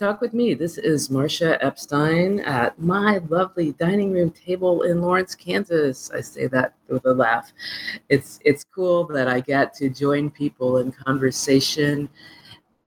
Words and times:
Talk 0.00 0.22
with 0.22 0.32
Me. 0.32 0.54
This 0.54 0.78
is 0.78 1.10
Marcia 1.10 1.62
Epstein 1.62 2.40
at 2.40 2.80
my 2.80 3.18
lovely 3.28 3.72
dining 3.72 4.12
room 4.12 4.30
table 4.30 4.84
in 4.84 5.02
Lawrence, 5.02 5.34
Kansas. 5.34 6.10
I 6.10 6.22
say 6.22 6.46
that 6.46 6.72
with 6.88 7.04
a 7.04 7.12
laugh. 7.12 7.52
It's 8.08 8.40
it's 8.42 8.64
cool 8.64 9.06
that 9.08 9.28
I 9.28 9.40
get 9.40 9.74
to 9.74 9.90
join 9.90 10.30
people 10.30 10.78
in 10.78 10.90
conversation, 10.90 12.08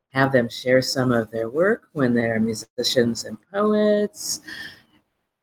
have 0.09 0.31
them 0.31 0.49
share 0.49 0.81
some 0.81 1.11
of 1.11 1.29
their 1.29 1.49
work 1.49 1.83
when 1.93 2.15
they're 2.15 2.39
musicians 2.39 3.25
and 3.25 3.37
poets. 3.51 4.41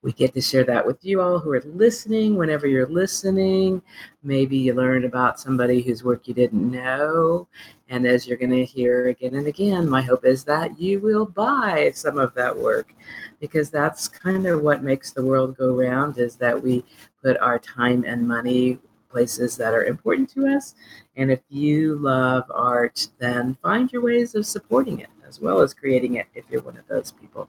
We 0.02 0.12
get 0.12 0.32
to 0.32 0.40
share 0.40 0.64
that 0.64 0.86
with 0.86 1.04
you 1.04 1.20
all 1.20 1.38
who 1.38 1.52
are 1.52 1.60
listening. 1.60 2.36
Whenever 2.36 2.66
you're 2.66 2.86
listening, 2.86 3.82
maybe 4.22 4.56
you 4.56 4.72
learned 4.72 5.04
about 5.04 5.38
somebody 5.38 5.82
whose 5.82 6.02
work 6.02 6.26
you 6.26 6.32
didn't 6.32 6.70
know. 6.70 7.46
And 7.90 8.06
as 8.06 8.26
you're 8.26 8.38
going 8.38 8.50
to 8.50 8.64
hear 8.64 9.08
again 9.08 9.34
and 9.34 9.46
again, 9.46 9.86
my 9.86 10.00
hope 10.00 10.24
is 10.24 10.42
that 10.44 10.80
you 10.80 11.00
will 11.00 11.26
buy 11.26 11.90
some 11.94 12.18
of 12.18 12.32
that 12.34 12.56
work 12.56 12.94
because 13.40 13.68
that's 13.68 14.08
kind 14.08 14.46
of 14.46 14.62
what 14.62 14.82
makes 14.82 15.12
the 15.12 15.24
world 15.24 15.56
go 15.58 15.74
round 15.74 16.16
is 16.16 16.36
that 16.36 16.62
we 16.62 16.82
put 17.22 17.36
our 17.38 17.58
time 17.58 18.04
and 18.06 18.26
money 18.26 18.78
places 19.10 19.56
that 19.58 19.74
are 19.74 19.84
important 19.84 20.30
to 20.30 20.46
us. 20.46 20.74
And 21.16 21.30
if 21.30 21.40
you 21.50 21.96
love 21.96 22.44
art, 22.54 23.08
then 23.18 23.56
find 23.62 23.92
your 23.92 24.02
ways 24.02 24.34
of 24.34 24.46
supporting 24.46 25.00
it 25.00 25.10
as 25.28 25.40
well 25.40 25.60
as 25.60 25.74
creating 25.74 26.14
it 26.14 26.26
if 26.34 26.44
you're 26.50 26.62
one 26.62 26.78
of 26.78 26.86
those 26.88 27.12
people. 27.12 27.48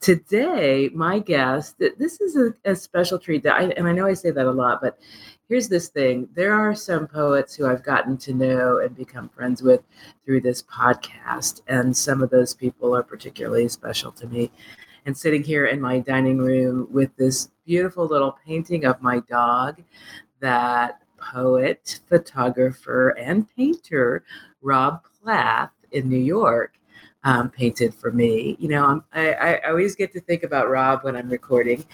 Today, 0.00 0.90
my 0.94 1.18
guest, 1.18 1.78
this 1.78 2.20
is 2.20 2.36
a, 2.36 2.54
a 2.64 2.76
special 2.76 3.18
treat 3.18 3.42
that 3.42 3.54
I, 3.54 3.62
and 3.76 3.88
I 3.88 3.92
know 3.92 4.06
I 4.06 4.14
say 4.14 4.30
that 4.30 4.46
a 4.46 4.50
lot, 4.50 4.80
but 4.80 4.98
here's 5.48 5.68
this 5.68 5.88
thing 5.88 6.28
there 6.34 6.54
are 6.54 6.74
some 6.74 7.06
poets 7.06 7.54
who 7.54 7.66
I've 7.66 7.82
gotten 7.82 8.16
to 8.18 8.34
know 8.34 8.78
and 8.78 8.96
become 8.96 9.28
friends 9.28 9.62
with 9.62 9.82
through 10.24 10.42
this 10.42 10.62
podcast. 10.62 11.62
And 11.68 11.96
some 11.96 12.22
of 12.22 12.30
those 12.30 12.54
people 12.54 12.94
are 12.94 13.02
particularly 13.02 13.68
special 13.68 14.12
to 14.12 14.26
me. 14.26 14.50
And 15.06 15.16
sitting 15.16 15.42
here 15.42 15.66
in 15.66 15.80
my 15.80 16.00
dining 16.00 16.38
room 16.38 16.88
with 16.90 17.14
this 17.16 17.50
beautiful 17.64 18.06
little 18.06 18.36
painting 18.44 18.84
of 18.84 19.00
my 19.02 19.20
dog 19.20 19.82
that 20.40 21.00
poet, 21.18 22.00
photographer, 22.08 23.10
and 23.10 23.46
painter 23.56 24.24
Rob 24.62 25.02
Plath 25.22 25.70
in 25.92 26.08
New 26.08 26.16
York 26.18 26.74
um, 27.26 27.50
painted 27.50 27.92
for 27.92 28.12
me. 28.12 28.56
You 28.60 28.68
know, 28.68 29.04
I, 29.12 29.32
I 29.32 29.68
always 29.68 29.96
get 29.96 30.12
to 30.12 30.20
think 30.20 30.44
about 30.44 30.70
Rob 30.70 31.02
when 31.02 31.16
I'm 31.16 31.28
recording. 31.28 31.84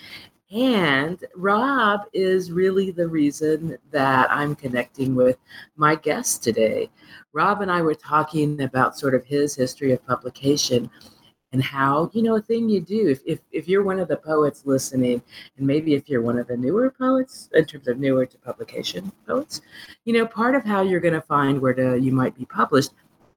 And 0.52 1.24
Rob 1.34 2.02
is 2.12 2.52
really 2.52 2.90
the 2.90 3.08
reason 3.08 3.78
that 3.90 4.30
I'm 4.30 4.54
connecting 4.54 5.14
with 5.14 5.38
my 5.74 5.94
guest 5.94 6.44
today. 6.44 6.90
Rob 7.32 7.62
and 7.62 7.70
I 7.70 7.80
were 7.80 7.94
talking 7.94 8.60
about 8.60 8.98
sort 8.98 9.14
of 9.14 9.24
his 9.24 9.56
history 9.56 9.92
of 9.92 10.06
publication 10.06 10.90
and 11.52 11.62
how, 11.62 12.10
you 12.12 12.22
know, 12.22 12.36
a 12.36 12.42
thing 12.42 12.68
you 12.68 12.82
do, 12.82 13.08
if, 13.08 13.20
if, 13.24 13.40
if 13.52 13.68
you're 13.68 13.82
one 13.82 14.00
of 14.00 14.08
the 14.08 14.16
poets 14.16 14.62
listening, 14.66 15.22
and 15.56 15.66
maybe 15.66 15.94
if 15.94 16.08
you're 16.08 16.22
one 16.22 16.38
of 16.38 16.46
the 16.46 16.56
newer 16.56 16.90
poets, 16.90 17.48
in 17.54 17.64
terms 17.64 17.88
of 17.88 17.98
newer 17.98 18.26
to 18.26 18.38
publication 18.38 19.10
poets, 19.26 19.62
you 20.04 20.12
know, 20.12 20.26
part 20.26 20.54
of 20.54 20.64
how 20.64 20.82
you're 20.82 21.00
going 21.00 21.14
to 21.14 21.22
find 21.22 21.60
where 21.60 21.74
to, 21.74 21.98
you 21.98 22.12
might 22.12 22.36
be 22.36 22.44
published 22.46 22.90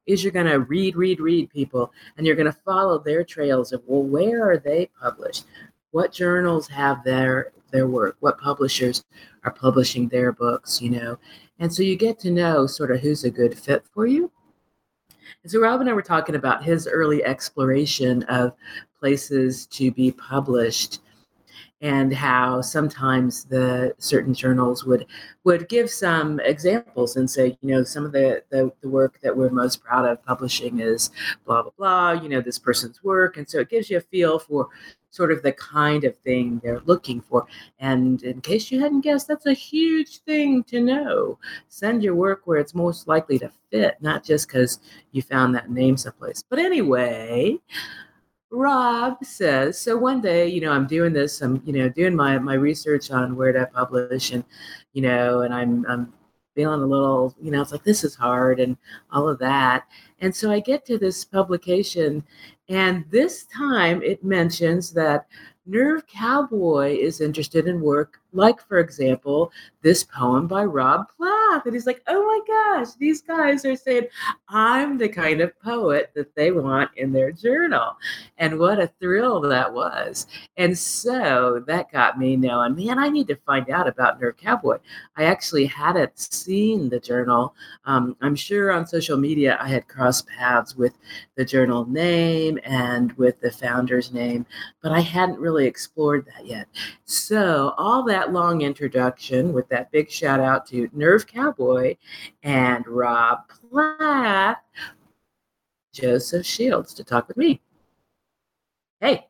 is 0.06 0.24
you're 0.24 0.32
going 0.32 0.46
to 0.46 0.60
read, 0.60 0.96
read, 0.96 1.20
read 1.20 1.50
people, 1.50 1.92
and 2.18 2.26
you're 2.26 2.36
going 2.36 2.52
to 2.52 2.60
follow 2.66 3.00
their 3.00 3.24
trails 3.24 3.72
of, 3.72 3.82
well, 3.86 4.04
where 4.04 4.50
are 4.50 4.58
they 4.58 4.90
published? 5.00 5.46
What 5.92 6.12
journals 6.12 6.68
have 6.68 7.04
their 7.04 7.52
their 7.72 7.88
work? 7.88 8.18
What 8.20 8.40
publishers 8.40 9.04
are 9.44 9.52
publishing 9.52 10.08
their 10.08 10.32
books? 10.32 10.82
You 10.82 10.92
know, 10.92 11.20
and 11.60 11.74
so 11.74 11.84
you 11.84 11.96
get 11.96 12.20
to 12.20 12.32
know 12.32 12.68
sort 12.68 12.92
of 12.92 13.00
who's 13.00 13.24
a 13.24 13.32
good 13.32 13.58
fit 13.58 13.86
for 13.94 14.06
you. 14.06 14.32
And 15.44 15.52
so 15.52 15.60
Rob 15.60 15.82
and 15.82 15.90
I 15.90 15.94
were 15.94 16.02
talking 16.02 16.36
about 16.36 16.64
his 16.64 16.88
early 16.88 17.24
exploration 17.24 18.24
of 18.24 18.54
places 19.00 19.68
to 19.68 19.92
be 19.92 20.12
published 20.12 21.00
and 21.86 22.12
how 22.12 22.62
sometimes 22.62 23.44
the 23.44 23.94
certain 24.00 24.34
journals 24.34 24.84
would 24.86 25.06
would 25.44 25.70
give 25.70 25.88
some 25.88 26.40
examples 26.40 27.16
and 27.16 27.30
say, 27.30 27.56
you 27.62 27.70
know, 27.70 27.84
some 27.84 28.04
of 28.04 28.12
the, 28.12 28.42
the, 28.50 28.72
the 28.82 28.90
work 28.90 29.20
that 29.22 29.38
we're 29.38 29.52
most 29.52 29.84
proud 29.84 30.04
of 30.04 30.26
publishing 30.26 30.80
is 30.80 31.12
blah 31.46 31.62
blah 31.62 31.72
blah, 31.78 32.12
you 32.14 32.28
know, 32.28 32.42
this 32.42 32.58
person's 32.58 33.04
work. 33.04 33.38
And 33.38 33.48
so 33.48 33.60
it 33.60 33.70
gives 33.70 33.92
you 33.92 33.98
a 33.98 34.02
feel 34.02 34.40
for 34.40 34.70
sort 35.12 35.32
of 35.32 35.44
the 35.44 35.52
kind 35.52 36.06
of 36.06 36.18
thing 36.18 36.60
they're 36.64 36.82
looking 36.86 37.22
for. 37.22 37.46
And 37.78 38.24
in 38.24 38.42
case 38.42 38.72
you 38.72 38.80
hadn't 38.80 39.02
guessed, 39.02 39.28
that's 39.28 39.46
a 39.46 39.54
huge 39.54 40.18
thing 40.22 40.64
to 40.64 40.82
know. 40.82 41.38
Send 41.70 42.02
your 42.02 42.16
work 42.16 42.42
where 42.46 42.58
it's 42.58 42.74
most 42.74 43.08
likely 43.08 43.38
to 43.40 43.52
fit, 43.70 43.98
not 44.02 44.24
just 44.24 44.48
because 44.48 44.80
you 45.12 45.22
found 45.22 45.54
that 45.54 45.70
name 45.70 45.98
someplace. 45.98 46.44
But 46.50 46.58
anyway, 46.58 47.60
Rob 48.52 49.24
says, 49.24 49.78
so 49.80 49.98
one 49.98 50.22
day, 50.22 50.48
you 50.48 50.62
know, 50.62 50.72
I'm 50.72 50.88
doing 50.88 51.14
this, 51.14 51.42
I'm, 51.42 51.62
you 51.66 51.74
know, 51.74 51.90
doing 51.90 52.16
my, 52.16 52.38
my 52.38 52.54
research 52.54 53.12
on 53.12 53.36
where 53.36 53.52
to 53.52 53.66
publish 53.68 54.32
and, 54.32 54.44
you 54.94 55.02
know, 55.02 55.42
and 55.42 55.54
I'm, 55.54 55.86
I'm 55.88 56.14
feeling 56.56 56.82
a 56.82 56.86
little, 56.86 57.36
you 57.42 57.52
know, 57.52 57.62
it's 57.62 57.72
like, 57.72 57.84
this 57.84 58.04
is 58.04 58.16
hard 58.16 58.60
and 58.60 58.78
all 59.12 59.28
of 59.28 59.40
that. 59.40 59.86
And 60.22 60.34
so 60.34 60.52
I 60.52 60.60
get 60.60 60.86
to 60.86 60.98
this 60.98 61.26
publication 61.26 62.24
and 62.70 63.06
this 63.10 63.46
time 63.46 64.02
it 64.02 64.24
mentions 64.24 64.92
that 64.94 65.28
Nerve 65.66 66.06
Cowboy 66.08 66.96
is 66.96 67.22
interested 67.22 67.68
in 67.68 67.82
work 67.82 68.22
like, 68.36 68.62
for 68.68 68.80
example, 68.80 69.52
this 69.82 70.04
poem 70.04 70.48
by 70.48 70.64
Rob 70.64 71.06
Plath. 71.16 71.66
And 71.66 71.74
he's 71.74 71.86
like, 71.86 72.02
oh 72.08 72.26
my 72.26 72.40
gosh, 72.48 72.94
these 72.96 73.22
guys 73.22 73.66
are 73.66 73.76
saying, 73.76 74.08
I'm 74.50 74.98
the 74.98 75.10
kind 75.10 75.42
of 75.42 75.60
poet 75.62 76.12
that 76.16 76.36
they 76.36 76.52
want 76.52 76.90
in 76.98 77.12
their 77.12 77.32
journal. 77.32 77.96
And 78.38 78.60
what 78.60 78.80
a 78.80 78.92
thrill 79.00 79.42
that 79.42 79.72
was. 79.72 80.28
And 80.58 80.78
so 80.78 81.64
that 81.68 81.92
got 81.92 82.18
me 82.18 82.36
knowing, 82.36 82.76
man, 82.76 83.00
I 83.00 83.10
need 83.10 83.28
to 83.28 83.36
find 83.46 83.70
out 83.70 83.88
about 83.88 84.20
Nerve 84.20 84.38
Cowboy. 84.38 84.78
I 85.18 85.26
actually 85.26 85.66
hadn't 85.66 86.18
seen 86.18 86.90
the 86.90 87.00
journal. 87.00 87.56
Um, 87.86 88.18
I'm 88.22 88.36
sure 88.36 88.72
on 88.72 88.88
social 88.88 89.18
media 89.18 89.58
I 89.62 89.68
had 89.70 89.88
crossed 89.88 90.28
paths 90.28 90.76
with 90.76 90.98
the 91.36 91.46
journal 91.46 91.86
name 91.86 92.60
and 92.64 93.14
with 93.14 93.40
the 93.40 93.52
founder's 93.52 94.12
name, 94.12 94.46
but 94.82 94.92
I 94.92 95.00
hadn't 95.00 95.40
really 95.40 95.68
explored 95.68 96.26
that 96.36 96.46
yet. 96.46 96.68
So 97.06 97.74
all 97.78 98.04
that 98.04 98.25
that 98.26 98.34
long 98.34 98.62
introduction 98.62 99.54
with 99.54 99.70
that 99.70 99.92
big 99.92 100.10
shout 100.10 100.40
out 100.40 100.66
to 100.66 100.90
Nerve 100.94 101.28
Cowboy 101.28 101.96
and 102.42 102.86
Rob 102.88 103.40
Plath, 103.48 104.58
Joseph 105.94 106.46
Shields 106.46 106.94
to 106.96 107.04
talk 107.04 107.28
with 107.28 107.38
me. 107.38 107.62
Hey. 109.00 109.28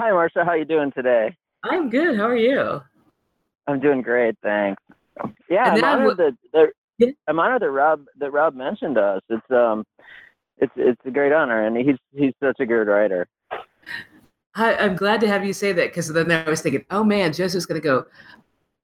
Hi, 0.00 0.10
Marcia. 0.10 0.44
How 0.44 0.54
you 0.54 0.64
doing 0.64 0.92
today? 0.92 1.36
I'm 1.62 1.90
good. 1.90 2.16
How 2.16 2.28
are 2.28 2.36
you? 2.36 2.80
I'm 3.66 3.80
doing 3.80 4.00
great, 4.00 4.36
thanks. 4.42 4.82
Yeah, 5.50 5.64
I'm 5.64 5.84
honored 5.84 6.16
w- 6.16 6.32
that, 6.52 6.72
that 7.00 7.14
I'm 7.26 7.38
honored 7.38 7.60
that 7.62 7.70
Rob 7.70 8.04
that 8.18 8.32
Rob 8.32 8.54
mentioned 8.54 8.96
us. 8.96 9.20
It's 9.28 9.50
um, 9.50 9.84
it's 10.56 10.72
it's 10.76 11.00
a 11.04 11.10
great 11.10 11.32
honor, 11.32 11.66
and 11.66 11.76
he's 11.76 11.96
he's 12.14 12.32
such 12.42 12.60
a 12.60 12.66
good 12.66 12.86
writer. 12.86 13.26
I, 14.58 14.84
am 14.84 14.96
glad 14.96 15.20
to 15.20 15.28
have 15.28 15.44
you 15.44 15.52
say 15.52 15.72
that 15.72 15.90
because 15.90 16.08
then 16.08 16.30
I 16.30 16.48
was 16.48 16.60
thinking, 16.60 16.84
oh 16.90 17.04
man, 17.04 17.32
Joseph's 17.32 17.66
going 17.66 17.80
to 17.80 17.84
go. 17.84 18.04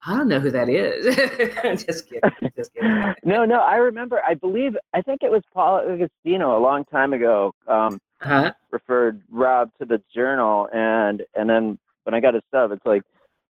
I 0.07 0.15
don't 0.15 0.27
know 0.27 0.39
who 0.39 0.51
that 0.51 0.69
is. 0.69 1.15
just 1.85 2.07
kidding. 2.07 2.51
Just 2.55 2.73
kidding. 2.73 3.13
no, 3.23 3.43
no, 3.43 3.59
I 3.59 3.77
remember. 3.77 4.21
I 4.27 4.35
believe. 4.35 4.77
I 4.93 5.01
think 5.01 5.23
it 5.23 5.31
was 5.31 5.41
Paul 5.53 5.79
Agostino 5.79 6.57
a 6.57 6.61
long 6.61 6.85
time 6.85 7.13
ago. 7.13 7.53
Um, 7.67 7.99
uh-huh. 8.21 8.53
Referred 8.71 9.21
Rob 9.29 9.71
to 9.79 9.85
the 9.85 10.01
journal, 10.13 10.69
and 10.71 11.23
and 11.35 11.49
then 11.49 11.77
when 12.03 12.13
I 12.13 12.19
got 12.19 12.35
his 12.35 12.43
stuff, 12.47 12.71
it's 12.71 12.85
like 12.85 13.03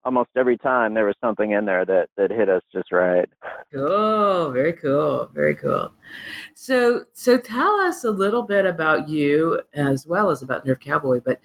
almost 0.04 0.31
every 0.37 0.58
time 0.58 0.94
there 0.94 1.06
was 1.06 1.14
something 1.20 1.52
in 1.52 1.64
there 1.64 1.84
that 1.84 2.08
that 2.16 2.31
hit 2.31 2.49
us 2.49 2.62
just 2.72 2.93
right. 2.93 3.28
Oh, 3.75 4.50
very 4.52 4.72
cool, 4.72 5.31
very 5.32 5.54
cool. 5.54 5.93
So 6.54 7.04
so 7.12 7.38
tell 7.38 7.81
us 7.81 8.04
a 8.04 8.10
little 8.10 8.43
bit 8.43 8.66
about 8.66 9.08
you 9.08 9.60
as 9.75 10.06
well 10.06 10.31
as 10.31 10.43
about 10.43 10.66
Nerve 10.66 10.81
Cowboy, 10.81 11.20
but 11.25 11.40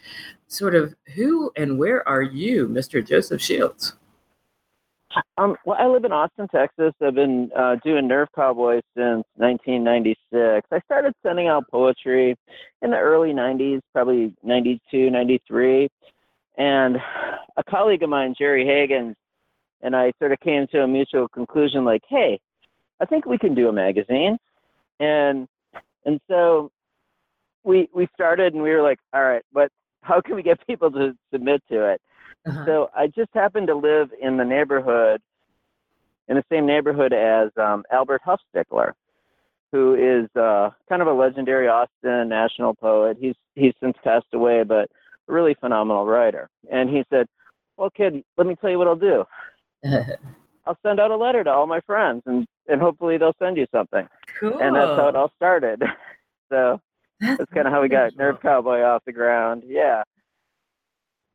sort 0.48 0.76
of 0.76 0.96
who 1.16 1.52
and 1.56 1.78
where 1.78 2.08
are 2.08 2.22
you, 2.22 2.68
Mr. 2.68 3.06
Joseph 3.06 3.42
Shields? 3.42 3.94
Um, 5.38 5.56
well, 5.66 5.78
I 5.80 5.88
live 5.88 6.04
in 6.04 6.12
Austin, 6.12 6.48
Texas. 6.50 6.94
I've 7.02 7.16
been 7.16 7.50
uh, 7.58 7.78
doing 7.84 8.08
Nerve 8.08 8.28
Cowboy 8.36 8.82
since 8.96 9.24
1996. 9.36 10.68
I 10.72 10.80
started 10.82 11.14
sending 11.24 11.48
out 11.48 11.64
poetry 11.72 12.36
in 12.82 12.92
the 12.92 12.98
early 12.98 13.32
90s, 13.32 13.80
probably 13.94 14.34
92, 14.44 15.10
93 15.10 15.90
and 16.58 16.98
a 17.56 17.64
colleague 17.64 18.04
of 18.04 18.10
mine, 18.10 18.36
Jerry 18.38 18.66
Hagan, 18.66 19.16
and 19.82 19.96
I 19.96 20.12
sort 20.20 20.32
of 20.32 20.40
came 20.40 20.68
to 20.72 20.82
a 20.82 20.88
mutual 20.88 21.28
conclusion 21.28 21.86
like, 21.86 22.02
hey, 22.10 22.40
I 23.00 23.06
think 23.06 23.26
we 23.26 23.38
can 23.38 23.54
do 23.54 23.70
a 23.70 23.74
magazine. 23.74 24.38
And 25.00 25.48
and 26.06 26.20
so 26.28 26.72
we 27.64 27.88
we 27.94 28.08
started 28.14 28.54
and 28.54 28.64
we 28.64 28.72
were 28.72 28.82
like, 28.82 29.00
all 29.14 29.24
right, 29.24 29.44
but 29.54 29.72
how 30.02 30.22
can 30.22 30.36
we 30.36 30.42
get 30.42 30.66
people 30.66 30.90
to 30.92 31.16
submit 31.32 31.62
to 31.70 31.92
it? 31.92 32.02
Uh-huh. 32.48 32.66
So 32.66 32.90
I 32.96 33.08
just 33.08 33.30
happened 33.34 33.68
to 33.68 33.76
live 33.76 34.10
in 34.22 34.38
the 34.38 34.46
neighborhood, 34.46 35.22
in 36.28 36.36
the 36.38 36.44
same 36.52 36.66
neighborhood 36.66 37.14
as 37.14 37.50
um, 37.58 37.84
Albert 37.92 38.22
Huffstickler. 38.26 38.94
who 39.72 39.96
is 39.96 40.30
uh, 40.40 40.70
kind 40.88 41.02
of 41.02 41.08
a 41.08 41.14
legendary 41.14 41.68
Austin 41.68 42.30
national 42.30 42.74
poet. 42.74 43.18
He's 43.20 43.36
he's 43.56 43.74
since 43.82 43.98
passed 44.04 44.34
away, 44.34 44.64
but 44.64 44.90
really 45.28 45.56
phenomenal 45.60 46.06
writer. 46.06 46.50
And 46.72 46.90
he 46.90 47.04
said, 47.10 47.28
"Well, 47.78 47.90
kid, 47.90 48.24
let 48.38 48.48
me 48.48 48.56
tell 48.60 48.70
you 48.70 48.78
what 48.78 48.88
I'll 48.88 48.96
do. 48.96 49.26
I'll 50.66 50.78
send 50.84 51.00
out 51.00 51.12
a 51.12 51.16
letter 51.16 51.44
to 51.44 51.50
all 51.50 51.68
my 51.68 51.82
friends, 51.82 52.24
and 52.26 52.46
and 52.68 52.82
hopefully 52.82 53.18
they'll 53.18 53.36
send 53.40 53.58
you 53.58 53.68
something." 53.72 54.08
Cool. 54.40 54.60
And 54.60 54.76
that's 54.76 55.00
how 55.00 55.08
it 55.08 55.16
all 55.16 55.32
started. 55.36 55.82
so 56.52 56.80
that's, 57.20 57.38
that's 57.40 57.52
kind 57.52 57.68
of 57.68 57.74
how 57.74 57.82
we 57.82 57.90
got 57.90 58.16
Nerve 58.16 58.42
Cowboy 58.42 58.82
off 58.82 59.04
the 59.06 59.14
ground. 59.14 59.64
Yeah. 59.66 60.04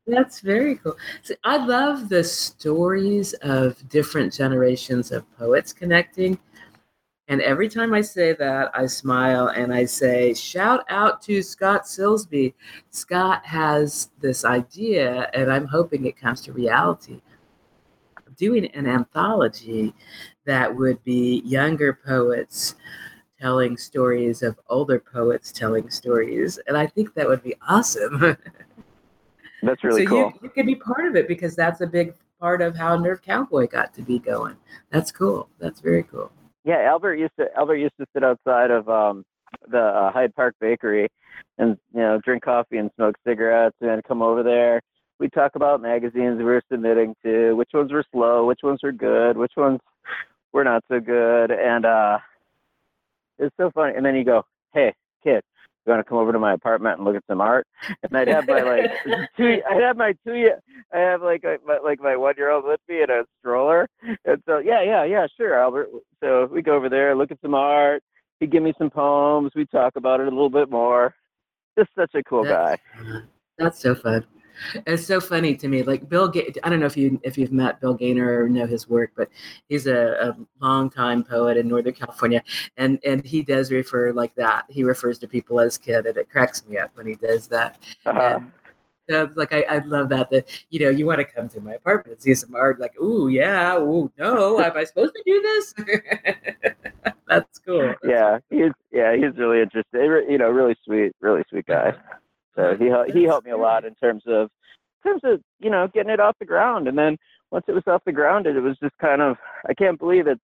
That's 0.07 0.41
very 0.41 0.77
cool. 0.77 0.97
See, 1.23 1.37
I 1.45 1.65
love 1.65 2.09
the 2.09 2.25
stories 2.25 3.35
of 3.35 3.89
different 3.89 4.33
generations 4.33 5.13
of 5.13 5.25
poets 5.39 5.73
connecting. 5.73 6.39
And 7.29 7.41
every 7.41 7.69
time 7.69 7.95
I 7.95 8.01
say 8.01 8.33
that, 8.35 8.71
I 8.75 8.87
smile 8.87 9.49
and 9.49 9.73
I 9.73 9.85
say, 9.85 10.35
shout 10.35 10.85
out 10.89 11.23
to 11.23 11.43
Scott 11.43 11.85
Silsbe. 11.85 12.53
Scott 12.91 13.45
has 13.47 14.11
this 14.21 14.45
idea, 14.45 15.31
and 15.33 15.51
I'm 15.51 15.67
hoping 15.67 16.05
it 16.05 16.17
comes 16.17 16.41
to 16.43 16.53
reality, 16.53 17.23
doing 18.37 18.67
an 18.75 18.87
anthology 18.87 19.95
that 20.45 20.75
would 20.75 21.03
be 21.05 21.43
younger 21.45 21.99
poets 22.05 22.75
telling 23.41 23.77
stories 23.77 24.43
of 24.43 24.59
older 24.69 25.01
poets 25.01 25.53
telling 25.53 25.91
stories. 25.91 26.59
And 26.67 26.77
I 26.77 26.87
think 26.87 27.15
that 27.15 27.27
would 27.27 27.43
be 27.43 27.55
awesome. 27.69 28.21
That's 29.63 29.83
really 29.85 30.05
so 30.05 30.11
cool. 30.11 30.19
You, 30.19 30.41
you 30.43 30.49
could 30.51 30.67
be 30.67 30.75
part 30.75 31.07
of 31.07 31.15
it 31.15 31.29
because 31.29 31.55
that's 31.55 31.83
a 31.83 31.87
big 31.87 32.15
part 32.41 32.61
of 32.61 32.77
how 32.77 32.97
Nerve 32.97 33.23
Cowboy 33.23 33.69
got 33.69 33.95
to 33.95 34.03
be 34.03 34.19
going. 34.19 34.57
That's 34.91 35.13
cool. 35.13 35.49
That's 35.61 35.79
very 35.79 36.03
cool. 36.03 36.33
Yeah, 36.65 36.81
Albert 36.87 37.17
used 37.17 37.35
to 37.39 37.47
Albert 37.57 37.77
used 37.77 37.97
to 37.99 38.07
sit 38.13 38.23
outside 38.23 38.71
of 38.71 38.89
um, 38.89 39.25
the 39.71 39.81
uh, 39.81 40.13
Hyde 40.13 40.35
Park 40.35 40.55
Bakery 40.61 41.09
and 41.59 41.77
you 41.93 42.01
know 42.01 42.21
drink 42.25 42.45
coffee 42.45 42.79
and 42.79 42.91
smoke 42.97 43.17
cigarettes 43.27 43.77
and 43.81 44.03
come 44.05 44.23
over 44.23 44.43
there. 44.43 44.81
We 45.19 45.29
talk 45.29 45.53
about 45.55 45.83
magazines 45.83 46.39
we 46.39 46.45
were 46.45 46.63
submitting 46.71 47.15
to, 47.25 47.55
which 47.55 47.71
ones 47.73 47.93
were 47.93 48.05
slow, 48.13 48.47
which 48.47 48.61
ones 48.63 48.81
were 48.83 48.93
good, 48.93 49.37
which 49.37 49.53
ones 49.57 49.81
were 50.53 50.65
not 50.65 50.83
so 50.89 51.01
good, 51.01 51.51
and 51.51 51.85
uh, 51.85 52.19
it's 53.39 53.55
so 53.57 53.71
funny. 53.73 53.95
And 53.97 54.05
then 54.05 54.15
you 54.15 54.25
go, 54.25 54.45
"Hey, 54.73 54.95
kid, 55.23 55.43
you 55.87 55.93
want 55.93 56.05
to 56.05 56.09
come 56.09 56.19
over 56.19 56.33
to 56.33 56.39
my 56.39 56.53
apartment 56.53 56.99
and 56.99 57.05
look 57.05 57.17
at 57.17 57.25
some 57.29 57.41
art? 57.41 57.67
And 58.03 58.17
I'd 58.17 58.29
have 58.29 58.47
my 58.47 58.63
like 58.63 58.91
two, 59.37 59.61
I'd 59.69 59.83
have 59.83 59.97
my 59.97 60.15
two, 60.25 60.51
I 60.93 60.99
have 60.99 61.23
like 61.23 61.45
a, 61.45 61.59
my, 61.67 61.79
like 61.79 62.01
my 62.01 62.17
one 62.17 62.35
year 62.37 62.51
old 62.51 62.65
with 62.65 62.81
me 62.89 63.03
in 63.03 63.11
a 63.11 63.25
stroller. 63.41 63.89
And 64.25 64.43
so, 64.47 64.59
yeah, 64.59 64.83
yeah, 64.83 65.05
yeah, 65.05 65.27
sure, 65.37 65.59
Albert. 65.59 65.89
So 66.23 66.49
we 66.53 66.63
go 66.63 66.75
over 66.75 66.89
there, 66.89 67.17
look 67.17 67.31
at 67.31 67.41
some 67.43 67.55
art. 67.55 68.03
He'd 68.41 68.51
give 68.51 68.63
me 68.63 68.73
some 68.79 68.91
poems. 68.91 69.53
We 69.55 69.67
talk 69.67 69.95
about 69.97 70.21
it 70.21 70.27
a 70.27 70.31
little 70.31 70.51
bit 70.51 70.71
more. 70.71 71.15
Just 71.79 71.91
such 71.97 72.15
a 72.15 72.23
cool 72.23 72.45
that's, 72.45 72.81
guy. 73.03 73.21
That's 73.59 73.81
so 73.81 73.95
fun. 73.95 74.25
It's 74.87 75.07
so 75.07 75.21
funny 75.21 75.57
to 75.57 75.69
me. 75.69 75.83
Like 75.83 76.09
Bill, 76.09 76.29
Ga- 76.29 76.53
I 76.63 76.69
don't 76.69 76.81
know 76.81 76.87
if 76.87 76.97
you 76.97 77.21
if 77.23 77.37
you've 77.39 77.53
met 77.53 77.81
Bill 77.81 77.95
Gainer 77.95 78.43
or 78.43 78.49
know 78.49 78.67
his 78.67 78.89
work, 78.89 79.13
but 79.17 79.29
he's 79.69 79.87
a, 79.87 80.35
a 80.35 80.37
long 80.61 80.91
time 80.91 81.23
poet 81.25 81.57
in 81.57 81.69
Northern 81.69 81.95
California, 81.95 82.43
and 82.77 82.99
and 83.05 83.25
he 83.25 83.43
does 83.43 83.71
refer 83.71 84.13
like 84.13 84.35
that. 84.37 84.65
He 84.69 84.85
refers 84.85 85.19
to 85.21 85.29
people 85.29 85.61
as 85.61 85.79
kid, 85.79 86.07
and 86.07 86.17
it 86.17 86.31
cracks 86.31 86.67
me 86.67 86.79
up 86.79 86.91
when 86.95 87.07
he 87.07 87.15
does 87.15 87.49
that. 87.49 87.79
Uh-huh. 88.07 88.41
And, 88.41 88.53
like 89.37 89.53
I, 89.53 89.63
I 89.63 89.79
love 89.79 90.09
that 90.11 90.31
that 90.31 90.49
you 90.71 90.81
know 90.81 90.91
you 90.91 91.07
want 91.07 91.19
to 91.19 91.25
come 91.25 91.49
to 91.51 91.61
my 91.61 91.75
apartment 91.75 92.15
and 92.15 92.23
see 92.23 92.35
some 92.35 92.55
art 92.55 92.81
like 92.81 92.99
ooh 93.01 93.29
yeah 93.29 93.77
ooh 93.77 94.11
no 94.17 94.61
am 94.61 94.77
I 94.77 94.85
supposed 94.85 95.15
to 95.15 95.23
do 95.27 95.43
this 95.43 95.75
that's 97.29 97.59
cool 97.59 97.89
that's 97.89 97.99
yeah 98.05 98.39
he's 98.49 98.71
yeah 98.93 99.15
he's 99.15 99.37
really 99.37 99.61
interesting 99.61 100.31
you 100.31 100.39
know 100.39 100.49
really 100.49 100.77
sweet 100.85 101.13
really 101.21 101.43
sweet 101.51 101.67
guy 101.67 101.95
so 102.55 102.77
he 102.77 103.13
he 103.13 103.25
helped 103.25 103.47
me 103.47 103.53
a 103.53 103.57
lot 103.57 103.85
in 103.85 103.95
terms 103.95 104.23
of 104.27 104.51
in 105.05 105.11
terms 105.11 105.23
of 105.25 105.41
you 105.61 105.71
know 105.71 105.89
getting 105.93 106.13
it 106.13 106.21
off 106.21 106.37
the 106.39 106.47
ground. 106.47 106.89
And 106.89 106.97
then 106.97 107.17
once 107.51 107.65
it 107.69 107.73
was 107.73 107.83
off 107.87 108.03
the 108.05 108.13
ground, 108.13 108.47
it 108.47 108.61
was 108.61 108.77
just 108.83 108.97
kind 108.99 109.23
of 109.23 109.37
I 109.69 109.75
can't 109.75 109.99
believe 109.99 110.27
it's 110.27 110.41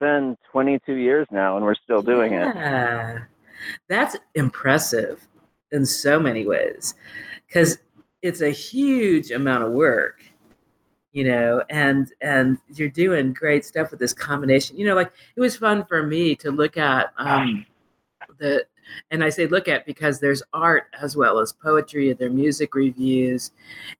been 0.00 0.36
22 0.52 0.94
years 0.94 1.26
now 1.30 1.56
and 1.56 1.64
we're 1.64 1.74
still 1.74 2.02
doing 2.02 2.32
yeah. 2.32 3.16
it. 3.16 3.22
That's 3.88 4.16
impressive 4.34 5.26
in 5.70 5.86
so 5.86 6.18
many 6.20 6.46
ways 6.46 6.94
because 7.46 7.78
it's 8.22 8.40
a 8.40 8.50
huge 8.50 9.30
amount 9.30 9.64
of 9.64 9.72
work 9.72 10.22
you 11.12 11.24
know 11.24 11.62
and 11.70 12.12
and 12.20 12.58
you're 12.74 12.88
doing 12.88 13.32
great 13.32 13.64
stuff 13.64 13.90
with 13.90 14.00
this 14.00 14.12
combination 14.12 14.76
you 14.76 14.84
know 14.84 14.94
like 14.94 15.12
it 15.36 15.40
was 15.40 15.56
fun 15.56 15.84
for 15.84 16.02
me 16.02 16.34
to 16.34 16.50
look 16.50 16.76
at 16.76 17.12
um 17.18 17.64
the 18.38 18.64
and 19.10 19.22
I 19.24 19.30
say 19.30 19.46
look 19.46 19.68
at 19.68 19.86
because 19.86 20.20
there's 20.20 20.42
art 20.52 20.84
as 21.00 21.16
well 21.16 21.38
as 21.38 21.52
poetry, 21.52 22.12
there 22.12 22.28
are 22.28 22.32
music 22.32 22.74
reviews. 22.74 23.52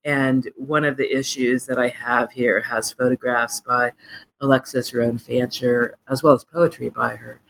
And 0.04 0.48
one 0.56 0.84
of 0.84 0.96
the 0.96 1.10
issues 1.16 1.66
that 1.66 1.78
I 1.78 1.88
have 1.88 2.30
here 2.32 2.60
has 2.60 2.92
photographs 2.92 3.60
by 3.60 3.92
Alexis 4.40 4.92
Rhone 4.92 5.18
Fancher, 5.18 5.96
as 6.08 6.22
well 6.22 6.34
as 6.34 6.44
poetry 6.44 6.90
by 6.90 7.16
her. 7.16 7.40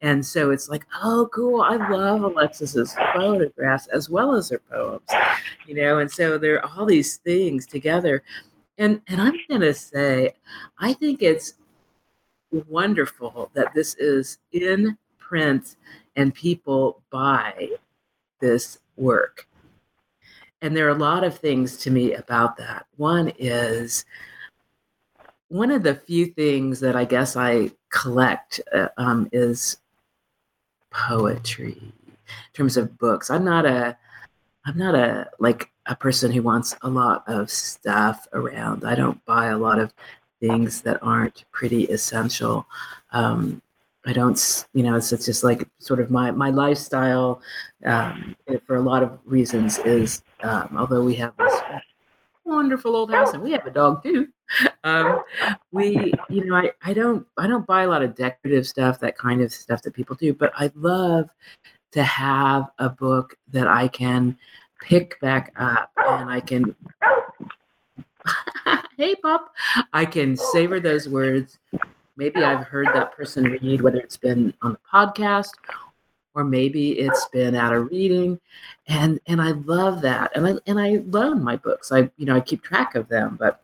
And 0.00 0.24
so 0.24 0.50
it's 0.50 0.68
like, 0.68 0.84
oh, 1.02 1.28
cool. 1.32 1.62
I 1.62 1.76
love 1.88 2.22
Alexis's 2.22 2.94
photographs 3.14 3.86
as 3.86 4.10
well 4.10 4.34
as 4.34 4.50
her 4.50 4.60
poems, 4.70 5.08
you 5.66 5.74
know. 5.74 5.98
And 5.98 6.10
so 6.10 6.38
there 6.38 6.56
are 6.64 6.70
all 6.76 6.86
these 6.86 7.18
things 7.18 7.66
together. 7.66 8.22
And 8.78 9.00
and 9.06 9.20
I'm 9.20 9.38
gonna 9.48 9.74
say, 9.74 10.34
I 10.78 10.92
think 10.92 11.22
it's 11.22 11.54
wonderful 12.68 13.50
that 13.54 13.72
this 13.74 13.94
is 13.94 14.38
in 14.52 14.98
print 15.18 15.76
and 16.16 16.34
people 16.34 17.02
buy 17.10 17.70
this 18.40 18.78
work. 18.96 19.46
And 20.60 20.76
there 20.76 20.86
are 20.86 20.90
a 20.90 20.94
lot 20.94 21.24
of 21.24 21.36
things 21.38 21.76
to 21.78 21.90
me 21.90 22.14
about 22.14 22.56
that. 22.58 22.86
One 22.96 23.32
is 23.38 24.04
one 25.48 25.70
of 25.70 25.82
the 25.82 25.94
few 25.94 26.26
things 26.26 26.80
that 26.80 26.96
I 26.96 27.04
guess 27.04 27.36
I 27.36 27.72
collect 27.90 28.60
uh, 28.72 28.88
um, 28.96 29.28
is 29.32 29.76
poetry 30.90 31.78
in 31.80 32.52
terms 32.54 32.76
of 32.76 32.96
books. 32.98 33.30
I'm 33.30 33.44
not 33.44 33.66
a 33.66 33.96
I'm 34.64 34.78
not 34.78 34.94
a 34.94 35.28
like 35.40 35.70
a 35.86 35.96
person 35.96 36.30
who 36.30 36.42
wants 36.42 36.76
a 36.82 36.88
lot 36.88 37.24
of 37.26 37.50
stuff 37.50 38.26
around. 38.32 38.84
I 38.84 38.94
don't 38.94 39.22
buy 39.24 39.46
a 39.46 39.58
lot 39.58 39.78
of 39.78 39.92
things 40.40 40.82
that 40.82 41.02
aren't 41.02 41.44
pretty 41.52 41.84
essential. 41.84 42.66
Um, 43.10 43.60
I 44.04 44.12
don't, 44.12 44.66
you 44.74 44.82
know, 44.82 44.96
it's, 44.96 45.12
it's 45.12 45.26
just 45.26 45.44
like 45.44 45.68
sort 45.78 46.00
of 46.00 46.10
my, 46.10 46.30
my 46.32 46.50
lifestyle 46.50 47.40
um, 47.84 48.34
for 48.66 48.76
a 48.76 48.80
lot 48.80 49.02
of 49.02 49.18
reasons 49.24 49.78
is, 49.78 50.22
um, 50.42 50.74
although 50.76 51.02
we 51.02 51.14
have 51.16 51.36
this 51.36 51.60
wonderful 52.44 52.96
old 52.96 53.12
house 53.12 53.32
and 53.32 53.42
we 53.42 53.52
have 53.52 53.66
a 53.66 53.70
dog 53.70 54.02
too. 54.02 54.28
Um, 54.82 55.22
we, 55.70 56.12
you 56.28 56.44
know, 56.44 56.56
I, 56.56 56.72
I 56.82 56.92
don't, 56.92 57.26
I 57.38 57.46
don't 57.46 57.66
buy 57.66 57.84
a 57.84 57.88
lot 57.88 58.02
of 58.02 58.16
decorative 58.16 58.66
stuff, 58.66 58.98
that 59.00 59.16
kind 59.16 59.40
of 59.40 59.52
stuff 59.52 59.82
that 59.82 59.94
people 59.94 60.16
do, 60.16 60.34
but 60.34 60.52
I 60.56 60.72
love 60.74 61.30
to 61.92 62.02
have 62.02 62.70
a 62.78 62.88
book 62.88 63.36
that 63.52 63.68
I 63.68 63.86
can 63.86 64.36
pick 64.80 65.20
back 65.20 65.52
up 65.56 65.90
and 65.96 66.28
I 66.28 66.40
can, 66.40 66.74
hey, 68.96 69.14
pup, 69.14 69.54
I 69.92 70.04
can 70.04 70.36
savor 70.36 70.80
those 70.80 71.08
words 71.08 71.58
maybe 72.16 72.42
I've 72.42 72.66
heard 72.66 72.88
that 72.88 73.16
person 73.16 73.44
read, 73.44 73.80
whether 73.80 73.98
it's 73.98 74.16
been 74.16 74.52
on 74.62 74.72
the 74.72 74.78
podcast 74.92 75.52
or 76.34 76.44
maybe 76.44 76.92
it's 76.98 77.26
been 77.28 77.54
at 77.54 77.72
a 77.72 77.80
reading, 77.80 78.40
and 78.86 79.20
and 79.26 79.40
I 79.40 79.50
love 79.52 80.00
that, 80.02 80.32
and 80.34 80.46
I 80.46 80.54
and 80.66 80.80
I 80.80 81.02
loan 81.06 81.42
my 81.42 81.56
books. 81.56 81.92
I 81.92 82.10
you 82.16 82.26
know 82.26 82.36
I 82.36 82.40
keep 82.40 82.62
track 82.62 82.94
of 82.94 83.08
them, 83.08 83.36
but 83.38 83.62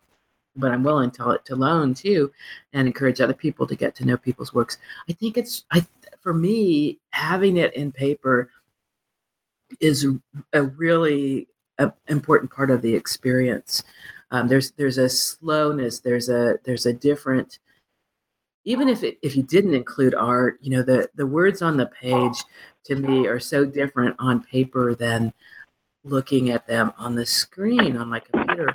but 0.56 0.72
I'm 0.72 0.82
willing 0.82 1.10
to 1.12 1.40
to 1.42 1.56
loan 1.56 1.94
too, 1.94 2.32
and 2.72 2.86
encourage 2.86 3.20
other 3.20 3.34
people 3.34 3.66
to 3.66 3.76
get 3.76 3.94
to 3.96 4.04
know 4.04 4.16
people's 4.16 4.52
works. 4.52 4.78
I 5.08 5.12
think 5.14 5.36
it's 5.38 5.64
I 5.70 5.86
for 6.20 6.34
me 6.34 6.98
having 7.10 7.56
it 7.56 7.74
in 7.74 7.92
paper 7.92 8.50
is 9.80 10.06
a 10.52 10.62
really 10.62 11.48
a, 11.78 11.92
important 12.08 12.50
part 12.50 12.70
of 12.70 12.82
the 12.82 12.94
experience. 12.94 13.82
Um, 14.30 14.48
there's 14.48 14.72
there's 14.72 14.98
a 14.98 15.08
slowness. 15.08 16.00
There's 16.00 16.28
a 16.28 16.58
there's 16.64 16.86
a 16.86 16.92
different 16.92 17.58
even 18.68 18.90
if 18.90 19.02
it, 19.02 19.18
if 19.22 19.34
you 19.34 19.42
didn't 19.42 19.72
include 19.72 20.14
art, 20.14 20.58
you 20.60 20.70
know 20.70 20.82
the 20.82 21.08
the 21.14 21.26
words 21.26 21.62
on 21.62 21.78
the 21.78 21.86
page 21.86 22.44
to 22.84 22.96
me 22.96 23.26
are 23.26 23.40
so 23.40 23.64
different 23.64 24.14
on 24.18 24.42
paper 24.42 24.94
than 24.94 25.32
looking 26.04 26.50
at 26.50 26.66
them 26.66 26.92
on 26.98 27.14
the 27.14 27.24
screen 27.24 27.96
on 27.96 28.08
my 28.08 28.20
computer. 28.20 28.68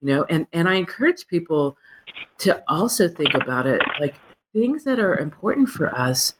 You 0.00 0.08
know, 0.08 0.26
and 0.30 0.46
and 0.52 0.68
I 0.68 0.74
encourage 0.74 1.26
people 1.26 1.76
to 2.38 2.62
also 2.68 3.08
think 3.08 3.34
about 3.34 3.66
it 3.66 3.82
like 3.98 4.14
things 4.52 4.84
that 4.84 5.00
are 5.00 5.18
important 5.18 5.68
for 5.68 5.92
us. 5.92 6.34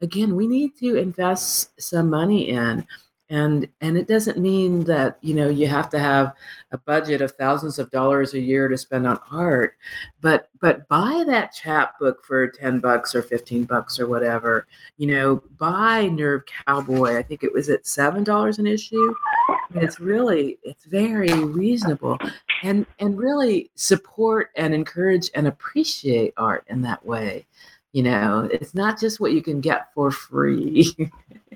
Again, 0.00 0.34
we 0.34 0.46
need 0.46 0.78
to 0.78 0.96
invest 0.96 1.78
some 1.78 2.08
money 2.08 2.48
in, 2.48 2.86
and 3.30 3.68
and 3.80 3.96
it 3.96 4.08
doesn't 4.08 4.38
mean 4.38 4.84
that 4.84 5.16
you 5.22 5.32
know 5.34 5.48
you 5.48 5.66
have 5.66 5.88
to 5.88 5.98
have 5.98 6.34
a 6.72 6.78
budget 6.78 7.22
of 7.22 7.30
thousands 7.32 7.78
of 7.78 7.90
dollars 7.90 8.34
a 8.34 8.40
year 8.40 8.68
to 8.68 8.76
spend 8.76 9.06
on 9.06 9.18
art 9.30 9.76
but 10.20 10.50
but 10.60 10.86
buy 10.88 11.24
that 11.26 11.54
chapbook 11.54 12.24
for 12.24 12.48
10 12.48 12.80
bucks 12.80 13.14
or 13.14 13.22
15 13.22 13.64
bucks 13.64 13.98
or 13.98 14.06
whatever. 14.06 14.66
You 14.98 15.06
know 15.06 15.42
buy 15.58 16.08
nerve 16.08 16.42
cowboy 16.66 17.16
i 17.16 17.22
think 17.22 17.42
it 17.42 17.52
was 17.52 17.70
at 17.70 17.86
seven 17.86 18.24
dollars 18.24 18.58
an 18.58 18.66
issue. 18.66 19.14
And 19.72 19.82
it's 19.82 20.00
really 20.00 20.58
it's 20.62 20.84
very 20.84 21.32
reasonable. 21.32 22.18
And 22.62 22.84
and 22.98 23.16
really 23.16 23.70
support 23.76 24.50
and 24.56 24.74
encourage 24.74 25.30
and 25.34 25.46
appreciate 25.46 26.34
art 26.36 26.64
in 26.68 26.82
that 26.82 27.04
way. 27.06 27.46
You 27.92 28.02
know 28.02 28.48
it's 28.52 28.74
not 28.74 29.00
just 29.00 29.20
what 29.20 29.32
you 29.32 29.42
can 29.42 29.60
get 29.60 29.92
for 29.94 30.10
free 30.10 30.94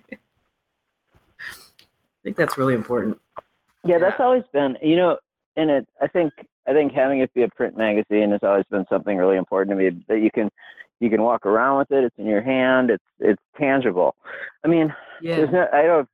think 2.25 2.37
that's 2.37 2.59
really 2.59 2.75
important. 2.75 3.21
Yeah, 3.85 3.99
that's 3.99 4.19
always 4.19 4.43
been, 4.53 4.77
you 4.83 4.97
know, 4.97 5.19
and 5.57 5.71
it. 5.71 5.87
I 6.01 6.09
think 6.09 6.33
I 6.67 6.73
think 6.73 6.93
having 6.93 7.21
it 7.21 7.33
be 7.35 7.43
a 7.43 7.49
print 7.49 7.77
magazine 7.77 8.31
has 8.33 8.41
always 8.43 8.65
been 8.71 8.87
something 8.89 9.17
really 9.17 9.37
important 9.37 9.79
to 9.79 9.85
me 9.85 10.05
that 10.09 10.21
you 10.21 10.31
can 10.31 10.51
you 11.01 11.11
can 11.11 11.23
walk 11.23 11.45
around 11.45 11.79
with 11.79 11.91
it. 11.91 12.05
It's 12.05 12.19
in 12.19 12.27
your 12.27 12.43
hand. 12.43 12.91
It's 12.91 13.05
it's 13.21 13.43
tangible. 13.59 14.17
I 14.65 14.69
mean, 14.69 14.93
yeah. 15.21 15.37
there's 15.37 15.53
no, 15.53 15.67
I 15.73 15.83
don't 15.83 16.09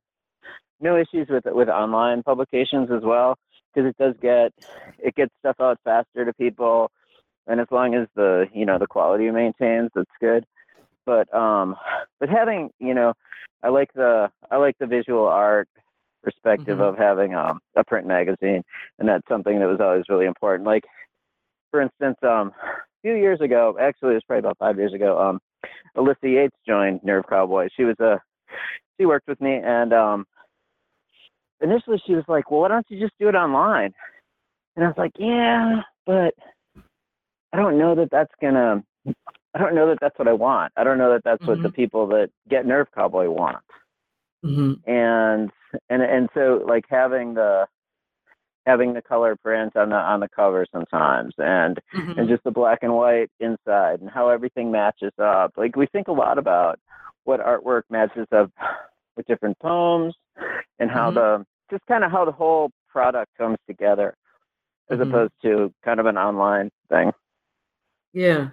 no 0.81 0.97
issues 0.97 1.29
with 1.29 1.45
with 1.47 1.69
online 1.69 2.23
publications 2.23 2.90
as 2.90 3.02
well 3.02 3.37
because 3.73 3.88
it 3.88 3.97
does 3.99 4.14
get 4.21 4.52
it 4.99 5.14
gets 5.14 5.33
stuff 5.38 5.57
out 5.61 5.79
faster 5.85 6.25
to 6.25 6.33
people, 6.35 6.90
and 7.47 7.61
as 7.61 7.69
long 7.71 7.95
as 7.95 8.09
the 8.17 8.49
you 8.52 8.67
know 8.67 8.79
the 8.79 8.87
quality 8.87 9.31
maintains, 9.31 9.90
that's 9.95 10.11
good. 10.21 10.45
But 11.07 11.33
um, 11.33 11.76
but 12.19 12.29
having 12.29 12.71
you 12.81 12.95
know, 12.95 13.14
I 13.62 13.69
like 13.69 13.93
the 13.95 14.31
I 14.50 14.57
like 14.57 14.76
the 14.79 14.87
visual 14.87 15.26
art 15.26 15.69
perspective 16.23 16.79
mm-hmm. 16.79 16.83
of 16.83 16.99
having 16.99 17.35
um, 17.35 17.61
a 17.77 17.85
print 17.85 18.07
magazine, 18.07 18.62
and 18.99 19.09
that's 19.09 19.27
something 19.29 19.59
that 19.59 19.69
was 19.69 19.81
always 19.81 20.05
really 20.09 20.27
important. 20.27 20.67
Like, 20.67 20.85
for 21.71 21.81
instance, 21.81 22.17
um, 22.23 22.53
a 22.62 23.00
few 23.03 23.15
years 23.15 23.41
ago, 23.41 23.77
actually, 23.81 24.12
it 24.12 24.15
was 24.15 24.23
probably 24.27 24.41
about 24.41 24.59
five 24.59 24.77
years 24.79 24.93
ago. 24.93 25.21
Um, 25.21 25.41
Alyssa 25.97 26.25
Yates 26.25 26.57
joined 26.67 27.00
Nerve 27.03 27.25
Cowboy. 27.29 27.69
She 27.77 27.85
was 27.85 27.99
a 28.00 28.21
she 28.99 29.07
worked 29.07 29.29
with 29.29 29.41
me, 29.41 29.59
and 29.62 29.93
um, 29.93 30.27
initially 31.61 32.00
she 32.07 32.15
was 32.15 32.25
like, 32.29 32.50
"Well, 32.50 32.61
why 32.61 32.69
don't 32.69 32.87
you 32.89 33.00
just 33.00 33.15
do 33.19 33.29
it 33.29 33.35
online?" 33.35 33.93
And 34.77 34.85
I 34.85 34.89
was 34.89 34.99
like, 34.99 35.12
"Yeah, 35.19 35.81
but 36.07 36.35
I 37.53 37.57
don't 37.57 37.79
know 37.79 37.95
that 37.95 38.11
that's 38.11 38.33
gonna." 38.41 38.83
I 39.53 39.59
don't 39.59 39.75
know 39.75 39.89
that 39.89 39.99
that's 40.00 40.17
what 40.17 40.29
I 40.29 40.33
want. 40.33 40.73
I 40.77 40.85
don't 40.85 40.99
know 40.99 41.12
that 41.12 41.23
that's 41.25 41.41
mm-hmm. 41.41 41.50
what 41.50 41.62
the 41.62 41.69
mm-hmm. 41.69 41.75
people 41.75 42.07
that 42.09 42.31
get 42.49 42.67
Nerve 42.67 42.87
Cowboy 42.95 43.29
want. 43.29 43.59
Mm-hmm. 44.44 44.90
And 44.90 45.50
and 45.88 46.02
and 46.02 46.28
so 46.35 46.64
like 46.66 46.85
having 46.88 47.35
the 47.35 47.66
having 48.66 48.92
the 48.92 49.02
color 49.02 49.37
print 49.37 49.75
on 49.76 49.90
the 49.90 49.97
on 49.97 50.20
the 50.20 50.28
cover 50.28 50.66
sometimes 50.73 51.35
and 51.38 51.78
mm-hmm. 51.94 52.18
and 52.18 52.28
just 52.28 52.44
the 52.44 52.50
black 52.50 52.80
and 52.82 52.94
white 52.94 53.30
inside 53.40 54.00
and 54.00 54.11
how 54.11 54.28
everything 54.28 54.70
matches 54.70 55.12
up 55.18 55.52
like 55.56 55.76
we 55.76 55.87
think 55.87 56.09
a 56.09 56.12
lot 56.12 56.38
about 56.38 56.78
what 57.25 57.40
artwork 57.40 57.82
matches 57.90 58.26
up 58.32 58.50
with 59.16 59.26
different 59.26 59.59
poems 59.61 60.14
and 60.78 60.90
how 60.90 61.11
mm-hmm. 61.11 61.42
the 61.42 61.47
just 61.70 61.85
kind 61.87 62.04
of 62.04 62.11
how 62.11 62.25
the 62.25 62.32
whole 62.32 62.70
product 62.88 63.30
comes 63.38 63.59
together 63.66 64.14
as 64.90 64.99
mm-hmm. 64.99 65.11
opposed 65.11 65.32
to 65.42 65.73
kind 65.85 65.99
of 65.99 66.06
an 66.06 66.18
online 66.18 66.70
thing 66.90 67.11
yeah 68.12 68.49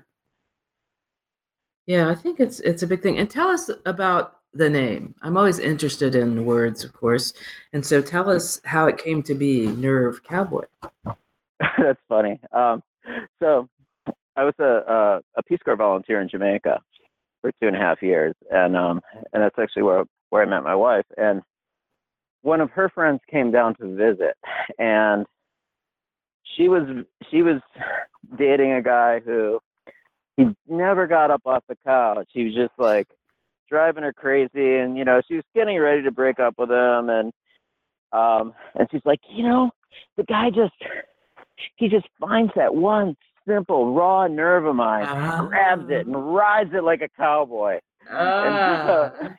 yeah 1.85 2.09
i 2.09 2.15
think 2.15 2.39
it's 2.39 2.59
it's 2.61 2.83
a 2.83 2.87
big 2.87 3.01
thing 3.01 3.17
and 3.17 3.29
tell 3.29 3.49
us 3.49 3.69
about 3.85 4.36
the 4.57 4.69
name. 4.69 5.13
I'm 5.21 5.37
always 5.37 5.59
interested 5.59 6.15
in 6.15 6.45
words, 6.45 6.83
of 6.83 6.93
course. 6.93 7.33
And 7.73 7.85
so 7.85 8.01
tell 8.01 8.29
us 8.29 8.59
how 8.65 8.87
it 8.87 8.97
came 8.97 9.21
to 9.23 9.35
be 9.35 9.67
Nerve 9.67 10.23
Cowboy. 10.23 10.65
That's 11.59 11.99
funny. 12.09 12.39
Um, 12.51 12.81
so 13.41 13.67
I 14.35 14.43
was 14.43 14.53
a, 14.59 15.21
a, 15.35 15.43
Peace 15.43 15.59
Corps 15.63 15.75
volunteer 15.75 16.21
in 16.21 16.29
Jamaica 16.29 16.79
for 17.41 17.51
two 17.59 17.67
and 17.67 17.75
a 17.75 17.79
half 17.79 18.01
years. 18.01 18.35
And, 18.51 18.75
um, 18.75 19.01
and 19.33 19.41
that's 19.41 19.57
actually 19.57 19.83
where, 19.83 20.03
where 20.29 20.43
I 20.43 20.45
met 20.45 20.63
my 20.63 20.75
wife. 20.75 21.05
And 21.17 21.41
one 22.41 22.61
of 22.61 22.69
her 22.71 22.89
friends 22.89 23.21
came 23.29 23.51
down 23.51 23.75
to 23.75 23.95
visit 23.95 24.35
and 24.77 25.25
she 26.55 26.67
was, 26.67 26.83
she 27.31 27.41
was 27.41 27.61
dating 28.37 28.73
a 28.73 28.81
guy 28.81 29.19
who 29.19 29.59
he 30.35 30.45
never 30.67 31.07
got 31.07 31.31
up 31.31 31.41
off 31.45 31.63
the 31.67 31.77
couch. 31.85 32.29
He 32.31 32.45
was 32.45 32.53
just 32.53 32.73
like, 32.77 33.07
driving 33.69 34.03
her 34.03 34.13
crazy 34.13 34.77
and 34.77 34.97
you 34.97 35.05
know 35.05 35.21
she 35.27 35.35
was 35.35 35.43
getting 35.55 35.79
ready 35.79 36.01
to 36.01 36.11
break 36.11 36.39
up 36.39 36.55
with 36.57 36.69
him 36.69 37.09
and 37.09 37.31
um 38.11 38.53
and 38.75 38.87
she's 38.91 39.01
like 39.05 39.19
you 39.29 39.43
know 39.43 39.69
the 40.15 40.23
guy 40.23 40.49
just 40.49 40.73
he 41.75 41.87
just 41.87 42.07
finds 42.19 42.51
that 42.55 42.73
one 42.73 43.15
simple 43.47 43.93
raw 43.93 44.27
nerve 44.27 44.65
of 44.65 44.75
mine 44.75 45.05
uh, 45.05 45.45
grabs 45.45 45.89
it 45.89 46.05
and 46.05 46.35
rides 46.35 46.71
it 46.73 46.83
like 46.83 47.01
a 47.01 47.09
cowboy 47.17 47.79
uh, 48.11 48.15
and, 48.15 48.55
so, 48.87 49.11
ah. 49.21 49.35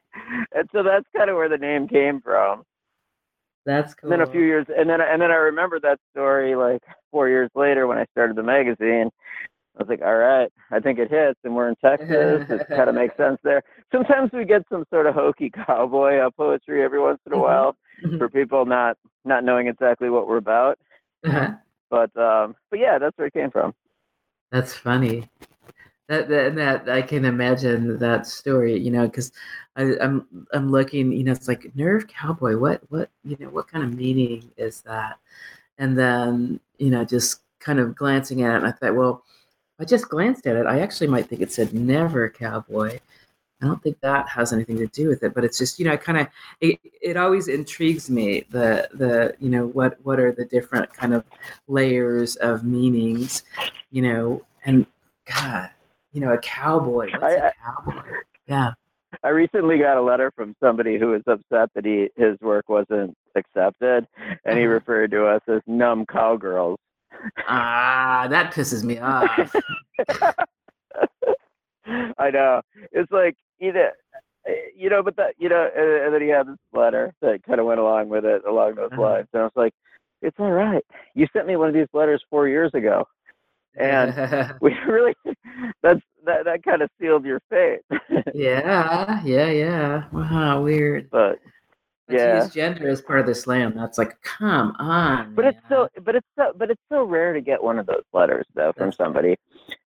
and 0.54 0.68
so 0.72 0.82
that's 0.82 1.06
kind 1.16 1.30
of 1.30 1.36
where 1.36 1.48
the 1.48 1.58
name 1.58 1.88
came 1.88 2.20
from 2.20 2.62
that's 3.68 3.92
cool. 3.94 4.10
And 4.10 4.20
then 4.22 4.26
a 4.26 4.30
few 4.30 4.40
years, 4.40 4.64
and 4.74 4.88
then 4.88 5.02
and 5.02 5.20
then 5.20 5.30
I 5.30 5.34
remember 5.34 5.78
that 5.80 5.98
story 6.10 6.56
like 6.56 6.82
four 7.10 7.28
years 7.28 7.50
later 7.54 7.86
when 7.86 7.98
I 7.98 8.06
started 8.12 8.34
the 8.34 8.42
magazine, 8.42 9.10
I 9.78 9.82
was 9.82 9.88
like, 9.88 10.02
all 10.02 10.16
right, 10.16 10.52
I 10.72 10.80
think 10.80 10.98
it 10.98 11.08
hits, 11.08 11.38
and 11.44 11.54
we're 11.54 11.68
in 11.68 11.76
Texas. 11.76 12.08
it 12.50 12.68
kind 12.68 12.88
of 12.88 12.96
makes 12.96 13.16
sense 13.16 13.38
there. 13.44 13.62
Sometimes 13.92 14.30
we 14.32 14.44
get 14.44 14.62
some 14.70 14.84
sort 14.90 15.06
of 15.06 15.14
hokey 15.14 15.50
cowboy 15.66 16.18
uh, 16.18 16.30
poetry 16.30 16.82
every 16.82 17.00
once 17.00 17.20
in 17.26 17.32
a 17.32 17.36
mm-hmm. 17.36 17.44
while 17.44 17.76
mm-hmm. 18.04 18.18
for 18.18 18.28
people 18.28 18.66
not 18.66 18.96
not 19.24 19.44
knowing 19.44 19.68
exactly 19.68 20.10
what 20.10 20.26
we're 20.26 20.38
about. 20.38 20.78
Uh-huh. 21.24 21.52
But 21.90 22.16
um, 22.16 22.56
but 22.70 22.80
yeah, 22.80 22.98
that's 22.98 23.16
where 23.16 23.28
it 23.28 23.34
came 23.34 23.50
from. 23.50 23.72
That's 24.50 24.74
funny. 24.74 25.28
That, 26.08 26.28
that 26.28 26.56
that 26.56 26.88
I 26.88 27.02
can 27.02 27.24
imagine 27.24 27.98
that 27.98 28.26
story, 28.26 28.76
you 28.76 28.90
know, 28.90 29.06
because 29.06 29.30
I'm 29.76 30.26
I'm 30.52 30.70
looking, 30.70 31.12
you 31.12 31.22
know, 31.22 31.32
it's 31.32 31.46
like 31.46 31.70
nerve 31.76 32.08
cowboy. 32.08 32.56
What 32.56 32.82
what 32.88 33.10
you 33.22 33.36
know, 33.38 33.50
what 33.50 33.68
kind 33.68 33.84
of 33.84 33.94
meaning 33.94 34.50
is 34.56 34.80
that? 34.82 35.18
And 35.76 35.96
then 35.96 36.58
you 36.78 36.90
know, 36.90 37.04
just 37.04 37.42
kind 37.60 37.78
of 37.78 37.94
glancing 37.94 38.42
at 38.42 38.54
it, 38.54 38.56
and 38.56 38.66
I 38.66 38.72
thought, 38.72 38.96
well 38.96 39.22
I 39.80 39.84
just 39.84 40.08
glanced 40.08 40.46
at 40.46 40.56
it. 40.56 40.66
I 40.66 40.80
actually 40.80 41.06
might 41.06 41.28
think 41.28 41.40
it 41.40 41.52
said 41.52 41.72
never 41.72 42.28
cowboy. 42.28 42.98
I 43.60 43.66
don't 43.66 43.82
think 43.82 44.00
that 44.00 44.28
has 44.28 44.52
anything 44.52 44.76
to 44.78 44.86
do 44.86 45.08
with 45.08 45.22
it, 45.24 45.34
but 45.34 45.44
it's 45.44 45.58
just 45.58 45.78
you 45.78 45.84
know, 45.84 45.96
kind 45.96 46.18
of 46.18 46.28
it, 46.60 46.78
it 47.02 47.16
always 47.16 47.48
intrigues 47.48 48.08
me 48.08 48.44
the 48.50 48.88
the 48.94 49.34
you 49.40 49.50
know 49.50 49.66
what 49.66 49.98
what 50.04 50.20
are 50.20 50.32
the 50.32 50.44
different 50.44 50.92
kind 50.92 51.12
of 51.12 51.24
layers 51.66 52.36
of 52.36 52.64
meanings, 52.64 53.42
you 53.90 54.02
know, 54.02 54.42
and 54.64 54.86
God, 55.34 55.70
you 56.12 56.20
know, 56.20 56.32
a 56.32 56.38
cowboy. 56.38 57.10
What's 57.10 57.24
I, 57.24 57.30
a 57.30 57.52
cowboy? 57.64 58.02
Yeah. 58.46 58.72
I 59.24 59.30
recently 59.30 59.78
got 59.78 59.96
a 59.96 60.02
letter 60.02 60.30
from 60.36 60.54
somebody 60.62 60.98
who 60.98 61.08
was 61.08 61.22
upset 61.26 61.70
that 61.74 61.84
he 61.84 62.10
his 62.16 62.38
work 62.40 62.68
wasn't 62.68 63.16
accepted, 63.34 64.06
and 64.44 64.58
he 64.58 64.64
uh-huh. 64.64 64.74
referred 64.74 65.10
to 65.12 65.26
us 65.26 65.42
as 65.48 65.62
numb 65.66 66.06
cowgirls. 66.06 66.78
Ah, 67.48 68.26
that 68.30 68.52
pisses 68.52 68.84
me 68.84 68.98
off. 68.98 69.54
I 72.18 72.30
know. 72.30 72.60
It's 72.92 73.10
like 73.10 73.36
either 73.60 73.92
you 74.74 74.88
know, 74.88 75.02
but 75.02 75.16
that 75.16 75.34
you 75.38 75.48
know, 75.48 75.68
and, 75.76 76.04
and, 76.04 76.14
then 76.14 76.22
he 76.22 76.28
had 76.28 76.46
this 76.46 76.56
letter 76.72 77.12
that 77.20 77.42
kind 77.44 77.60
of 77.60 77.66
went 77.66 77.80
along 77.80 78.08
with 78.08 78.24
it 78.24 78.42
along 78.46 78.76
those 78.76 78.90
uh-huh. 78.92 79.02
lines. 79.02 79.26
And 79.32 79.42
I 79.42 79.44
was 79.44 79.52
like, 79.56 79.74
it's 80.22 80.36
all 80.38 80.52
right. 80.52 80.84
You 81.14 81.26
sent 81.32 81.46
me 81.46 81.56
one 81.56 81.68
of 81.68 81.74
these 81.74 81.88
letters 81.92 82.22
four 82.30 82.48
years 82.48 82.70
ago, 82.74 83.06
and 83.76 84.54
we 84.60 84.74
really 84.86 85.14
that's 85.82 86.00
that 86.24 86.44
that 86.44 86.62
kind 86.62 86.82
of 86.82 86.90
sealed 87.00 87.24
your 87.24 87.40
fate. 87.50 87.80
yeah, 88.34 89.20
yeah, 89.24 89.50
yeah. 89.50 90.04
Wow, 90.12 90.62
weird. 90.62 91.10
But 91.10 91.38
yeah. 92.10 92.42
use 92.42 92.52
gender 92.52 92.88
as 92.88 93.00
part 93.00 93.20
of 93.20 93.26
the 93.26 93.34
slam. 93.34 93.74
That's 93.76 93.98
like, 93.98 94.20
come 94.22 94.74
on. 94.78 95.34
But 95.34 95.44
man. 95.44 95.54
it's 95.54 95.62
so, 95.68 95.88
but 96.02 96.14
it's 96.14 96.26
so, 96.36 96.52
but 96.56 96.70
it's 96.70 96.82
so 96.90 97.04
rare 97.04 97.32
to 97.32 97.40
get 97.40 97.62
one 97.62 97.78
of 97.78 97.86
those 97.86 98.04
letters 98.12 98.46
though 98.54 98.72
from 98.76 98.92
somebody. 98.92 99.36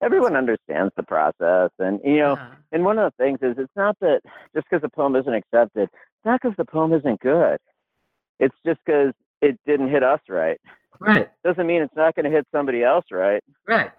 Everyone 0.04 0.36
understands 0.36 0.94
the 0.96 1.04
process, 1.04 1.72
and 1.80 2.00
you 2.04 2.20
know, 2.20 2.36
yeah. 2.36 2.52
and 2.72 2.86
one 2.86 3.00
of 3.00 3.12
the 3.12 3.24
things 3.24 3.40
is, 3.42 3.56
it's 3.58 3.76
not 3.76 3.98
that 4.02 4.22
just 4.56 4.68
because 4.70 4.82
the 4.82 4.90
poem 4.90 5.16
isn't 5.16 5.34
accepted, 5.34 5.84
it's 5.84 6.26
not 6.26 6.42
because 6.42 6.56
the 6.58 6.66
poem 6.66 6.94
isn't 6.94 7.20
good. 7.20 7.58
It's 8.40 8.56
just 8.66 8.80
because 8.86 9.14
it 9.42 9.60
didn't 9.66 9.90
hit 9.90 10.04
us 10.04 10.20
right. 10.30 10.60
Right. 11.00 11.30
Doesn't 11.44 11.66
mean 11.66 11.82
it's 11.82 11.96
not 11.96 12.16
going 12.16 12.26
to 12.26 12.32
hit 12.32 12.46
somebody 12.52 12.84
else 12.84 13.06
right. 13.12 13.44
Right. 13.68 13.92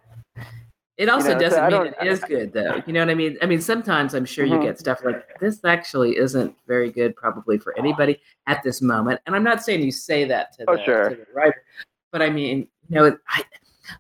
It 0.98 1.08
also 1.08 1.28
you 1.28 1.34
know, 1.34 1.40
doesn't 1.40 1.70
so 1.70 1.82
mean 1.84 1.94
it 2.00 2.06
is 2.06 2.20
good 2.20 2.52
though. 2.52 2.82
You 2.86 2.92
know 2.92 3.00
what 3.00 3.10
I 3.10 3.14
mean? 3.14 3.38
I 3.40 3.46
mean, 3.46 3.60
sometimes 3.60 4.14
I'm 4.14 4.24
sure 4.24 4.44
mm-hmm. 4.44 4.56
you 4.56 4.62
get 4.62 4.78
stuff 4.78 5.02
like 5.04 5.38
this 5.40 5.64
actually 5.64 6.16
isn't 6.18 6.54
very 6.66 6.90
good 6.90 7.16
probably 7.16 7.58
for 7.58 7.76
anybody 7.78 8.20
at 8.46 8.62
this 8.62 8.82
moment. 8.82 9.20
And 9.26 9.34
I'm 9.34 9.44
not 9.44 9.62
saying 9.62 9.82
you 9.82 9.90
say 9.90 10.24
that 10.26 10.52
to, 10.58 10.64
oh, 10.68 10.76
the, 10.76 10.84
sure. 10.84 11.08
to 11.10 11.16
the 11.16 11.26
writer, 11.34 11.64
but 12.10 12.20
I 12.20 12.28
mean, 12.28 12.68
you 12.88 12.96
know, 12.96 13.16
I, 13.28 13.44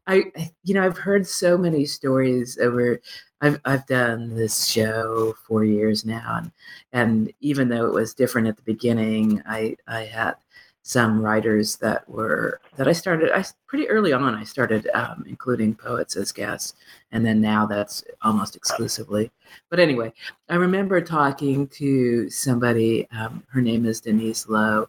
I, 0.06 0.50
you 0.64 0.74
know, 0.74 0.84
I've 0.84 0.98
heard 0.98 1.26
so 1.26 1.56
many 1.56 1.86
stories 1.86 2.58
over 2.58 3.00
I've 3.42 3.60
I've 3.64 3.86
done 3.86 4.36
this 4.36 4.66
show 4.66 5.34
for 5.46 5.64
years 5.64 6.04
now, 6.04 6.38
and 6.38 6.52
and 6.92 7.32
even 7.40 7.68
though 7.68 7.86
it 7.86 7.92
was 7.92 8.14
different 8.14 8.46
at 8.46 8.56
the 8.56 8.62
beginning, 8.62 9.42
I 9.44 9.76
I 9.88 10.04
had 10.04 10.34
some 10.82 11.20
writers 11.20 11.76
that 11.76 12.08
were 12.08 12.60
that 12.76 12.88
I 12.88 12.92
started 12.92 13.30
I 13.32 13.44
pretty 13.66 13.88
early 13.88 14.12
on 14.12 14.34
I 14.34 14.42
started 14.42 14.88
um, 14.94 15.24
including 15.28 15.74
poets 15.74 16.16
as 16.16 16.32
guests 16.32 16.74
and 17.12 17.24
then 17.24 17.40
now 17.40 17.66
that's 17.66 18.04
almost 18.22 18.56
exclusively. 18.56 19.30
But 19.70 19.78
anyway 19.78 20.12
I 20.48 20.56
remember 20.56 21.00
talking 21.00 21.68
to 21.68 22.28
somebody 22.28 23.08
um, 23.12 23.44
her 23.48 23.60
name 23.60 23.86
is 23.86 24.00
Denise 24.00 24.48
Low 24.48 24.88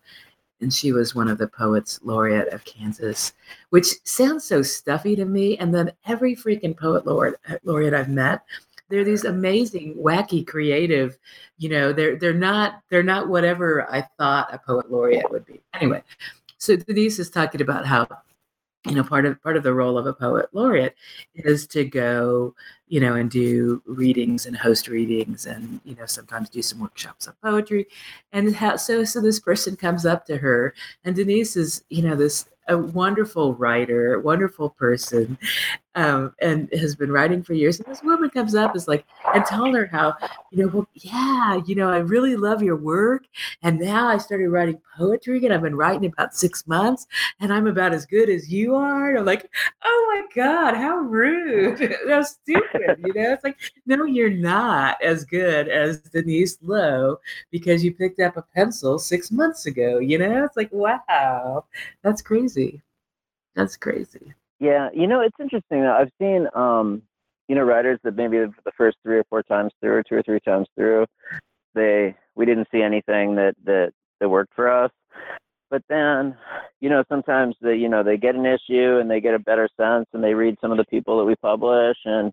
and 0.61 0.73
she 0.73 0.93
was 0.93 1.13
one 1.13 1.27
of 1.27 1.37
the 1.37 1.47
poets 1.47 1.99
laureate 2.03 2.51
of 2.51 2.65
Kansas 2.65 3.33
which 3.69 3.87
sounds 4.03 4.43
so 4.43 4.63
stuffy 4.63 5.15
to 5.15 5.25
me 5.25 5.57
and 5.59 5.73
then 5.73 5.91
every 6.07 6.35
freaking 6.35 6.75
poet 6.75 7.05
laureate 7.05 7.39
laureate 7.63 7.93
I've 7.93 8.09
met 8.09 8.41
they're 8.93 9.03
these 9.03 9.25
amazing 9.25 9.95
wacky 9.95 10.45
creative 10.45 11.17
you 11.57 11.67
know 11.67 11.91
they're 11.91 12.15
they're 12.15 12.31
not 12.31 12.81
they're 12.89 13.01
not 13.01 13.27
whatever 13.27 13.91
i 13.91 14.01
thought 14.19 14.53
a 14.53 14.59
poet 14.59 14.91
laureate 14.91 15.29
would 15.31 15.43
be. 15.45 15.59
Anyway 15.73 16.03
so 16.59 16.75
denise 16.75 17.17
is 17.17 17.31
talking 17.31 17.61
about 17.61 17.87
how 17.87 18.07
you 18.85 18.93
know 18.93 19.03
part 19.03 19.25
of 19.25 19.41
part 19.41 19.57
of 19.57 19.63
the 19.63 19.73
role 19.73 19.97
of 19.97 20.05
a 20.05 20.13
poet 20.13 20.47
laureate 20.53 20.95
is 21.33 21.65
to 21.65 21.83
go 21.85 22.53
you 22.87 22.99
know 22.99 23.15
and 23.15 23.31
do 23.31 23.81
readings 23.87 24.45
and 24.45 24.55
host 24.55 24.87
readings 24.87 25.47
and 25.47 25.81
you 25.83 25.95
know 25.95 26.05
sometimes 26.05 26.47
do 26.49 26.61
some 26.61 26.79
workshops 26.79 27.27
on 27.27 27.33
poetry. 27.43 27.87
And 28.33 28.55
how, 28.55 28.75
so 28.75 29.03
so 29.03 29.19
this 29.19 29.39
person 29.39 29.75
comes 29.75 30.05
up 30.05 30.27
to 30.27 30.37
her 30.37 30.75
and 31.03 31.15
denise 31.15 31.55
is 31.55 31.83
you 31.89 32.03
know 32.03 32.15
this 32.15 32.45
a 32.67 32.77
wonderful 32.77 33.55
writer, 33.55 34.19
wonderful 34.19 34.69
person, 34.69 35.37
um, 35.95 36.33
and 36.41 36.69
has 36.73 36.95
been 36.95 37.11
writing 37.11 37.43
for 37.43 37.53
years. 37.53 37.79
And 37.79 37.87
this 37.87 38.01
woman 38.01 38.29
comes 38.29 38.55
up 38.55 38.75
is 38.75 38.87
like, 38.87 39.05
and 39.33 39.45
telling 39.45 39.73
her 39.75 39.85
how, 39.85 40.15
you 40.51 40.63
know, 40.63 40.67
well, 40.67 40.87
yeah, 40.95 41.59
you 41.65 41.75
know, 41.75 41.89
I 41.89 41.97
really 41.97 42.35
love 42.35 42.63
your 42.63 42.75
work. 42.75 43.25
And 43.61 43.79
now 43.79 44.07
I 44.07 44.17
started 44.17 44.49
writing 44.49 44.79
poetry 44.97 45.43
and 45.43 45.53
I've 45.53 45.61
been 45.61 45.75
writing 45.75 46.05
about 46.05 46.35
six 46.35 46.65
months 46.67 47.07
and 47.39 47.53
I'm 47.53 47.67
about 47.67 47.93
as 47.93 48.05
good 48.05 48.29
as 48.29 48.51
you 48.51 48.75
are. 48.75 49.09
And 49.09 49.19
I'm 49.19 49.25
like, 49.25 49.49
oh 49.83 50.13
my 50.15 50.43
God, 50.43 50.75
how 50.75 50.97
rude. 50.97 51.95
how 52.09 52.23
stupid. 52.23 52.99
You 53.05 53.13
know, 53.13 53.33
it's 53.33 53.43
like, 53.43 53.57
no, 53.85 54.05
you're 54.05 54.29
not 54.29 55.01
as 55.01 55.25
good 55.25 55.67
as 55.67 55.99
Denise 56.01 56.57
Low 56.61 57.19
because 57.51 57.83
you 57.83 57.93
picked 57.93 58.19
up 58.19 58.37
a 58.37 58.41
pencil 58.55 58.97
six 58.97 59.31
months 59.31 59.65
ago. 59.65 59.99
You 59.99 60.17
know, 60.17 60.43
it's 60.43 60.57
like, 60.57 60.71
wow, 60.71 61.65
that's 62.01 62.21
crazy. 62.21 62.52
That's 63.55 63.77
crazy. 63.77 64.33
Yeah, 64.59 64.89
you 64.93 65.07
know, 65.07 65.21
it's 65.21 65.35
interesting. 65.39 65.83
I've 65.83 66.11
seen, 66.19 66.47
um, 66.55 67.01
you 67.47 67.55
know, 67.55 67.63
writers 67.63 67.99
that 68.03 68.15
maybe 68.15 68.37
the 68.37 68.71
first 68.77 68.97
three 69.03 69.17
or 69.17 69.23
four 69.29 69.43
times 69.43 69.73
through, 69.81 69.93
or 69.93 70.03
two 70.03 70.15
or 70.15 70.23
three 70.23 70.39
times 70.39 70.67
through, 70.75 71.05
they 71.75 72.15
we 72.35 72.45
didn't 72.45 72.67
see 72.71 72.81
anything 72.81 73.35
that 73.35 73.55
that 73.65 73.91
that 74.19 74.29
worked 74.29 74.53
for 74.55 74.69
us. 74.69 74.91
But 75.69 75.81
then, 75.89 76.37
you 76.81 76.89
know, 76.89 77.03
sometimes 77.09 77.55
they, 77.59 77.75
you 77.75 77.89
know, 77.89 78.03
they 78.03 78.15
get 78.15 78.35
an 78.35 78.45
issue 78.45 78.99
and 78.99 79.09
they 79.09 79.19
get 79.19 79.33
a 79.33 79.39
better 79.39 79.67
sense, 79.75 80.05
and 80.13 80.23
they 80.23 80.35
read 80.35 80.55
some 80.61 80.71
of 80.71 80.77
the 80.77 80.85
people 80.85 81.17
that 81.17 81.25
we 81.25 81.35
publish, 81.35 81.97
and 82.05 82.31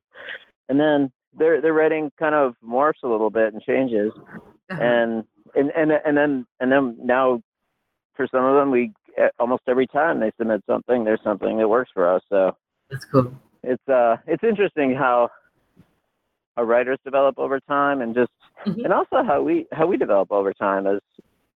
and 0.69 0.79
then 0.79 1.11
their 1.37 1.61
their 1.61 1.73
writing 1.73 2.12
kind 2.19 2.35
of 2.35 2.55
morphs 2.65 3.03
a 3.03 3.09
little 3.09 3.31
bit 3.31 3.53
and 3.53 3.62
changes, 3.62 4.12
uh-huh. 4.71 4.83
and 4.83 5.25
and 5.55 5.71
and 5.77 5.93
and 6.05 6.17
then 6.17 6.47
and 6.61 6.71
then 6.71 6.97
now, 7.03 7.41
for 8.15 8.29
some 8.31 8.45
of 8.45 8.55
them, 8.57 8.71
we 8.71 8.93
almost 9.38 9.62
every 9.69 9.87
time 9.87 10.21
they 10.21 10.33
submit 10.38 10.62
something, 10.67 11.04
there's 11.04 11.23
something 11.23 11.58
that 11.58 11.69
works 11.69 11.91
for 11.93 12.13
us. 12.13 12.23
So 12.28 12.56
that's 12.91 13.04
cool. 13.04 13.32
It's 13.63 13.89
uh, 13.89 14.17
it's 14.26 14.45
interesting 14.45 14.95
how 14.95 15.30
our 16.56 16.65
writers 16.65 16.99
develop 17.04 17.39
over 17.39 17.61
time, 17.61 18.00
and 18.00 18.15
just 18.15 18.30
mm-hmm. 18.67 18.84
and 18.84 18.93
also 18.93 19.23
how 19.23 19.43
we 19.43 19.67
how 19.73 19.87
we 19.87 19.97
develop 19.97 20.30
over 20.30 20.52
time 20.52 20.87
as 20.87 21.00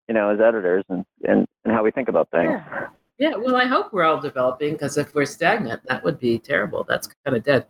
you 0.09 0.15
know 0.15 0.31
as 0.31 0.41
editors 0.41 0.85
and 0.89 1.05
and, 1.25 1.47
and 1.65 1.75
how 1.75 1.83
we 1.83 1.91
think 1.91 2.09
about 2.09 2.31
things. 2.31 2.51
Yeah. 2.51 2.89
Yeah, 3.17 3.37
well, 3.37 3.55
I 3.55 3.65
hope 3.67 3.93
we're 3.93 4.03
all 4.03 4.21
developing 4.21 4.73
because 4.73 4.99
if 4.99 5.15
we're 5.15 5.25
stagnant, 5.25 5.83
that 5.87 6.03
would 6.03 6.19
be 6.19 6.37
terrible. 6.37 6.83
That's 6.83 7.09
kind 7.25 7.37
of 7.37 7.45
dead. 7.45 7.65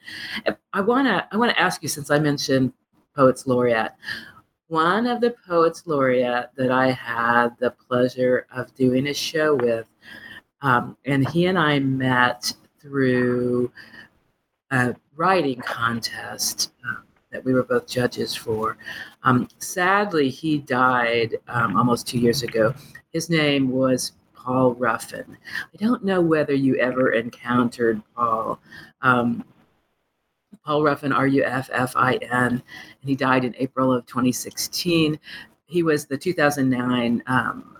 I 0.72 0.80
wanna 0.80 1.28
I 1.30 1.36
wanna 1.36 1.54
ask 1.58 1.82
you 1.82 1.88
since 1.88 2.10
I 2.10 2.18
mentioned 2.18 2.72
poets 3.14 3.46
laureate 3.46 3.92
one 4.68 5.06
of 5.06 5.20
the 5.20 5.34
poets 5.46 5.82
laureate 5.86 6.50
that 6.56 6.70
I 6.70 6.90
had 6.90 7.50
the 7.58 7.70
pleasure 7.70 8.46
of 8.54 8.74
doing 8.74 9.08
a 9.08 9.14
show 9.14 9.54
with. 9.54 9.86
Um, 10.62 10.96
and 11.04 11.28
he 11.28 11.46
and 11.46 11.58
I 11.58 11.78
met 11.78 12.52
through 12.80 13.70
a 14.70 14.94
writing 15.16 15.60
contest 15.60 16.72
uh, 16.88 17.02
that 17.30 17.44
we 17.44 17.52
were 17.52 17.62
both 17.62 17.86
judges 17.86 18.34
for. 18.34 18.76
Um, 19.22 19.48
sadly, 19.58 20.30
he 20.30 20.58
died 20.58 21.36
um, 21.48 21.76
almost 21.76 22.06
two 22.06 22.18
years 22.18 22.42
ago. 22.42 22.74
His 23.12 23.28
name 23.28 23.70
was 23.70 24.12
Paul 24.34 24.74
Ruffin. 24.74 25.36
I 25.72 25.76
don't 25.84 26.04
know 26.04 26.20
whether 26.20 26.54
you 26.54 26.76
ever 26.76 27.12
encountered 27.12 28.02
Paul. 28.14 28.60
Um, 29.02 29.44
Paul 30.64 30.82
Ruffin, 30.82 31.12
R 31.12 31.26
U 31.26 31.44
F 31.44 31.68
F 31.72 31.92
I 31.96 32.14
N, 32.14 32.30
and 32.30 32.62
he 33.02 33.14
died 33.14 33.44
in 33.44 33.54
April 33.58 33.92
of 33.92 34.06
2016. 34.06 35.18
He 35.66 35.82
was 35.82 36.06
the 36.06 36.16
2009 36.16 37.22
um, 37.26 37.76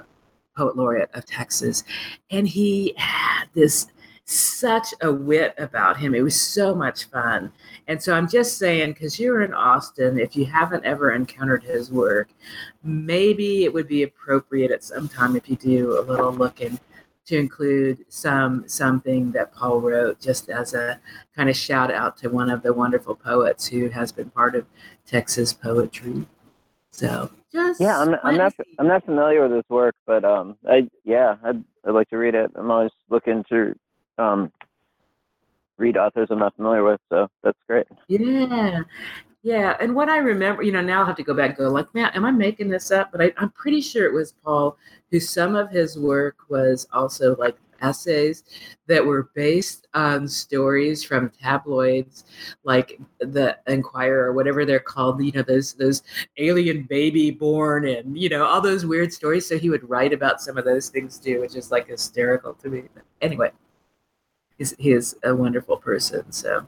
Poet 0.57 0.77
Laureate 0.77 1.11
of 1.15 1.25
Texas, 1.25 1.85
and 2.31 2.47
he 2.47 2.95
had 2.97 3.47
this 3.55 3.87
such 4.27 4.95
a 5.03 5.13
wit 5.13 5.55
about 5.59 5.99
him. 5.99 6.15
It 6.15 6.23
was 6.23 6.41
so 6.41 6.75
much 6.75 7.05
fun. 7.05 7.53
And 7.89 8.03
so 8.03 8.15
I'm 8.15 8.29
just 8.29 8.57
saying, 8.57 8.93
because 8.93 9.19
you're 9.19 9.43
in 9.43 9.53
Austin, 9.53 10.19
if 10.19 10.35
you 10.35 10.47
haven't 10.47 10.85
ever 10.85 11.13
encountered 11.13 11.63
his 11.63 11.91
work, 11.91 12.31
maybe 12.83 13.65
it 13.65 13.73
would 13.73 13.87
be 13.87 14.03
appropriate 14.03 14.71
at 14.71 14.83
some 14.83 15.09
time 15.09 15.37
if 15.37 15.49
you 15.49 15.57
do 15.57 15.99
a 15.99 16.03
little 16.03 16.33
look 16.33 16.63
in 16.63 16.79
to 17.27 17.39
include 17.39 18.05
some 18.09 18.65
something 18.69 19.33
that 19.33 19.53
Paul 19.53 19.81
wrote 19.81 20.21
just 20.21 20.49
as 20.49 20.75
a 20.75 21.01
kind 21.35 21.49
of 21.49 21.57
shout 21.57 21.91
out 21.91 22.17
to 22.19 22.29
one 22.29 22.51
of 22.51 22.63
the 22.63 22.73
wonderful 22.73 23.15
poets 23.15 23.67
who 23.67 23.89
has 23.89 24.13
been 24.13 24.31
part 24.31 24.55
of 24.55 24.67
Texas 25.07 25.53
poetry. 25.53 26.27
So 26.91 27.31
just 27.53 27.81
yeah, 27.81 27.99
I'm, 27.99 28.15
I'm 28.23 28.37
not 28.37 28.55
I'm 28.79 28.89
not 28.89 29.05
familiar 29.05 29.43
with 29.43 29.53
his 29.53 29.65
work, 29.69 29.95
but 30.07 30.25
um, 30.25 30.57
I 30.69 30.89
yeah, 31.05 31.37
I'd, 31.45 31.65
I'd 31.87 31.91
like 31.93 32.09
to 32.11 32.19
read 32.19 32.35
it. 32.35 32.51
I'm 32.55 32.71
always 32.71 32.93
looking 33.09 33.45
to 33.51 33.75
um 34.19 34.53
read 35.79 35.97
authors 35.97 36.29
I'm 36.31 36.39
not 36.39 36.55
familiar 36.57 36.85
with, 36.85 37.01
so 37.11 37.29
that's 37.43 37.59
great. 37.69 37.87
Yeah, 38.09 38.81
yeah, 39.45 39.77
and 39.79 39.95
what 39.95 40.09
I 40.09 40.17
remember, 40.17 40.63
you 40.63 40.73
know, 40.73 40.81
now 40.81 41.01
I'll 41.01 41.07
have 41.07 41.17
to 41.17 41.23
go 41.23 41.35
back 41.35 41.51
and 41.51 41.59
go, 41.59 41.69
like, 41.69 41.95
man, 41.95 42.11
am 42.15 42.25
I 42.25 42.31
making 42.31 42.71
this 42.71 42.91
up? 42.91 43.13
But 43.13 43.21
I, 43.21 43.33
I'm 43.37 43.51
pretty 43.51 43.83
sure 43.83 44.07
it 44.07 44.15
was 44.15 44.33
Paul, 44.43 44.79
who 45.11 45.21
some 45.21 45.55
of 45.55 45.71
his 45.71 45.99
work 45.99 46.37
was 46.49 46.87
also 46.95 47.37
like 47.37 47.59
essays 47.83 48.45
that 48.87 49.05
were 49.05 49.31
based 49.35 49.87
on 49.93 50.27
stories 50.27 51.05
from 51.05 51.31
tabloids 51.43 52.25
like 52.65 52.99
the 53.19 53.59
Enquirer 53.67 54.29
or 54.29 54.33
whatever 54.33 54.65
they're 54.65 54.81
called, 54.81 55.23
you 55.23 55.33
know, 55.33 55.43
those 55.43 55.75
those 55.75 56.03
alien 56.39 56.85
baby 56.85 57.31
born 57.31 57.87
and 57.87 58.17
you 58.17 58.31
know, 58.31 58.47
all 58.47 58.63
those 58.63 58.87
weird 58.87 59.13
stories. 59.13 59.47
So 59.47 59.59
he 59.59 59.69
would 59.69 59.87
write 59.91 60.15
about 60.15 60.41
some 60.41 60.57
of 60.57 60.65
those 60.65 60.89
things 60.89 61.19
too, 61.19 61.41
which 61.43 61.55
is 61.55 61.71
like 61.71 61.89
hysterical 61.89 62.55
to 62.55 62.71
me. 62.71 62.85
But 62.95 63.05
anyway, 63.21 63.51
he's 64.57 64.75
he 64.79 64.93
is 64.93 65.17
a 65.23 65.35
wonderful 65.35 65.77
person. 65.77 66.33
So 66.33 66.67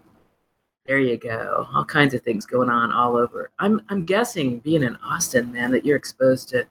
there 0.87 0.99
you 0.99 1.17
go. 1.17 1.67
All 1.75 1.85
kinds 1.85 2.15
of 2.15 2.23
things 2.23 2.47
going 2.47 2.71
on 2.71 2.93
all 2.93 3.17
over. 3.17 3.51
I'm 3.59 3.83
I'm 3.89 4.05
guessing 4.05 4.61
being 4.61 4.83
in 4.83 4.97
Austin, 4.97 5.53
man, 5.53 5.71
that 5.73 5.85
you're 5.85 5.97
exposed 5.97 6.49
to 6.51 6.67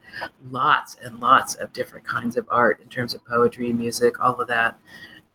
lots 0.50 0.96
and 1.02 1.20
lots 1.20 1.54
of 1.56 1.72
different 1.72 2.06
kinds 2.06 2.36
of 2.36 2.46
art 2.50 2.80
in 2.80 2.88
terms 2.88 3.14
of 3.14 3.24
poetry, 3.24 3.72
music, 3.72 4.20
all 4.20 4.40
of 4.40 4.48
that. 4.48 4.78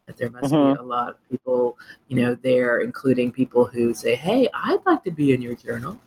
That 0.08 0.18
there 0.18 0.32
must 0.32 0.52
mm-hmm. 0.52 0.74
be 0.74 0.80
a 0.80 0.84
lot 0.84 1.10
of 1.10 1.16
people, 1.30 1.78
you 2.08 2.22
know, 2.22 2.36
there, 2.36 2.80
including 2.80 3.32
people 3.32 3.66
who 3.66 3.94
say, 3.94 4.16
"Hey, 4.16 4.50
I'd 4.54 4.80
like 4.86 5.04
to 5.04 5.12
be 5.12 5.32
in 5.32 5.42
your 5.42 5.56
journal." 5.56 6.00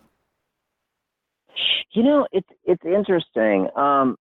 You 1.93 2.03
know, 2.03 2.27
it's 2.33 2.49
it's 2.65 2.85
interesting. 2.85 3.69
Um, 3.77 4.17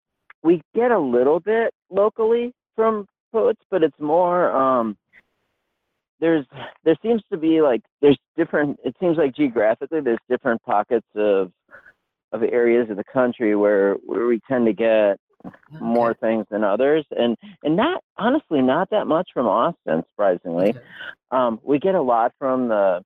we 0.43 0.61
get 0.75 0.91
a 0.91 0.99
little 0.99 1.39
bit 1.39 1.73
locally 1.89 2.53
from 2.75 3.07
poets, 3.31 3.61
but 3.69 3.81
it's 3.81 3.99
more 3.99 4.51
um, 4.51 4.97
there's 6.21 6.45
there 6.85 6.95
seems 7.01 7.21
to 7.31 7.37
be 7.37 7.61
like 7.61 7.81
there's 8.01 8.17
different 8.37 8.79
it 8.85 8.95
seems 8.99 9.17
like 9.17 9.35
geographically 9.35 9.99
there's 9.99 10.19
different 10.29 10.61
pockets 10.63 11.07
of 11.15 11.51
of 12.31 12.43
areas 12.43 12.89
of 12.89 12.95
the 12.95 13.03
country 13.03 13.55
where 13.55 13.95
where 14.05 14.27
we 14.27 14.39
tend 14.47 14.65
to 14.67 14.73
get 14.73 15.19
okay. 15.45 15.55
more 15.81 16.13
things 16.13 16.45
than 16.49 16.63
others 16.63 17.05
and 17.11 17.35
and 17.63 17.75
not 17.75 18.01
honestly 18.17 18.61
not 18.61 18.89
that 18.91 19.05
much 19.05 19.29
from 19.33 19.47
austin 19.47 20.03
surprisingly 20.11 20.69
okay. 20.69 20.79
um, 21.31 21.59
we 21.63 21.79
get 21.79 21.95
a 21.95 22.01
lot 22.01 22.31
from 22.39 22.69
the 22.69 23.03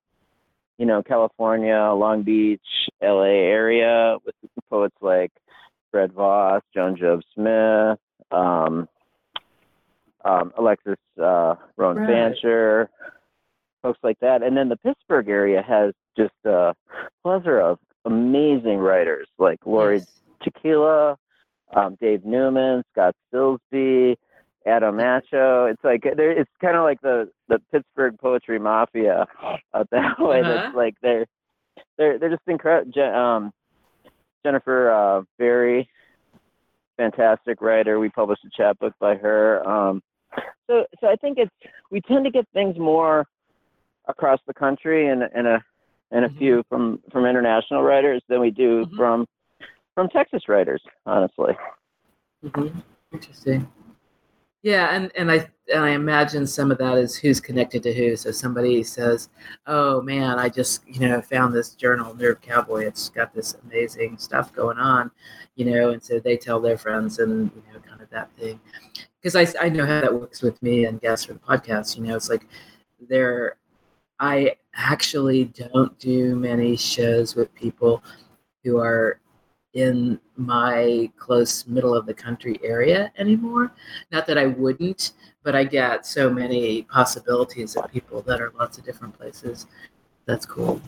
you 0.78 0.86
know 0.86 1.01
california 1.01 1.91
long 1.93 2.21
beach 2.21 2.62
la 3.01 3.21
area 3.21 4.17
with 4.25 4.36
poets 4.69 4.95
like 5.01 5.32
fred 5.89 6.12
voss 6.12 6.62
joan 6.73 6.95
jobe 6.95 7.21
smith 7.34 7.97
um, 8.32 8.88
um, 10.26 10.52
Alexis 10.58 10.98
uh, 11.22 11.56
Rhone 11.78 11.98
right. 11.98 12.08
Fancher, 12.08 12.90
folks 13.82 14.00
like 14.04 14.20
that. 14.20 14.44
And 14.44 14.58
then 14.58 14.70
the 14.70 14.78
Pittsburgh 14.78 15.30
area 15.30 15.62
has 15.62 15.94
just 16.18 16.34
a 16.46 16.74
plethora 17.24 17.72
of 17.72 17.80
amazing 18.06 18.80
writers 18.80 19.28
like 19.38 19.60
Lori 19.66 19.98
Yes. 20.00 20.22
Jakiela, 20.44 21.16
um, 21.76 21.98
Dave 22.02 22.26
Newman, 22.26 22.84
Scott 22.92 23.16
Silsbe, 23.34 24.16
Adam 24.66 24.96
Matcho. 24.98 25.72
It's 25.72 25.84
like 25.84 26.04
they're, 26.16 26.32
it's 26.32 26.52
kind 26.60 26.76
of 26.76 26.84
like 26.84 27.02
the 27.02 27.30
the 27.48 27.60
Pittsburgh 27.72 28.18
poetry 28.20 28.60
mafia 28.60 29.28
out 29.74 29.90
that 29.92 30.16
way. 30.20 30.42
Uh-huh. 30.42 30.50
That's 30.50 30.76
like 30.76 30.96
they're 31.02 31.26
they're 31.98 32.18
they're 32.20 32.30
just 32.30 32.42
incredible. 32.48 32.92
Je- 32.92 33.02
um, 33.02 33.52
Jennifer 34.44 34.92
uh, 34.92 35.22
Berry, 35.40 35.90
fantastic 36.98 37.62
writer. 37.62 38.00
We 38.00 38.10
published 38.10 38.46
a 38.46 38.50
chapbook 38.56 38.94
by 39.00 39.16
her. 39.16 39.68
Um, 39.68 40.02
so 40.67 40.86
so 41.00 41.08
I 41.08 41.15
think 41.15 41.38
it's 41.38 41.52
we 41.91 42.02
tend 42.02 42.26
to 42.26 42.32
get 42.32 42.48
things 42.54 42.78
more 42.78 43.26
across 44.08 44.39
the 44.48 44.54
country 44.54 45.10
and 45.10 45.24
and 45.34 45.48
a 45.48 45.63
and 46.12 46.26
a 46.26 46.30
Mhm. 46.30 46.38
few 46.38 46.63
from 46.69 47.02
from 47.12 47.26
international 47.26 47.84
writers 47.84 48.21
than 48.30 48.39
we 48.39 48.52
do 48.52 48.86
Mhm. 48.86 48.95
from 48.98 49.28
from 49.95 50.10
Texas 50.10 50.48
writers, 50.50 50.84
honestly. 51.06 51.56
Mhm. 52.43 52.84
Interesting. 53.12 53.67
Yeah, 54.62 54.95
and 54.95 55.12
and 55.15 55.32
I 55.32 55.48
and 55.74 55.84
I 55.84 55.91
imagine 55.91 56.48
some 56.48 56.71
of 56.71 56.78
that 56.80 56.98
is 56.98 57.15
who's 57.15 57.39
connected 57.39 57.84
to 57.84 57.93
who. 57.93 58.15
So 58.15 58.32
somebody 58.32 58.82
says, 58.84 59.30
"Oh 59.67 60.02
man, 60.02 60.39
I 60.39 60.50
just 60.50 60.88
you 60.88 61.08
know 61.08 61.21
found 61.21 61.54
this 61.54 61.76
journal, 61.76 62.15
Nerve 62.15 62.41
Cowboy. 62.41 62.86
It's 62.86 63.10
got 63.10 63.32
this 63.34 63.56
amazing 63.63 64.17
stuff 64.17 64.52
going 64.54 64.78
on, 64.80 65.12
you 65.56 65.65
know," 65.65 65.91
and 65.91 66.04
so 66.04 66.19
they 66.19 66.36
tell 66.36 66.60
their 66.60 66.78
friends, 66.78 67.19
and 67.19 67.52
you 67.56 67.63
know, 67.74 67.80
kind 67.80 68.02
of 68.02 68.10
that 68.10 68.32
thing. 68.34 68.60
Because 69.26 69.56
I 69.58 69.66
I 69.66 69.70
know 69.70 69.88
how 69.88 70.02
that 70.02 70.14
works 70.14 70.44
with 70.44 70.62
me 70.62 70.86
and 70.86 71.02
guests 71.02 71.26
for 71.26 71.34
the 71.34 71.40
podcast. 71.40 71.98
You 71.98 72.04
know, 72.04 72.16
it's 72.16 72.30
like 72.30 72.46
there. 73.10 73.56
I 74.20 74.56
actually 74.76 75.46
don't 75.46 75.98
do 75.98 76.36
many 76.36 76.78
shows 76.78 77.36
with 77.36 77.54
people 77.56 78.04
who 78.64 78.78
are 78.78 79.20
in 79.74 80.20
my 80.38 81.12
close 81.18 81.66
middle 81.66 81.96
of 81.96 82.06
the 82.06 82.14
country 82.14 82.60
area 82.64 83.12
anymore. 83.18 83.72
Not 84.12 84.28
that 84.28 84.38
I 84.38 84.46
wouldn't, 84.46 85.14
but 85.42 85.56
I 85.56 85.64
get 85.64 86.06
so 86.06 86.30
many 86.30 86.84
possibilities 86.84 87.76
of 87.76 87.92
people 87.92 88.22
that 88.28 88.40
are 88.40 88.54
lots 88.60 88.78
of 88.78 88.86
different 88.86 89.18
places. 89.18 89.66
That's 90.28 90.46
cool. 90.46 90.80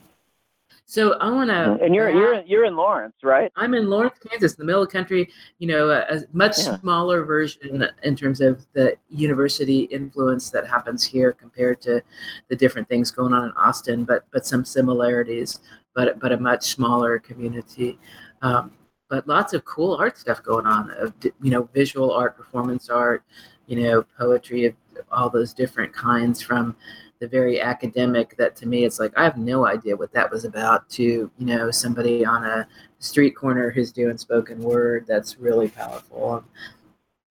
So 0.89 1.13
I 1.19 1.29
want 1.29 1.49
to. 1.49 1.77
and 1.83 1.93
you're 1.93 2.09
you're 2.09 2.41
you're 2.45 2.63
in 2.63 2.77
Lawrence, 2.77 3.15
right? 3.21 3.51
I'm 3.57 3.73
in 3.73 3.89
Lawrence, 3.89 4.15
Kansas, 4.25 4.53
in 4.53 4.59
the 4.59 4.65
middle 4.65 4.81
of 4.83 4.87
the 4.87 4.91
country. 4.93 5.29
You 5.59 5.67
know, 5.67 5.89
a, 5.89 5.99
a 6.15 6.21
much 6.31 6.59
Yeah. 6.59 6.79
smaller 6.79 7.25
version 7.25 7.85
in 8.03 8.15
terms 8.15 8.39
of 8.39 8.65
the 8.71 8.95
university 9.09 9.81
influence 9.83 10.49
that 10.51 10.65
happens 10.65 11.03
here 11.03 11.33
compared 11.33 11.81
to 11.81 12.01
the 12.49 12.55
different 12.55 12.87
things 12.87 13.11
going 13.11 13.33
on 13.33 13.43
in 13.49 13.51
Austin, 13.57 14.05
but 14.05 14.27
but 14.31 14.45
some 14.45 14.63
similarities, 14.63 15.59
but 15.93 16.19
but 16.21 16.31
a 16.31 16.37
much 16.39 16.63
smaller 16.63 17.19
community. 17.19 17.99
Um, 18.41 18.71
but 19.09 19.27
lots 19.27 19.51
of 19.53 19.65
cool 19.65 19.95
art 19.95 20.17
stuff 20.17 20.41
going 20.41 20.65
on. 20.65 20.91
Of 20.91 21.13
you 21.41 21.51
know, 21.51 21.63
visual 21.73 22.13
art, 22.13 22.37
performance 22.37 22.89
art, 22.89 23.23
you 23.65 23.83
know, 23.83 24.05
poetry 24.17 24.63
of 24.65 24.73
all 25.11 25.29
those 25.29 25.53
different 25.53 25.91
kinds 25.93 26.41
from 26.41 26.77
the 27.19 27.27
very 27.27 27.59
academic 27.61 28.35
that 28.37 28.55
to 28.57 28.67
me 28.67 28.85
it's 28.85 28.99
like 28.99 29.11
I 29.17 29.23
have 29.23 29.37
no 29.37 29.65
idea 29.65 29.95
what 29.95 30.11
that 30.13 30.29
was 30.29 30.45
about 30.45 30.89
to 30.91 31.03
you 31.03 31.31
know 31.45 31.71
somebody 31.71 32.25
on 32.25 32.43
a 32.43 32.67
street 32.99 33.31
corner 33.31 33.69
who's 33.71 33.91
doing 33.91 34.17
spoken 34.17 34.59
word 34.61 35.05
that's 35.07 35.37
really 35.37 35.69
powerful. 35.69 36.31
Um, 36.33 36.45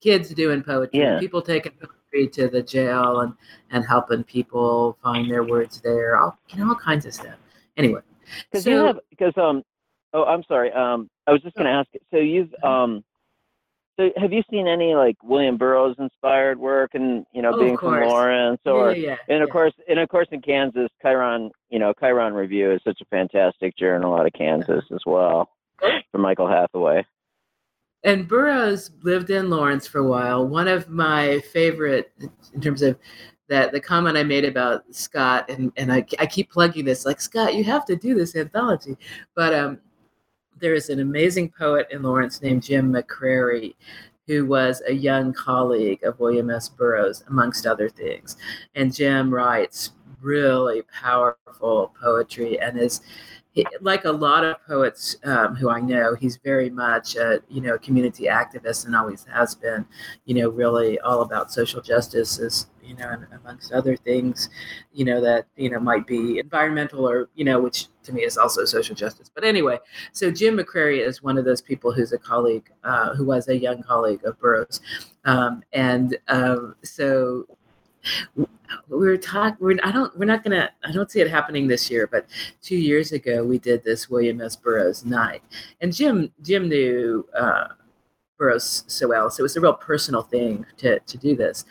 kids 0.01 0.31
doing 0.31 0.62
poetry, 0.62 1.01
Yeah. 1.01 1.18
people 1.18 1.42
taking 1.42 1.72
poetry 1.72 2.29
to 2.29 2.49
the 2.49 2.62
jail 2.62 3.20
and 3.20 3.33
and 3.70 3.85
helping 3.85 4.25
people 4.25 4.96
find 5.03 5.31
their 5.31 5.44
words 5.44 5.81
there, 5.81 6.16
all 6.16 6.38
you 6.49 6.59
know 6.59 6.68
all 6.68 6.75
kinds 6.77 7.07
of 7.07 7.14
stuff. 7.14 7.37
Anyway, 7.77 8.01
Because 8.51 8.64
so 8.64 8.70
you 8.70 8.77
have 8.85 8.99
because 9.11 9.37
um 9.37 9.62
oh 10.12 10.25
I'm 10.25 10.42
sorry 10.44 10.72
um 10.72 11.09
I 11.27 11.33
was 11.33 11.42
just 11.42 11.57
going 11.57 11.66
to 11.66 11.72
ask 11.72 11.88
so 12.11 12.18
you've 12.18 12.55
Uh-huh. 12.62 12.68
um 12.85 13.05
so 13.98 14.11
have 14.16 14.32
you 14.32 14.42
seen 14.50 14.66
any 14.68 14.94
like 14.94 15.16
William 15.22 15.56
Burroughs 15.56 15.96
inspired 15.98 16.59
work 16.59 16.90
and 16.94 17.24
you 17.32 17.42
know 17.42 17.52
Oh, 17.54 17.59
being 17.61 17.76
from. 17.78 18.00
Lawrence 18.09 18.61
or 18.66 18.92
yeah, 18.92 19.09
yeah, 19.28 19.35
and 19.35 19.42
of 19.42 19.50
course 19.50 19.72
and 19.88 19.98
of 19.98 20.09
course 20.09 20.28
in 20.30 20.40
Kansas 20.42 20.88
Chiron 21.02 21.50
you 21.70 21.78
know 21.78 21.92
Chiron 22.00 22.35
Review 22.35 22.72
is 22.72 22.80
such 22.85 23.00
a 23.00 23.06
fantastic 23.06 23.76
journal 23.76 24.14
out 24.14 24.26
of 24.26 24.32
Kansas 24.32 24.85
as 24.92 25.00
well 25.06 25.50
from 26.11 26.20
Michael 26.22 26.48
Hathaway. 26.48 27.04
and 28.04 28.26
Burroughs 28.28 28.90
lived 29.02 29.30
in 29.30 29.50
Lawrence 29.50 29.87
for 29.87 29.98
a 29.98 30.06
while. 30.06 30.46
One 30.46 30.68
of 30.68 30.88
my 30.88 31.40
favorite, 31.52 32.12
in 32.54 32.61
terms 32.61 32.82
of 32.82 32.98
that, 33.48 33.72
the 33.72 33.80
comment 33.80 34.16
I 34.16 34.22
made 34.22 34.44
about 34.44 34.82
Scott, 34.94 35.48
and, 35.50 35.72
and 35.76 35.92
I, 35.92 36.04
I 36.18 36.26
keep 36.26 36.50
plugging 36.50 36.85
this, 36.85 37.04
like, 37.06 37.20
Scott, 37.20 37.54
you 37.54 37.62
have 37.64 37.85
to 37.87 37.94
do 37.96 38.14
this 38.14 38.35
anthology. 38.35 38.96
But 39.37 39.54
um, 39.54 39.78
there 40.59 40.75
is 40.75 40.88
an 40.88 41.01
amazing 41.01 41.51
poet 41.51 41.87
in 41.90 42.03
Lawrence 42.03 42.40
named 42.42 42.62
Jim 42.62 42.92
McCrary, 42.92 43.75
who 44.27 44.47
was 44.47 44.83
a 44.87 44.92
young 44.92 45.33
colleague 45.33 46.03
of 46.03 46.19
William 46.19 46.51
S. 46.51 46.69
Burroughs, 46.69 47.25
amongst 47.29 47.66
other 47.66 47.88
things. 47.88 48.37
And 48.75 48.95
Jim 48.95 49.33
writes 49.33 49.92
really 50.21 50.83
powerful 50.92 51.95
poetry 52.01 52.59
and 52.59 52.79
is 52.79 53.03
like 53.81 54.05
a 54.05 54.12
lot 54.12 54.45
of 54.45 54.57
poets 54.66 55.16
um, 55.25 55.55
who 55.57 55.71
I 55.71 55.81
know, 55.81 56.14
he's 56.14 56.37
very 56.37 56.69
much 56.69 57.16
a 57.16 57.40
you 57.49 57.62
know 57.62 57.79
community 57.79 58.25
activist 58.25 58.85
and 58.85 58.95
always 58.95 59.25
has 59.33 59.55
been. 59.55 59.87
You 60.27 60.35
know, 60.35 60.51
really 60.51 60.99
all 61.01 61.23
about 61.23 61.51
social 61.51 61.81
justice 61.81 62.38
you 62.87 62.94
know, 62.96 63.16
amongst 63.33 63.72
other 63.72 63.96
things, 63.96 64.49
you 64.92 65.05
know 65.05 65.20
that 65.20 65.46
you 65.57 65.70
know 65.70 65.81
might 65.81 66.07
be 66.07 66.38
environmental 66.38 67.09
or 67.09 67.29
you 67.35 67.44
know, 67.44 67.61
which 67.61 67.88
to 68.05 68.12
me 68.12 68.22
is 68.22 68.38
also 68.38 68.64
social 68.64 68.94
justice. 68.94 69.31
But 69.35 69.44
anyway, 69.44 69.79
so 70.12 70.31
Jim 70.31 70.57
McCrary 70.57 71.05
is 71.05 71.22
one 71.22 71.38
of 71.38 71.44
those 71.44 71.61
people 71.61 71.92
who's 71.92 72.12
a 72.12 72.18
colleague, 72.18 72.70
uh, 72.85 73.14
who 73.14 73.25
was 73.25 73.49
a 73.49 73.57
young 73.57 73.83
colleague 73.83 74.25
of 74.25 74.38
Burroughs, 74.38 74.81
um, 75.25 75.62
and 75.72 76.16
um, 76.29 76.77
so 76.83 77.46
we 78.88 79.07
were 79.07 79.16
talking 79.16 79.57
we're 79.61 79.77
i 79.83 79.90
don't 79.90 80.16
we're 80.18 80.25
not 80.25 80.42
gonna 80.42 80.70
i 80.85 80.92
don't 80.92 81.11
see 81.11 81.20
it 81.20 81.31
happening 81.31 81.66
this 81.66 81.90
year 81.90 82.07
but 82.07 82.27
two 82.62 82.77
years 82.77 83.12
ago 83.12 83.44
we 83.44 83.59
did 83.59 83.83
this 83.85 84.09
william 84.09 84.40
s. 84.40 84.57
Burroughs 84.57 85.05
night. 85.05 85.42
And 85.81 85.94
jim 85.94 86.33
jim 86.42 86.68
knew 86.68 87.27
uh, 87.35 87.68
burroughs 88.38 88.85
so 88.87 89.09
well 89.09 89.31
so 89.31 89.40
it 89.40 89.42
was 89.42 89.57
a 89.57 89.61
real 89.61 89.75
personal 89.75 90.22
thing 90.22 90.66
to 90.79 90.99
to 91.01 91.18
do 91.18 91.35
this 91.37 91.64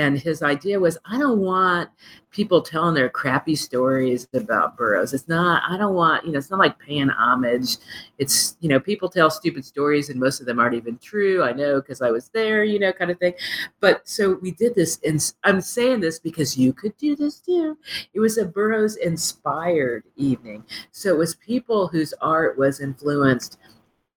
and 0.00 0.18
his 0.18 0.42
idea 0.42 0.78
was 0.78 0.98
i 1.04 1.18
don't 1.18 1.40
want 1.40 1.88
people 2.30 2.62
telling 2.62 2.94
their 2.94 3.08
crappy 3.08 3.56
stories 3.56 4.26
about 4.34 4.76
burroughs 4.76 5.12
it's 5.12 5.28
not 5.28 5.62
i 5.68 5.76
don't 5.76 5.94
want 5.94 6.24
you 6.24 6.32
know 6.32 6.38
it's 6.38 6.50
not 6.50 6.58
like 6.58 6.78
paying 6.78 7.10
homage. 7.10 7.76
It's 8.18 8.56
you 8.60 8.68
know 8.68 8.80
people 8.80 9.08
tell 9.08 9.30
stupid 9.30 9.64
stories 9.64 10.08
and 10.08 10.18
most 10.18 10.40
of 10.40 10.46
them 10.46 10.58
aren't 10.58 10.74
even 10.74 10.98
true. 10.98 11.42
I 11.42 11.52
know 11.52 11.80
because 11.80 12.02
i 12.02 12.10
was 12.10 12.28
there 12.28 12.64
you 12.64 12.78
know 12.78 12.92
kind 12.92 13.10
of 13.10 13.18
thing. 13.18 13.34
But 13.80 14.08
so 14.08 14.38
we 14.40 14.52
did 14.52 14.74
this 14.74 14.98
and 15.04 15.20
i'm 15.44 15.60
saying 15.60 16.00
this 16.00 16.18
because 16.18 16.56
you 16.56 16.72
could 16.72 16.96
do 16.96 17.16
this 17.16 17.40
too. 17.40 17.76
It 18.14 18.20
was 18.20 18.38
a 18.38 18.44
burroughs 18.44 18.96
inspired 18.96 20.04
evening. 20.16 20.64
So 20.92 21.10
it 21.10 21.18
was 21.18 21.34
people 21.36 21.88
whose 21.88 22.14
art 22.20 22.58
was 22.58 22.80
influenced 22.80 23.58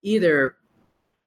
either 0.02 0.56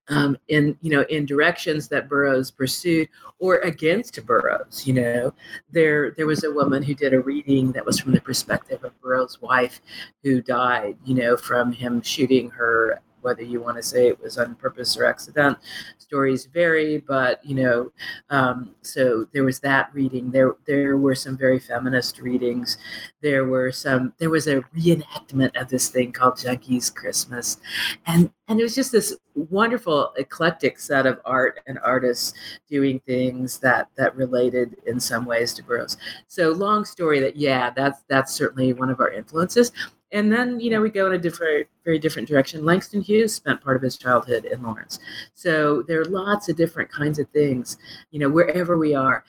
um, 0.09 0.37
in 0.49 0.77
you 0.83 0.91
know 0.91 1.03
in 1.09 1.27
directions 1.27 1.89
that 1.89 2.09
Burroughs 2.09 2.51
pursued 2.51 3.09
or 3.39 3.57
against 3.59 4.25
Burroughs. 4.27 4.87
You 4.87 4.95
know, 4.95 5.35
there 5.71 6.13
there 6.13 6.27
was 6.27 6.45
a 6.45 6.53
woman 6.53 6.83
who 6.83 6.95
did 6.95 7.15
a 7.15 7.21
reading 7.21 7.73
that 7.73 7.85
was 7.85 7.99
from 7.99 8.13
the 8.13 8.21
perspective 8.21 8.85
of 8.85 9.01
Burroughs' 9.01 9.41
wife, 9.41 9.81
who 10.23 10.41
died. 10.41 10.97
You 11.05 11.15
know, 11.15 11.37
from 11.37 11.73
him 11.73 12.03
shooting 12.03 12.51
her. 12.51 13.01
Whether 13.27 13.43
you 13.43 13.61
want 13.61 13.77
to 13.77 13.83
say 13.83 14.07
it 14.07 14.23
was 14.23 14.39
on 14.39 14.55
purpose 14.55 14.97
or 14.97 15.05
accident, 15.05 15.59
stories 15.99 16.47
vary. 16.47 16.99
But 16.99 17.45
you 17.45 17.57
know, 17.57 17.93
um, 18.31 18.71
so 18.83 19.27
there 19.33 19.43
was 19.43 19.59
that 19.61 19.91
reading. 19.93 20.31
There 20.31 20.55
there 20.65 20.97
were 20.97 21.17
some 21.17 21.37
very 21.37 21.59
feminist 21.59 22.21
readings. 22.21 22.79
There 23.23 23.45
were 23.47 23.73
some. 23.73 24.13
There 24.19 24.31
was 24.31 24.47
a 24.47 24.61
reenactment 24.79 25.61
of 25.61 25.69
this 25.69 25.89
thing 25.89 26.13
called 26.13 26.35
Junkies 26.35 26.95
Christmas, 26.95 27.59
and 28.07 28.31
and 28.47 28.61
it 28.61 28.63
was 28.63 28.77
just 28.77 28.93
this 28.93 29.17
wonderful 29.35 30.13
eclectic 30.17 30.79
set 30.79 31.05
of 31.05 31.21
art 31.25 31.59
and 31.67 31.81
artists 31.81 32.33
doing 32.71 33.01
things 33.01 33.59
that 33.59 33.89
that 33.97 34.15
related 34.15 34.77
in 34.87 35.01
some 35.01 35.27
ways 35.27 35.53
to 35.55 35.65
Burroughs. 35.65 35.97
So 36.29 36.53
long 36.53 36.85
story 36.85 37.19
that 37.19 37.35
yeah, 37.35 37.71
that's 37.71 38.05
that's 38.09 38.33
certainly 38.33 38.73
one 38.73 38.91
of 38.91 39.01
our 39.01 39.11
influences. 39.11 39.73
And 40.13 40.33
then 40.33 40.61
you 40.61 40.71
know 40.71 40.81
we 40.81 40.91
go 40.91 41.07
in 41.07 41.15
a 41.15 41.19
different, 41.19 41.67
very 41.85 41.99
different 41.99 42.29
direction. 42.29 42.65
Langston 42.65 43.01
Hughes 43.01 43.35
spent 43.35 43.61
part 43.61 43.77
of 43.77 43.83
his 43.83 43.97
childhood 43.97 44.45
in 44.45 44.63
Lawrence, 44.63 44.99
so 45.35 45.83
there 45.83 46.01
are 46.01 46.05
lots 46.05 46.49
of 46.49 46.57
different 46.57 46.91
kinds 46.91 47.19
of 47.19 47.29
things. 47.31 47.77
You 48.13 48.21
know 48.21 48.29
wherever 48.29 48.79
we 48.79 48.95
are. 48.95 49.25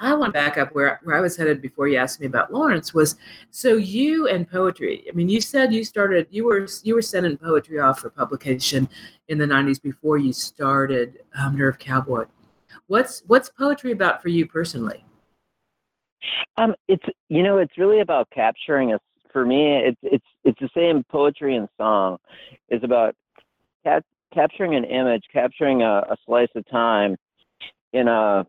I 0.00 0.14
want 0.14 0.34
to 0.34 0.38
back 0.38 0.58
up 0.58 0.74
where, 0.74 1.00
where 1.04 1.16
I 1.16 1.20
was 1.20 1.36
headed 1.36 1.62
before 1.62 1.88
you 1.88 1.96
asked 1.96 2.20
me 2.20 2.26
about 2.26 2.52
Lawrence 2.52 2.92
was 2.92 3.16
so 3.50 3.76
you 3.76 4.28
and 4.28 4.48
poetry. 4.48 5.04
I 5.08 5.12
mean, 5.14 5.28
you 5.28 5.40
said 5.40 5.72
you 5.72 5.84
started 5.84 6.26
you 6.30 6.44
were 6.44 6.66
you 6.82 6.94
were 6.94 7.02
sending 7.02 7.36
poetry 7.36 7.78
off 7.78 8.00
for 8.00 8.10
publication 8.10 8.88
in 9.28 9.38
the 9.38 9.46
'90s 9.46 9.80
before 9.80 10.18
you 10.18 10.32
started 10.32 11.20
um, 11.38 11.56
Nerve 11.56 11.78
Cowboy. 11.78 12.24
What's 12.88 13.22
what's 13.26 13.48
poetry 13.48 13.92
about 13.92 14.22
for 14.22 14.28
you 14.28 14.46
personally? 14.46 15.04
Um, 16.56 16.74
it's 16.88 17.04
you 17.28 17.42
know, 17.42 17.58
it's 17.58 17.78
really 17.78 18.00
about 18.00 18.28
capturing 18.30 18.92
a. 18.92 18.98
for 19.38 19.46
me, 19.46 19.76
it's 19.76 19.98
it's 20.02 20.24
it's 20.42 20.58
the 20.58 20.68
same 20.74 21.04
poetry 21.12 21.54
and 21.54 21.68
song. 21.76 22.16
Is 22.70 22.82
about 22.82 23.14
cap- 23.84 24.04
capturing 24.34 24.74
an 24.74 24.82
image, 24.82 25.22
capturing 25.32 25.82
a, 25.82 26.02
a 26.10 26.16
slice 26.26 26.48
of 26.56 26.68
time 26.68 27.14
in 27.92 28.08
a 28.08 28.44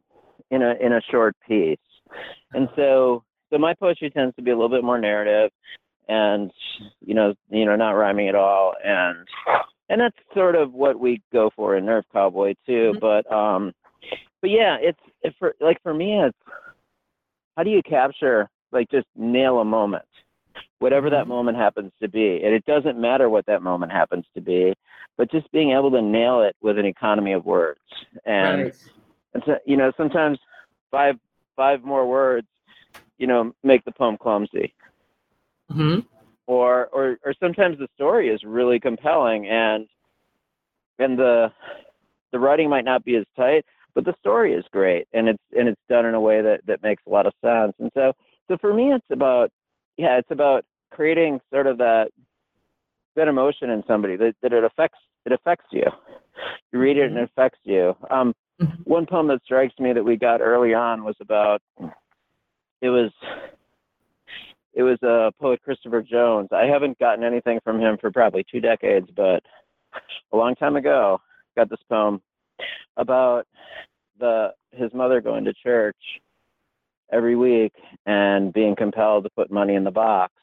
in 0.50 0.64
a 0.64 0.74
in 0.82 0.94
a 0.94 1.02
short 1.12 1.36
piece. 1.48 1.78
And 2.54 2.68
so 2.76 3.24
so 3.52 3.60
my 3.60 3.76
poetry 3.76 4.10
tends 4.10 4.36
to 4.38 4.42
be 4.42 4.50
a 4.50 4.56
little 4.56 4.70
bit 4.70 4.84
more 4.84 5.00
narrative 5.00 5.52
and 6.08 6.50
you 7.06 7.14
know 7.14 7.36
you 7.52 7.66
know 7.66 7.76
not 7.76 7.92
rhyming 7.92 8.30
at 8.30 8.36
all 8.36 8.74
and 8.84 9.28
and 9.90 10.02
that's 10.02 10.18
sort 10.34 10.56
of 10.56 10.74
what 10.74 11.00
we 11.00 11.22
go 11.32 11.52
for 11.56 11.76
in 11.76 11.86
Nerve 11.86 12.06
Cowboy 12.12 12.56
too. 12.66 12.94
Mm-hmm. 12.96 13.00
But 13.00 13.32
um 13.32 13.74
but 14.42 14.50
yeah, 14.50 14.78
it's 14.82 15.00
if 15.22 15.36
for 15.38 15.54
like 15.62 15.78
for 15.84 15.94
me 15.94 16.20
it's 16.20 16.38
how 17.56 17.62
do 17.62 17.70
you 17.70 17.84
capture 17.88 18.50
like 18.72 18.90
just 18.90 19.06
nail 19.16 19.60
a 19.60 19.66
moment 19.66 20.06
whatever 20.80 21.10
that 21.10 21.22
mm-hmm. 21.22 21.30
moment 21.30 21.58
happens 21.58 21.92
to 22.02 22.08
be 22.08 22.42
and 22.44 22.54
it 22.54 22.66
doesn't 22.66 23.00
matter 23.00 23.30
what 23.30 23.46
that 23.46 23.62
moment 23.62 23.92
happens 23.92 24.26
to 24.34 24.42
be 24.42 24.74
but 25.18 25.30
just 25.32 25.52
being 25.52 25.72
able 25.72 25.92
to 25.92 26.02
nail 26.02 26.42
it 26.42 26.56
with 26.62 26.80
an 26.80 26.86
economy 26.86 27.34
of 27.34 27.46
words 27.46 27.80
and 28.26 28.64
right. 28.64 28.76
and 29.34 29.44
so 29.46 29.58
you 29.66 29.78
know 29.78 29.92
sometimes 29.98 30.40
five 30.90 31.16
five 31.56 31.84
more 31.84 32.08
words 32.08 32.48
you 33.18 33.28
know 33.28 33.54
make 33.64 33.84
the 33.86 33.92
poem 33.92 34.18
clumsy 34.18 34.74
mm-hmm. 35.72 36.00
or 36.48 36.88
or 36.88 37.18
or 37.24 37.34
sometimes 37.40 37.78
the 37.78 37.88
story 37.96 38.30
is 38.30 38.42
really 38.44 38.80
compelling 38.80 39.48
and 39.48 39.88
and 40.98 41.20
the 41.20 41.52
the 42.32 42.40
writing 42.40 42.70
might 42.70 42.86
not 42.86 43.04
be 43.04 43.16
as 43.16 43.26
tight 43.36 43.66
but 43.94 44.06
the 44.06 44.16
story 44.20 44.54
is 44.54 44.64
great 44.72 45.08
and 45.14 45.28
it's 45.28 45.44
and 45.58 45.68
it's 45.68 45.82
done 45.90 46.06
in 46.06 46.14
a 46.14 46.22
way 46.22 46.42
that 46.42 46.62
that 46.66 46.82
makes 46.82 47.04
a 47.06 47.10
lot 47.10 47.26
of 47.26 47.34
sense 47.44 47.74
and 47.80 47.92
so 47.94 48.14
so 48.48 48.58
for 48.62 48.74
me 48.74 48.94
it's 48.94 49.06
about 49.12 49.52
yeah 50.00 50.18
it's 50.18 50.32
about 50.32 50.64
creating 50.92 51.40
sort 51.52 51.68
of 51.68 51.78
that 51.78 52.10
that 53.16 53.28
emotion 53.28 53.70
in 53.70 53.84
somebody 53.86 54.16
that, 54.16 54.34
that 54.42 54.54
it 54.54 54.64
affects 54.64 54.98
it 55.26 55.34
affects 55.34 55.66
you 55.72 55.84
you 56.72 56.80
read 56.80 56.98
it 56.98 57.08
and 57.08 57.18
it 57.18 57.30
mm-hmm. 57.30 57.40
affects 57.42 57.60
you 57.64 57.94
um 58.10 58.34
mm-hmm. 58.62 58.82
one 58.86 59.06
poem 59.06 59.28
that 59.28 59.44
strikes 59.44 59.78
me 59.78 59.92
that 59.94 60.04
we 60.04 60.16
got 60.16 60.42
early 60.42 60.74
on 60.74 61.04
was 61.04 61.16
about 61.20 61.62
it 62.82 62.90
was 62.90 63.12
it 64.74 64.84
was 64.84 64.98
a 65.04 65.28
uh, 65.28 65.32
poet 65.42 65.62
Christopher 65.62 66.02
Jones. 66.02 66.50
I 66.54 66.66
haven't 66.66 67.00
gotten 67.00 67.24
anything 67.24 67.60
from 67.64 67.82
him 67.82 67.98
for 68.00 68.12
probably 68.12 68.46
two 68.50 68.62
decades, 68.62 69.10
but 69.14 69.44
a 70.32 70.38
long 70.38 70.56
time 70.56 70.78
ago, 70.78 71.20
got 71.58 71.70
this 71.70 71.80
poem 71.90 72.22
about 72.96 73.46
the 74.20 74.54
his 74.72 74.94
mother 74.94 75.20
going 75.22 75.44
to 75.46 75.54
church 75.54 75.98
every 77.12 77.36
week 77.36 77.74
and 78.06 78.54
being 78.54 78.76
compelled 78.76 79.24
to 79.24 79.30
put 79.32 79.52
money 79.52 79.76
in 79.76 79.84
the 79.84 79.92
box 79.92 80.34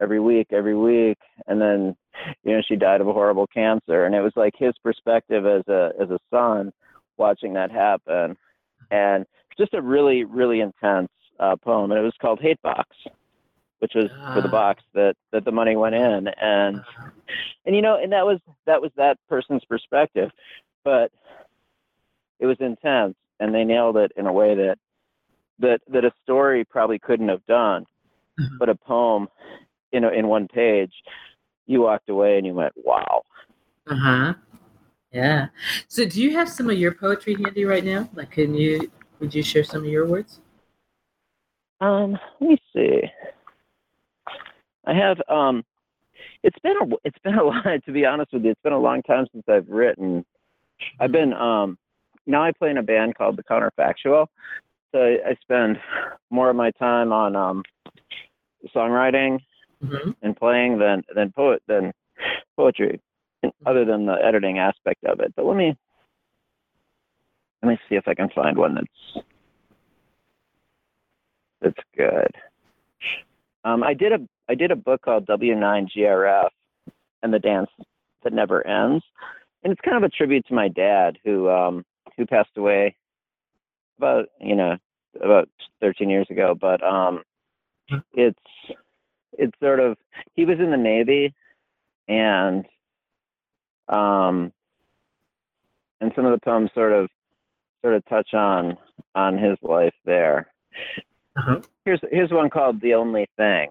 every 0.00 0.20
week, 0.20 0.48
every 0.52 0.76
week, 0.76 1.18
and 1.46 1.60
then 1.60 1.96
you 2.44 2.54
know 2.54 2.62
she 2.66 2.76
died 2.76 3.00
of 3.00 3.08
a 3.08 3.12
horrible 3.12 3.46
cancer, 3.46 4.04
and 4.04 4.14
it 4.14 4.20
was 4.20 4.32
like 4.36 4.54
his 4.56 4.74
perspective 4.82 5.46
as 5.46 5.62
a 5.68 5.90
as 6.00 6.10
a 6.10 6.18
son 6.30 6.72
watching 7.16 7.54
that 7.54 7.70
happen, 7.70 8.36
and 8.90 9.26
just 9.58 9.74
a 9.74 9.82
really 9.82 10.24
really 10.24 10.60
intense 10.60 11.10
uh, 11.40 11.56
poem, 11.56 11.90
and 11.90 12.00
it 12.00 12.04
was 12.04 12.14
called 12.20 12.40
Hate 12.40 12.60
Box, 12.62 12.88
which 13.80 13.92
was 13.94 14.08
for 14.34 14.40
the 14.40 14.48
ah. 14.48 14.52
box 14.52 14.82
that 14.94 15.14
that 15.32 15.44
the 15.44 15.52
money 15.52 15.76
went 15.76 15.94
in, 15.94 16.28
and 16.40 16.78
uh, 16.78 17.10
and 17.66 17.74
you 17.74 17.82
know, 17.82 17.98
and 18.00 18.12
that 18.12 18.24
was 18.24 18.38
that 18.66 18.80
was 18.80 18.90
that 18.96 19.18
person's 19.28 19.64
perspective, 19.64 20.30
but 20.84 21.10
it 22.38 22.46
was 22.46 22.56
intense, 22.60 23.16
and 23.40 23.54
they 23.54 23.64
nailed 23.64 23.96
it 23.96 24.12
in 24.16 24.26
a 24.26 24.32
way 24.32 24.54
that 24.54 24.78
that 25.60 25.80
that 25.88 26.04
a 26.04 26.12
story 26.22 26.64
probably 26.64 26.98
couldn't 26.98 27.28
have 27.28 27.44
done, 27.46 27.84
mm-hmm. 28.38 28.56
but 28.58 28.68
a 28.68 28.74
poem, 28.74 29.28
you 29.92 30.00
know, 30.00 30.10
in 30.12 30.28
one 30.28 30.48
page, 30.48 30.92
you 31.66 31.82
walked 31.82 32.08
away 32.08 32.36
and 32.36 32.46
you 32.46 32.54
went, 32.54 32.72
"Wow." 32.76 33.22
Uh 33.86 33.96
huh. 33.96 34.34
Yeah. 35.12 35.48
So, 35.88 36.04
do 36.04 36.20
you 36.20 36.36
have 36.36 36.48
some 36.48 36.68
of 36.68 36.78
your 36.78 36.92
poetry 36.92 37.34
handy 37.34 37.64
right 37.64 37.84
now? 37.84 38.08
Like, 38.14 38.32
can 38.32 38.54
you 38.54 38.90
would 39.20 39.34
you 39.34 39.42
share 39.42 39.64
some 39.64 39.82
of 39.82 39.88
your 39.88 40.06
words? 40.06 40.40
Um, 41.80 42.18
let 42.40 42.50
me 42.50 42.58
see. 42.74 43.02
I 44.86 44.94
have 44.94 45.20
um, 45.28 45.64
it's 46.42 46.58
been 46.60 46.76
a 46.80 46.96
it's 47.04 47.18
been 47.24 47.38
a 47.38 47.44
lot 47.44 47.64
to 47.84 47.92
be 47.92 48.04
honest 48.04 48.32
with 48.32 48.44
you. 48.44 48.50
It's 48.50 48.62
been 48.62 48.72
a 48.72 48.78
long 48.78 49.02
time 49.02 49.26
since 49.32 49.44
I've 49.48 49.68
written. 49.68 50.24
I've 51.00 51.12
been 51.12 51.32
um, 51.32 51.78
now 52.26 52.42
I 52.42 52.52
play 52.52 52.70
in 52.70 52.78
a 52.78 52.82
band 52.82 53.14
called 53.16 53.36
the 53.36 53.42
Counterfactual. 53.42 54.26
So 54.92 54.98
I, 54.98 55.30
I 55.30 55.36
spend 55.42 55.78
more 56.30 56.50
of 56.50 56.56
my 56.56 56.70
time 56.72 57.12
on 57.12 57.36
um, 57.36 57.62
songwriting 58.74 59.38
mm-hmm. 59.84 60.10
and 60.22 60.36
playing 60.36 60.78
than 60.78 61.02
than 61.14 61.32
poet 61.32 61.62
than 61.66 61.92
poetry, 62.56 63.00
other 63.66 63.84
than 63.84 64.06
the 64.06 64.16
editing 64.24 64.58
aspect 64.58 65.04
of 65.04 65.20
it. 65.20 65.32
But 65.36 65.46
let 65.46 65.56
me 65.56 65.76
let 67.62 67.68
me 67.68 67.78
see 67.88 67.96
if 67.96 68.08
I 68.08 68.14
can 68.14 68.28
find 68.30 68.56
one 68.56 68.74
that's 68.74 69.24
that's 71.60 71.86
good. 71.96 72.30
Um, 73.64 73.82
I 73.82 73.94
did 73.94 74.12
a 74.12 74.18
I 74.48 74.54
did 74.54 74.70
a 74.70 74.76
book 74.76 75.02
called 75.02 75.26
W9GRF 75.26 76.48
and 77.22 77.34
the 77.34 77.38
Dance 77.38 77.70
That 78.24 78.32
Never 78.32 78.66
Ends, 78.66 79.04
and 79.62 79.72
it's 79.72 79.80
kind 79.82 79.96
of 79.96 80.02
a 80.04 80.08
tribute 80.08 80.46
to 80.46 80.54
my 80.54 80.68
dad 80.68 81.18
who 81.24 81.50
um, 81.50 81.84
who 82.16 82.26
passed 82.26 82.56
away 82.56 82.96
about 83.98 84.26
you 84.40 84.54
know 84.54 84.76
about 85.22 85.48
13 85.80 86.08
years 86.08 86.26
ago. 86.30 86.56
But 86.58 86.82
um, 86.82 87.22
it's 88.14 88.38
it's 89.32 89.58
sort 89.60 89.80
of 89.80 89.96
he 90.34 90.44
was 90.44 90.58
in 90.58 90.70
the 90.70 90.76
Navy, 90.76 91.34
and 92.08 92.64
um, 93.88 94.52
and 96.00 96.12
some 96.14 96.24
of 96.24 96.32
the 96.32 96.44
poems 96.44 96.70
sort 96.74 96.92
of 96.92 97.08
sort 97.82 97.94
of 97.94 98.04
touch 98.06 98.34
on 98.34 98.76
on 99.14 99.36
his 99.36 99.56
life 99.62 99.94
there. 100.04 100.50
Uh-huh. 101.36 101.60
Here's 101.84 102.00
here's 102.10 102.30
one 102.30 102.50
called 102.50 102.80
"The 102.80 102.94
Only 102.94 103.26
Thing." 103.36 103.70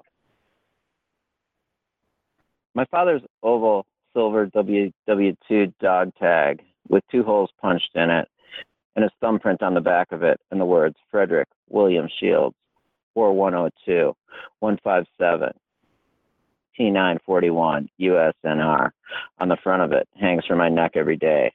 My 2.75 2.85
father's 2.85 3.23
oval 3.41 3.85
silver 4.13 4.47
WW2 4.47 5.73
dog 5.81 6.11
tag 6.19 6.61
with 6.87 7.03
two 7.11 7.23
holes 7.23 7.49
punched 7.61 7.89
in 7.95 8.09
it 8.09 8.27
and 8.97 9.03
his 9.03 9.11
thumbprint 9.21 9.61
on 9.61 9.75
the 9.75 9.79
back 9.79 10.11
of 10.11 10.23
it 10.23 10.41
and 10.49 10.59
the 10.59 10.65
words 10.65 10.95
Frederick 11.11 11.47
William 11.69 12.09
Shields 12.19 12.55
4102 13.13 14.15
157 14.59 15.51
T941 16.77 17.89
USNR 18.01 18.89
on 19.39 19.49
the 19.49 19.57
front 19.63 19.83
of 19.83 19.91
it 19.91 20.09
hangs 20.19 20.45
from 20.45 20.57
my 20.57 20.69
neck 20.69 20.93
every 20.95 21.15
day. 21.15 21.53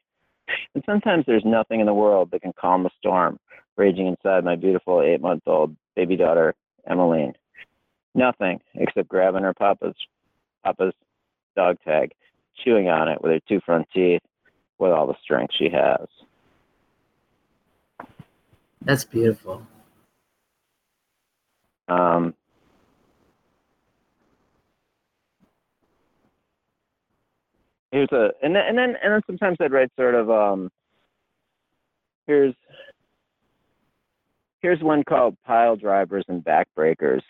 And 0.75 0.85
sometimes 0.87 1.25
there's 1.27 1.45
nothing 1.45 1.81
in 1.81 1.87
the 1.87 1.95
world 1.95 2.31
that 2.31 2.43
can 2.43 2.53
calm 2.59 2.85
the 2.85 2.91
storm 2.99 3.41
raging 3.77 4.07
inside 4.07 4.45
my 4.45 4.55
beautiful 4.55 5.03
eight 5.03 5.21
month 5.21 5.43
old 5.47 5.75
baby 5.97 6.17
daughter, 6.17 6.55
Emmeline. 6.89 7.35
Nothing 8.15 8.61
except 8.75 9.09
grabbing 9.09 9.43
her 9.43 9.55
papa's 9.55 9.97
papa's 10.65 10.95
dog 11.57 11.79
tag, 11.85 12.13
chewing 12.65 12.89
on 12.89 13.09
it 13.09 13.21
with 13.21 13.33
her 13.33 13.41
two 13.49 13.61
front 13.67 13.89
teeth 13.93 14.23
with 14.79 14.93
all 14.93 15.09
the 15.09 15.15
strength 15.23 15.55
she 15.59 15.69
has. 15.71 16.07
That's 18.85 19.05
beautiful. 19.05 19.67
Um, 21.89 22.35
here's 27.93 28.11
a 28.13 28.31
and 28.43 28.55
then 28.57 28.65
and 28.69 28.79
then 28.79 28.97
and 29.03 29.13
then 29.13 29.21
sometimes 29.27 29.59
I'd 29.61 29.73
write 29.73 29.91
sort 29.97 30.15
of 30.15 30.31
um 30.31 30.71
here's 32.27 32.55
here's 34.63 34.81
one 34.81 35.05
called 35.05 35.37
Pile 35.45 35.77
Drivers 35.77 36.25
and 36.29 36.43
Backbreakers 36.43 37.23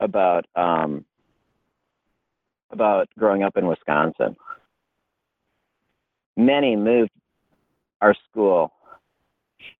about 0.00 0.46
um, 0.56 1.04
about 2.70 3.08
growing 3.18 3.42
up 3.42 3.56
in 3.56 3.66
Wisconsin. 3.66 4.36
Manny 6.36 6.76
moved 6.76 7.10
our 8.00 8.14
school. 8.30 8.72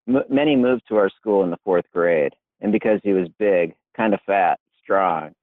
M- 0.09 0.25
Manny 0.29 0.57
moved 0.57 0.83
to 0.89 0.97
our 0.97 1.11
school 1.11 1.43
in 1.45 1.51
the 1.51 1.59
fourth 1.65 1.87
grade, 1.93 2.33
and 2.61 2.73
because 2.73 3.01
he 3.03 3.13
was 3.13 3.29
big, 3.39 3.75
kind 3.97 4.15
of 4.15 4.21
fat, 4.27 4.59
strong, 4.83 5.35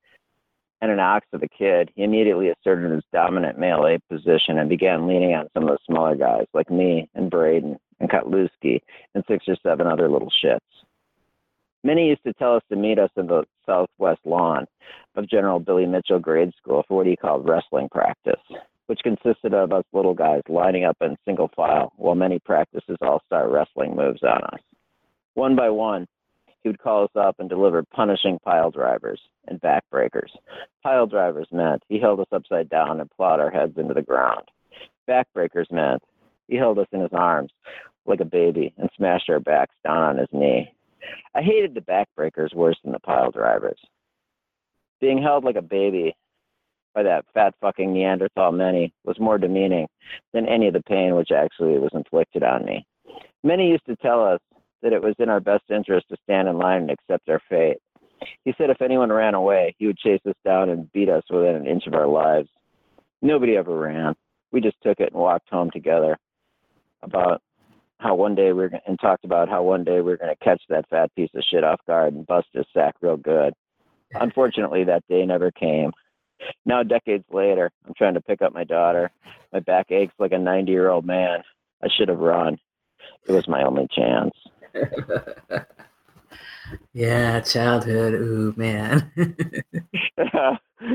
and 0.81 0.91
an 0.91 0.99
ox 0.99 1.27
of 1.33 1.43
a 1.43 1.47
kid, 1.47 1.91
he 1.95 2.03
immediately 2.03 2.49
asserted 2.49 2.91
his 2.91 3.03
dominant 3.13 3.57
male 3.57 3.85
ape 3.85 4.03
position 4.09 4.57
and 4.57 4.69
began 4.69 5.07
leaning 5.07 5.35
on 5.35 5.47
some 5.53 5.63
of 5.63 5.69
the 5.69 5.77
smaller 5.85 6.15
guys 6.15 6.45
like 6.53 6.69
me 6.71 7.07
and 7.13 7.29
Braden 7.29 7.77
and 7.99 8.09
Kotluski 8.09 8.81
and 9.13 9.23
six 9.27 9.47
or 9.47 9.55
seven 9.61 9.85
other 9.85 10.09
little 10.09 10.31
shits. 10.43 10.59
Manny 11.83 12.09
used 12.09 12.23
to 12.23 12.33
tell 12.33 12.55
us 12.55 12.63
to 12.69 12.75
meet 12.75 12.99
us 12.99 13.09
in 13.15 13.27
the 13.27 13.43
southwest 13.65 14.21
lawn 14.25 14.65
of 15.15 15.29
General 15.29 15.59
Billy 15.59 15.85
Mitchell 15.85 16.19
Grade 16.19 16.53
School 16.57 16.83
for 16.87 16.97
what 16.97 17.07
he 17.07 17.15
called 17.15 17.47
wrestling 17.47 17.89
practice, 17.89 18.41
which 18.91 18.99
consisted 19.03 19.53
of 19.53 19.71
us 19.71 19.85
little 19.93 20.13
guys 20.13 20.41
lining 20.49 20.83
up 20.83 20.97
in 20.99 21.15
single 21.23 21.49
file 21.55 21.93
while 21.95 22.13
Manny 22.13 22.39
practices 22.39 22.97
all 23.01 23.21
star 23.25 23.49
wrestling 23.49 23.95
moves 23.95 24.21
on 24.21 24.43
us. 24.43 24.59
One 25.33 25.55
by 25.55 25.69
one, 25.69 26.07
he 26.61 26.67
would 26.67 26.81
call 26.81 27.05
us 27.05 27.15
up 27.15 27.37
and 27.39 27.47
deliver 27.47 27.83
punishing 27.83 28.37
pile 28.43 28.69
drivers 28.69 29.21
and 29.47 29.61
backbreakers. 29.61 30.27
Pile 30.83 31.07
drivers 31.07 31.47
meant 31.53 31.83
he 31.87 32.01
held 32.01 32.19
us 32.19 32.27
upside 32.33 32.67
down 32.67 32.99
and 32.99 33.09
plowed 33.11 33.39
our 33.39 33.49
heads 33.49 33.77
into 33.77 33.93
the 33.93 34.01
ground. 34.01 34.43
Backbreakers 35.09 35.71
meant 35.71 36.03
he 36.49 36.57
held 36.57 36.77
us 36.77 36.87
in 36.91 36.99
his 36.99 37.13
arms 37.13 37.53
like 38.05 38.19
a 38.19 38.25
baby 38.25 38.73
and 38.77 38.89
smashed 38.97 39.29
our 39.29 39.39
backs 39.39 39.75
down 39.85 40.03
on 40.03 40.17
his 40.17 40.27
knee. 40.33 40.69
I 41.33 41.41
hated 41.41 41.75
the 41.75 41.79
backbreakers 41.79 42.53
worse 42.53 42.77
than 42.83 42.91
the 42.91 42.99
pile 42.99 43.31
drivers. 43.31 43.79
Being 44.99 45.23
held 45.23 45.45
like 45.45 45.55
a 45.55 45.61
baby 45.61 46.13
by 46.93 47.03
that 47.03 47.25
fat 47.33 47.53
fucking 47.61 47.93
Neanderthal 47.93 48.51
Manny 48.51 48.93
was 49.03 49.19
more 49.19 49.37
demeaning 49.37 49.87
than 50.33 50.47
any 50.47 50.67
of 50.67 50.73
the 50.73 50.83
pain 50.83 51.15
which 51.15 51.31
actually 51.31 51.77
was 51.77 51.91
inflicted 51.93 52.43
on 52.43 52.65
me. 52.65 52.85
Manny 53.43 53.69
used 53.69 53.85
to 53.87 53.95
tell 53.97 54.23
us 54.23 54.39
that 54.81 54.93
it 54.93 55.01
was 55.01 55.15
in 55.19 55.29
our 55.29 55.39
best 55.39 55.63
interest 55.69 56.07
to 56.09 56.17
stand 56.23 56.47
in 56.47 56.57
line 56.57 56.81
and 56.81 56.91
accept 56.91 57.29
our 57.29 57.41
fate. 57.49 57.77
He 58.45 58.53
said 58.57 58.69
if 58.69 58.81
anyone 58.81 59.11
ran 59.11 59.33
away, 59.33 59.75
he 59.77 59.87
would 59.87 59.97
chase 59.97 60.21
us 60.27 60.35
down 60.45 60.69
and 60.69 60.91
beat 60.91 61.09
us 61.09 61.23
within 61.29 61.55
an 61.55 61.67
inch 61.67 61.87
of 61.87 61.93
our 61.93 62.07
lives. 62.07 62.49
Nobody 63.21 63.57
ever 63.57 63.77
ran. 63.77 64.15
We 64.51 64.61
just 64.61 64.77
took 64.83 64.99
it 64.99 65.13
and 65.13 65.21
walked 65.21 65.49
home 65.49 65.71
together. 65.71 66.17
About 67.03 67.41
how 67.99 68.15
one 68.15 68.35
day 68.35 68.51
we 68.51 68.63
are 68.65 68.71
and 68.85 68.99
talked 68.99 69.25
about 69.25 69.49
how 69.49 69.63
one 69.63 69.83
day 69.83 70.01
we 70.01 70.11
are 70.11 70.17
going 70.17 70.35
to 70.35 70.43
catch 70.43 70.61
that 70.69 70.89
fat 70.89 71.13
piece 71.15 71.29
of 71.35 71.43
shit 71.43 71.63
off 71.63 71.79
guard 71.87 72.13
and 72.13 72.27
bust 72.27 72.47
his 72.53 72.65
sack 72.73 72.95
real 73.01 73.17
good. 73.17 73.53
Unfortunately, 74.13 74.83
that 74.83 75.03
day 75.07 75.25
never 75.25 75.51
came. 75.51 75.91
Now, 76.65 76.83
decades 76.83 77.25
later, 77.31 77.71
I'm 77.87 77.93
trying 77.97 78.13
to 78.15 78.21
pick 78.21 78.41
up 78.41 78.53
my 78.53 78.63
daughter. 78.63 79.11
My 79.53 79.59
back 79.59 79.91
aches 79.91 80.13
like 80.19 80.31
a 80.31 80.37
90 80.37 80.71
year 80.71 80.89
old 80.89 81.05
man. 81.05 81.43
I 81.83 81.87
should 81.95 82.09
have 82.09 82.19
run. 82.19 82.57
It 83.27 83.31
was 83.31 83.47
my 83.47 83.63
only 83.63 83.87
chance. 83.95 84.33
yeah, 86.93 87.39
childhood. 87.41 88.13
Ooh, 88.13 88.53
man. 88.55 89.11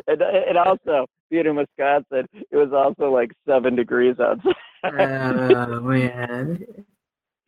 and, 0.06 0.22
and 0.22 0.58
also, 0.58 1.06
being 1.30 1.46
in 1.46 1.56
Wisconsin, 1.56 2.26
it 2.32 2.56
was 2.56 2.72
also 2.72 3.10
like 3.10 3.32
seven 3.46 3.74
degrees 3.76 4.16
outside. 4.20 4.54
oh, 4.84 5.80
man. 5.80 6.64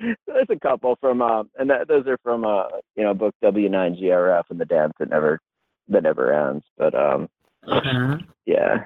There's 0.01 0.47
a 0.49 0.59
couple 0.61 0.97
from, 1.01 1.23
uh, 1.23 1.43
and 1.59 1.71
that, 1.71 1.89
those 1.89 2.07
are 2.07 2.19
from, 2.23 2.45
uh, 2.45 2.65
you 2.97 3.03
know, 3.03 3.15
book 3.15 3.35
W9GRF 3.43 4.45
and 4.51 4.61
the 4.61 4.65
dance 4.65 4.93
that 4.99 5.11
never, 5.11 5.41
that 5.89 6.05
never 6.05 6.33
ends. 6.33 6.65
But, 6.77 6.95
um, 6.95 7.29
uh-huh. 7.66 8.18
yeah. 8.47 8.85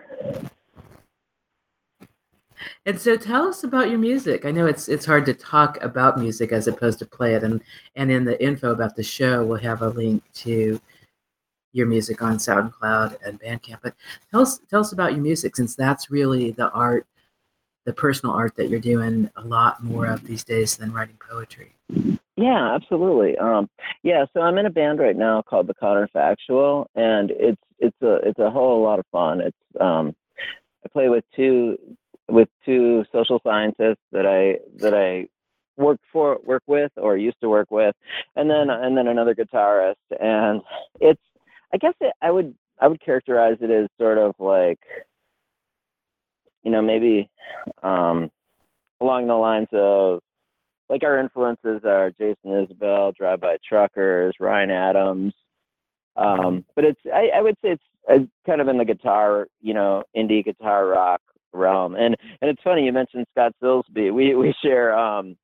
And 2.87 3.01
so 3.01 3.17
tell 3.17 3.49
us 3.49 3.65
about 3.65 3.91
your 3.91 3.99
music. 3.99 4.45
I 4.45 4.51
know 4.51 4.67
it's 4.67 4.89
it's 4.89 5.07
hard 5.07 5.27
to 5.27 5.35
talk 5.35 5.83
about 5.83 6.19
music 6.19 6.53
as 6.53 6.69
opposed 6.69 6.99
to 7.01 7.07
play 7.07 7.35
it 7.35 7.43
and 7.43 7.61
and 7.97 8.11
in 8.11 8.25
the 8.25 8.43
info 8.43 8.73
about 8.73 8.97
the 8.97 9.03
show 9.03 9.45
we'll 9.45 9.59
have 9.59 9.83
a 9.83 9.89
link 9.89 10.23
to 10.35 10.81
your 11.73 11.87
music 11.87 12.23
on 12.23 12.37
SoundCloud 12.37 13.17
and 13.27 13.41
Bandcamp. 13.41 13.79
But 13.83 13.95
tell 14.31 14.43
us 14.43 14.61
tell 14.71 14.81
us 14.81 14.93
about 14.93 15.13
your 15.13 15.23
music 15.23 15.57
since 15.57 15.75
that's 15.75 16.11
really 16.11 16.53
the 16.53 16.71
art 16.71 17.07
the 17.85 17.93
personal 17.93 18.35
art 18.35 18.55
that 18.57 18.69
you're 18.69 18.81
doing 18.81 19.29
a 19.37 19.43
lot 19.43 19.83
more 19.83 20.07
of 20.07 20.25
these 20.25 20.45
days 20.45 20.77
than 20.77 20.93
writing 20.93 21.19
poetry. 21.29 21.75
Yeah, 22.43 22.75
absolutely. 22.75 23.39
Um, 23.39 23.69
yeah, 24.03 24.25
so 24.35 24.41
I'm 24.41 24.59
in 24.59 24.67
a 24.67 24.71
band 24.71 24.99
right 24.99 25.17
now 25.17 25.43
called 25.43 25.69
the 25.69 25.75
Counterfactual, 25.75 26.87
and 26.97 27.31
it's 27.31 27.63
it's 27.79 27.97
a 28.03 28.15
it's 28.29 28.39
a 28.41 28.51
whole 28.51 28.83
lot 28.83 28.99
of 28.99 29.07
fun. 29.13 29.41
It's 29.41 29.81
um, 29.81 30.13
I 30.85 30.89
play 30.89 31.09
with 31.09 31.25
two 31.37 31.79
with 32.29 32.49
two 32.65 33.05
social 33.13 33.41
scientists 33.45 34.03
that 34.11 34.27
I 34.27 34.59
that 34.79 34.93
I 34.93 35.29
work 35.81 36.01
for 36.13 36.41
work 36.45 36.65
with 36.67 36.91
or 36.97 37.17
used 37.17 37.41
to 37.43 37.49
work 37.49 37.71
with, 37.71 37.95
and 38.35 38.51
then 38.51 38.71
and 38.71 38.97
then 38.97 39.07
another 39.07 39.37
guitarist. 39.37 39.95
And 40.21 40.63
it's 41.01 41.23
I 41.73 41.77
guess 41.77 41.95
it, 42.01 42.13
I 42.23 42.33
would 42.33 42.57
I 42.81 42.89
would 42.89 43.01
characterize 43.01 43.59
it 43.61 43.71
as 43.71 43.89
sort 44.01 44.19
of 44.19 44.35
like 44.41 44.81
you 46.65 46.73
know 46.73 46.83
maybe 46.83 47.31
um, 47.85 48.33
along 49.01 49.29
the 49.29 49.35
lines 49.35 49.69
of 49.73 50.23
like 50.93 51.05
our 51.05 51.19
influences 51.19 51.81
are 51.87 52.11
Jason 52.11 52.37
Isbell, 52.45 53.17
Drive 53.17 53.41
By 53.41 53.57
Truckers, 53.67 54.35
Ryan 54.39 54.71
Adams. 54.71 55.33
Um, 56.17 56.67
but 56.77 56.85
it's 56.85 57.01
I, 57.07 57.31
I 57.35 57.41
would 57.41 57.57
say 57.65 57.71
it's 57.71 57.83
uh, 58.13 58.19
kind 58.45 58.61
of 58.61 58.69
in 58.69 58.77
the 58.77 58.85
guitar, 58.85 59.47
you 59.63 59.73
know, 59.73 60.03
indie 60.15 60.45
guitar 60.45 60.87
rock 60.87 61.23
realm. 61.55 61.95
And 61.95 62.15
and 62.43 62.51
it's 62.51 62.63
funny 62.63 62.85
you 62.85 62.93
mentioned 62.93 63.25
Scott 63.33 63.55
Silsbe. 63.63 64.13
We 64.13 64.35
we 64.35 64.55
share 64.63 64.95
um, 64.95 65.35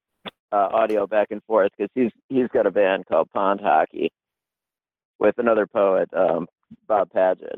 uh, 0.53 0.69
audio 0.71 1.07
back 1.07 1.29
and 1.31 1.43
forth 1.45 1.73
because 1.79 1.91
he's 1.95 2.13
he's 2.29 2.49
got 2.53 2.67
a 2.67 2.71
band 2.71 3.07
called 3.07 3.31
Pond 3.33 3.63
Hockey 3.63 4.13
with 5.19 5.39
another 5.39 5.67
poet, 5.67 6.11
um, 6.15 6.47
Bob 6.87 7.09
Pajich. 7.11 7.57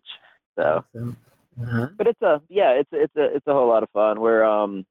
So, 0.57 0.85
uh-huh. 0.95 1.89
but 1.99 2.07
it's 2.07 2.23
a 2.23 2.41
yeah, 2.49 2.71
it's 2.71 2.91
it's 2.93 3.17
a 3.17 3.35
it's 3.35 3.47
a 3.49 3.53
whole 3.53 3.69
lot 3.69 3.83
of 3.83 3.91
fun. 3.91 4.21
We're 4.21 4.45
um 4.45 4.87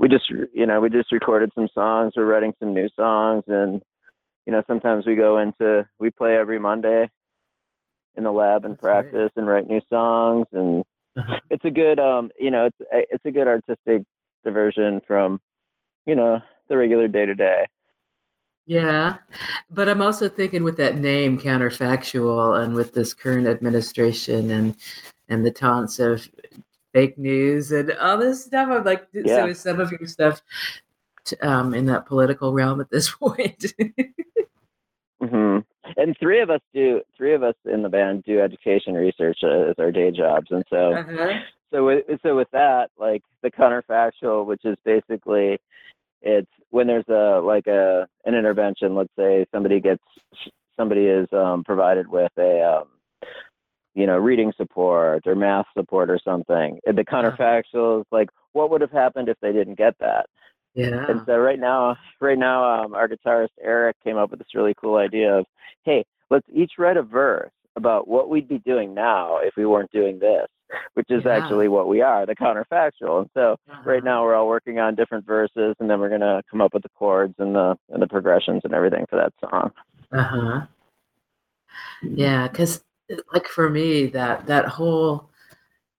we 0.00 0.08
just 0.08 0.28
you 0.30 0.66
know 0.66 0.80
we 0.80 0.88
just 0.88 1.12
recorded 1.12 1.52
some 1.54 1.68
songs. 1.74 2.14
We're 2.16 2.24
writing 2.24 2.54
some 2.58 2.72
new 2.72 2.88
songs, 2.96 3.44
and 3.46 3.82
you 4.46 4.52
know 4.52 4.62
sometimes 4.66 5.06
we 5.06 5.14
go 5.14 5.38
into 5.38 5.86
we 6.00 6.10
play 6.10 6.36
every 6.36 6.58
Monday 6.58 7.08
in 8.16 8.24
the 8.24 8.32
lab 8.32 8.64
and 8.64 8.74
That's 8.74 8.80
practice 8.80 9.12
great. 9.12 9.32
and 9.36 9.46
write 9.46 9.68
new 9.68 9.80
songs 9.88 10.46
and 10.52 10.82
uh-huh. 11.16 11.38
it's 11.50 11.64
a 11.64 11.70
good 11.70 12.00
um 12.00 12.30
you 12.38 12.50
know 12.50 12.66
it's 12.66 12.76
it's 12.90 13.24
a 13.24 13.30
good 13.30 13.46
artistic 13.46 14.02
diversion 14.44 15.00
from 15.06 15.40
you 16.06 16.16
know 16.16 16.40
the 16.68 16.76
regular 16.76 17.06
day 17.06 17.26
to 17.26 17.34
day 17.34 17.66
yeah 18.66 19.18
but 19.70 19.88
i'm 19.88 20.02
also 20.02 20.28
thinking 20.28 20.64
with 20.64 20.76
that 20.76 20.98
name 20.98 21.38
counterfactual 21.38 22.60
and 22.62 22.74
with 22.74 22.94
this 22.94 23.14
current 23.14 23.46
administration 23.46 24.50
and 24.50 24.74
and 25.28 25.46
the 25.46 25.50
taunts 25.52 26.00
of 26.00 26.28
fake 26.92 27.18
news 27.18 27.72
and 27.72 27.92
all 27.92 28.18
this 28.18 28.44
stuff 28.44 28.68
i'm 28.70 28.84
like 28.84 29.06
yeah. 29.12 29.36
so 29.36 29.46
is 29.46 29.60
some 29.60 29.80
of 29.80 29.90
your 29.92 30.06
stuff 30.06 30.42
um, 31.42 31.74
in 31.74 31.86
that 31.86 32.06
political 32.06 32.52
realm 32.52 32.80
at 32.80 32.90
this 32.90 33.10
point 33.14 33.72
mm-hmm 35.22 35.58
and 35.96 36.16
three 36.18 36.40
of 36.40 36.50
us 36.50 36.60
do 36.74 37.00
three 37.16 37.34
of 37.34 37.42
us 37.42 37.54
in 37.64 37.82
the 37.82 37.88
band 37.88 38.24
do 38.24 38.40
education 38.40 38.94
research 38.94 39.38
as 39.44 39.74
our 39.78 39.92
day 39.92 40.10
jobs 40.10 40.48
and 40.50 40.64
so 40.70 40.94
uh-huh. 40.94 41.38
so 41.72 41.84
with, 41.84 42.04
so 42.22 42.36
with 42.36 42.48
that 42.52 42.90
like 42.98 43.22
the 43.42 43.50
counterfactual 43.50 44.46
which 44.46 44.64
is 44.64 44.76
basically 44.84 45.58
it's 46.22 46.50
when 46.70 46.86
there's 46.86 47.08
a 47.08 47.40
like 47.40 47.66
a 47.66 48.06
an 48.24 48.34
intervention 48.34 48.94
let's 48.94 49.12
say 49.18 49.46
somebody 49.52 49.80
gets 49.80 50.02
somebody 50.76 51.06
is 51.06 51.28
um, 51.32 51.64
provided 51.64 52.08
with 52.08 52.32
a 52.38 52.62
um, 52.62 52.88
you 53.94 54.06
know 54.06 54.16
reading 54.16 54.52
support 54.56 55.26
or 55.26 55.34
math 55.34 55.66
support 55.76 56.10
or 56.10 56.18
something 56.24 56.78
the 56.84 56.90
uh-huh. 56.90 57.02
counterfactual 57.32 58.00
is 58.00 58.06
like 58.10 58.28
what 58.52 58.70
would 58.70 58.80
have 58.80 58.92
happened 58.92 59.28
if 59.28 59.36
they 59.40 59.52
didn't 59.52 59.78
get 59.78 59.94
that 60.00 60.26
yeah. 60.74 61.06
And 61.08 61.22
so 61.26 61.36
right 61.36 61.58
now, 61.58 61.96
right 62.20 62.38
now, 62.38 62.84
um, 62.84 62.94
our 62.94 63.08
guitarist 63.08 63.48
Eric 63.62 63.96
came 64.04 64.16
up 64.16 64.30
with 64.30 64.38
this 64.38 64.54
really 64.54 64.74
cool 64.80 64.96
idea 64.96 65.38
of, 65.38 65.46
hey, 65.84 66.04
let's 66.30 66.46
each 66.52 66.72
write 66.78 66.96
a 66.96 67.02
verse 67.02 67.50
about 67.76 68.08
what 68.08 68.28
we'd 68.28 68.48
be 68.48 68.58
doing 68.58 68.94
now 68.94 69.38
if 69.38 69.54
we 69.56 69.66
weren't 69.66 69.90
doing 69.90 70.18
this, 70.18 70.46
which 70.94 71.10
is 71.10 71.22
yeah. 71.24 71.32
actually 71.32 71.68
what 71.68 71.88
we 71.88 72.00
are, 72.02 72.24
the 72.24 72.36
counterfactual. 72.36 73.22
And 73.22 73.30
so 73.34 73.56
uh-huh. 73.68 73.82
right 73.84 74.04
now 74.04 74.22
we're 74.22 74.34
all 74.34 74.46
working 74.46 74.78
on 74.78 74.94
different 74.94 75.26
verses, 75.26 75.74
and 75.80 75.90
then 75.90 75.98
we're 75.98 76.10
gonna 76.10 76.42
come 76.50 76.60
up 76.60 76.72
with 76.72 76.82
the 76.82 76.90
chords 76.90 77.34
and 77.38 77.54
the 77.54 77.76
and 77.90 78.00
the 78.00 78.08
progressions 78.08 78.62
and 78.64 78.72
everything 78.72 79.06
for 79.08 79.16
that 79.16 79.32
song. 79.40 79.72
Uh 80.12 80.22
huh. 80.22 80.60
Yeah, 82.02 82.48
because 82.48 82.82
like 83.32 83.46
for 83.46 83.70
me, 83.70 84.06
that 84.06 84.46
that 84.46 84.66
whole 84.66 85.30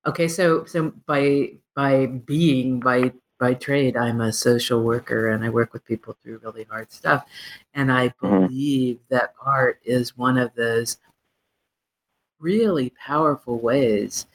okay, 0.05 0.27
so 0.27 0.65
so 0.65 0.93
by 1.05 1.53
by 1.75 2.05
being 2.05 2.79
by 2.79 3.11
by 3.39 3.55
trade, 3.55 3.97
I'm 3.97 4.21
a 4.21 4.31
social 4.31 4.83
worker 4.83 5.29
and 5.29 5.43
I 5.43 5.49
work 5.49 5.73
with 5.73 5.83
people 5.83 6.15
through 6.23 6.41
really 6.43 6.65
hard 6.65 6.91
stuff. 6.91 7.25
And 7.73 7.91
I 7.91 8.09
mm-hmm. 8.09 8.47
believe 8.47 8.99
that 9.09 9.33
art 9.43 9.79
is 9.83 10.15
one 10.15 10.37
of 10.37 10.53
those 10.55 10.97
really 12.39 12.91
powerful 13.03 13.59
ways 13.59 14.27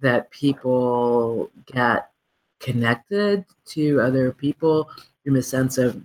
that 0.00 0.30
people 0.30 1.50
get 1.66 2.10
connected 2.60 3.44
to 3.66 4.00
other 4.00 4.30
people 4.32 4.90
in 5.24 5.32
the 5.32 5.42
sense 5.42 5.78
of 5.78 6.02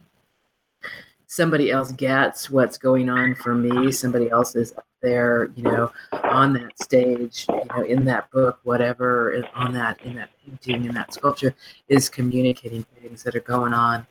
somebody 1.29 1.69
else 1.69 1.91
gets 1.91 2.49
what's 2.49 2.79
going 2.79 3.07
on 3.07 3.35
for 3.35 3.53
me, 3.53 3.91
somebody 3.91 4.31
else 4.31 4.55
is 4.55 4.73
there, 5.03 5.51
you 5.55 5.61
know, 5.61 5.91
on 6.23 6.53
that 6.53 6.77
stage, 6.81 7.45
you 7.47 7.61
know, 7.69 7.83
in 7.83 8.03
that 8.03 8.31
book, 8.31 8.59
whatever, 8.63 9.45
on 9.53 9.71
that, 9.71 10.01
in 10.01 10.15
that 10.15 10.31
painting, 10.43 10.85
in 10.85 10.93
that 10.95 11.13
sculpture, 11.13 11.53
is 11.87 12.09
communicating 12.09 12.83
things 12.99 13.21
that 13.21 13.35
are 13.35 13.41
going 13.41 13.73
on 13.73 14.07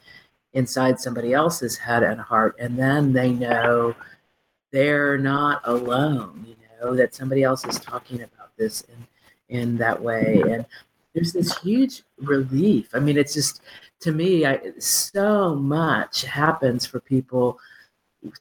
inside 0.52 1.00
somebody 1.00 1.34
else's 1.34 1.76
head 1.76 2.04
and 2.04 2.20
heart. 2.20 2.54
And 2.60 2.78
then 2.78 3.12
they 3.12 3.32
know 3.32 3.96
they're 4.70 5.18
not 5.18 5.60
alone, 5.64 6.44
you 6.46 6.54
know, 6.80 6.94
that 6.94 7.16
somebody 7.16 7.42
else 7.42 7.66
is 7.66 7.80
talking 7.80 8.22
about 8.22 8.56
this 8.56 8.82
in, 8.82 9.58
in 9.58 9.76
that 9.78 10.00
way. 10.00 10.40
And 10.48 10.64
there's 11.14 11.32
this 11.32 11.58
huge 11.58 12.04
relief. 12.18 12.90
I 12.94 13.00
mean, 13.00 13.18
it's 13.18 13.34
just, 13.34 13.60
to 14.00 14.12
me, 14.12 14.46
I, 14.46 14.60
so 14.78 15.54
much 15.54 16.22
happens 16.22 16.86
for 16.86 17.00
people 17.00 17.58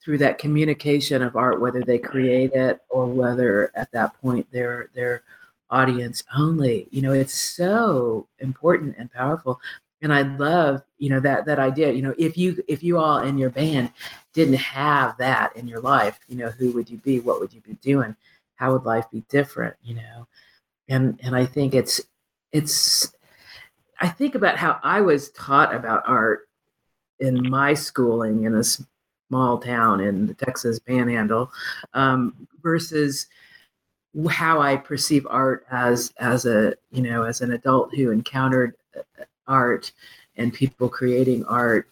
through 0.03 0.17
that 0.19 0.37
communication 0.39 1.21
of 1.21 1.35
art, 1.35 1.61
whether 1.61 1.81
they 1.81 1.97
create 1.99 2.53
it 2.53 2.81
or 2.89 3.05
whether 3.07 3.71
at 3.75 3.91
that 3.91 4.19
point 4.21 4.47
they're 4.51 4.89
they're 4.93 5.23
audience 5.69 6.23
only. 6.35 6.87
You 6.91 7.01
know, 7.01 7.13
it's 7.13 7.33
so 7.33 8.27
important 8.39 8.95
and 8.97 9.11
powerful. 9.11 9.59
And 10.01 10.13
I 10.13 10.21
love, 10.21 10.83
you 10.99 11.09
know, 11.09 11.19
that 11.21 11.45
that 11.45 11.59
idea. 11.59 11.91
You 11.91 12.01
know, 12.03 12.15
if 12.17 12.37
you 12.37 12.63
if 12.67 12.83
you 12.83 12.99
all 12.99 13.19
in 13.19 13.37
your 13.37 13.49
band 13.49 13.91
didn't 14.33 14.55
have 14.55 15.17
that 15.17 15.55
in 15.55 15.67
your 15.67 15.81
life, 15.81 16.19
you 16.27 16.37
know, 16.37 16.49
who 16.49 16.71
would 16.71 16.89
you 16.89 16.97
be? 16.97 17.19
What 17.19 17.39
would 17.39 17.53
you 17.53 17.61
be 17.61 17.73
doing? 17.75 18.15
How 18.55 18.73
would 18.73 18.85
life 18.85 19.05
be 19.11 19.23
different? 19.29 19.75
You 19.83 19.95
know, 19.95 20.27
and 20.87 21.19
and 21.23 21.35
I 21.35 21.45
think 21.45 21.73
it's 21.73 22.01
it's 22.51 23.13
I 23.99 24.07
think 24.07 24.35
about 24.35 24.57
how 24.57 24.79
I 24.83 25.01
was 25.01 25.31
taught 25.31 25.73
about 25.73 26.03
art 26.05 26.47
in 27.19 27.49
my 27.49 27.73
schooling 27.73 28.43
in 28.43 28.55
a 28.55 28.63
small 28.63 29.57
town 29.57 30.01
in 30.01 30.27
the 30.27 30.33
Texas 30.33 30.79
Panhandle 30.79 31.51
um, 31.93 32.47
versus 32.61 33.27
how 34.29 34.61
I 34.61 34.77
perceive 34.77 35.27
art 35.29 35.65
as 35.71 36.13
as 36.19 36.45
a 36.45 36.73
you 36.91 37.01
know 37.01 37.23
as 37.23 37.41
an 37.41 37.51
adult 37.51 37.93
who 37.95 38.11
encountered 38.11 38.75
uh, 38.95 39.23
art 39.47 39.91
and 40.37 40.53
people 40.53 40.89
creating 40.89 41.45
art 41.45 41.89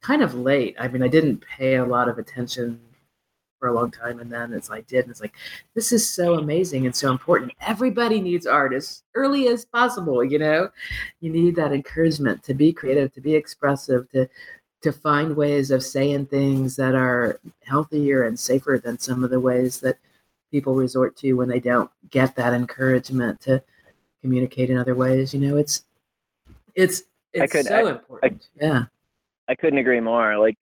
kind 0.00 0.22
of 0.22 0.34
late. 0.34 0.76
I 0.78 0.88
mean, 0.88 1.02
I 1.02 1.08
didn't 1.08 1.44
pay 1.44 1.76
a 1.76 1.84
lot 1.84 2.08
of 2.08 2.18
attention 2.18 2.80
for 3.58 3.68
a 3.68 3.74
long 3.74 3.90
time, 3.90 4.20
and 4.20 4.30
then 4.30 4.52
it's 4.52 4.70
I 4.70 4.82
did, 4.82 5.04
and 5.04 5.10
it's 5.10 5.20
like 5.20 5.34
this 5.74 5.92
is 5.92 6.08
so 6.08 6.34
amazing 6.34 6.86
and 6.86 6.94
so 6.94 7.10
important. 7.10 7.52
Everybody 7.66 8.20
needs 8.20 8.46
art 8.46 8.72
as 8.72 9.02
early 9.14 9.48
as 9.48 9.64
possible. 9.64 10.22
You 10.24 10.38
know, 10.38 10.70
you 11.20 11.30
need 11.30 11.56
that 11.56 11.72
encouragement 11.72 12.42
to 12.44 12.54
be 12.54 12.72
creative, 12.72 13.12
to 13.14 13.20
be 13.20 13.34
expressive, 13.34 14.10
to 14.12 14.28
to 14.80 14.92
find 14.92 15.36
ways 15.36 15.70
of 15.70 15.82
saying 15.82 16.26
things 16.26 16.76
that 16.76 16.94
are 16.94 17.40
healthier 17.64 18.24
and 18.24 18.38
safer 18.38 18.80
than 18.82 18.98
some 18.98 19.24
of 19.24 19.30
the 19.30 19.40
ways 19.40 19.80
that 19.80 19.98
people 20.50 20.74
resort 20.74 21.16
to 21.16 21.32
when 21.34 21.48
they 21.48 21.60
don't 21.60 21.90
get 22.10 22.36
that 22.36 22.54
encouragement 22.54 23.40
to 23.40 23.62
communicate 24.20 24.70
in 24.70 24.78
other 24.78 24.94
ways. 24.94 25.34
You 25.34 25.40
know, 25.40 25.56
it's 25.56 25.84
it's 26.74 27.02
it's 27.32 27.52
could, 27.52 27.66
so 27.66 27.74
I, 27.74 27.90
important. 27.90 28.42
I, 28.60 28.64
yeah, 28.64 28.82
I 29.48 29.54
couldn't 29.54 29.78
agree 29.78 30.00
more. 30.00 30.38
Like 30.38 30.56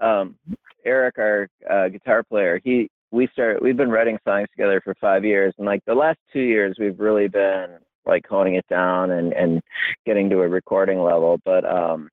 um, 0.00 0.36
Eric, 0.84 1.18
our 1.18 1.48
uh, 1.70 1.88
guitar 1.88 2.22
player, 2.22 2.60
he 2.64 2.88
we 3.10 3.28
started 3.32 3.62
we've 3.62 3.76
been 3.76 3.90
writing 3.90 4.18
songs 4.26 4.48
together 4.50 4.80
for 4.82 4.94
five 5.00 5.24
years, 5.24 5.54
and 5.58 5.66
like 5.66 5.84
the 5.86 5.94
last 5.94 6.18
two 6.32 6.40
years, 6.40 6.76
we've 6.78 6.98
really 6.98 7.28
been 7.28 7.78
like 8.06 8.26
honing 8.26 8.56
it 8.56 8.66
down 8.68 9.12
and 9.12 9.32
and 9.32 9.62
getting 10.04 10.28
to 10.30 10.40
a 10.40 10.48
recording 10.48 11.00
level. 11.00 11.38
But 11.44 11.64
um, 11.64 12.08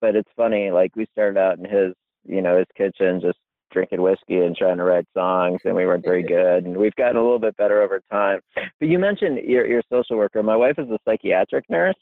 but 0.00 0.16
it's 0.16 0.30
funny. 0.36 0.70
Like 0.70 0.94
we 0.96 1.06
started 1.12 1.38
out 1.38 1.58
in 1.58 1.64
his 1.64 1.94
you 2.26 2.42
know 2.42 2.58
his 2.58 2.66
kitchen 2.76 3.20
just 3.20 3.38
drinking 3.72 4.02
whiskey 4.02 4.38
and 4.38 4.56
trying 4.56 4.78
to 4.78 4.84
write 4.84 5.06
songs, 5.16 5.60
and 5.64 5.74
we 5.74 5.86
weren't 5.86 6.04
very 6.04 6.22
good. 6.36 6.64
And 6.64 6.76
we've 6.76 6.94
gotten 6.96 7.16
a 7.16 7.22
little 7.22 7.38
bit 7.38 7.56
better 7.56 7.82
over 7.82 8.00
time. 8.10 8.40
But 8.54 8.88
you 8.88 8.98
mentioned 8.98 9.38
your 9.44 9.66
your 9.66 9.82
social 9.90 10.16
worker. 10.16 10.42
My 10.42 10.56
wife 10.56 10.78
is 10.78 10.88
a 10.90 10.98
psychiatric 11.04 11.64
nurse. 11.70 11.94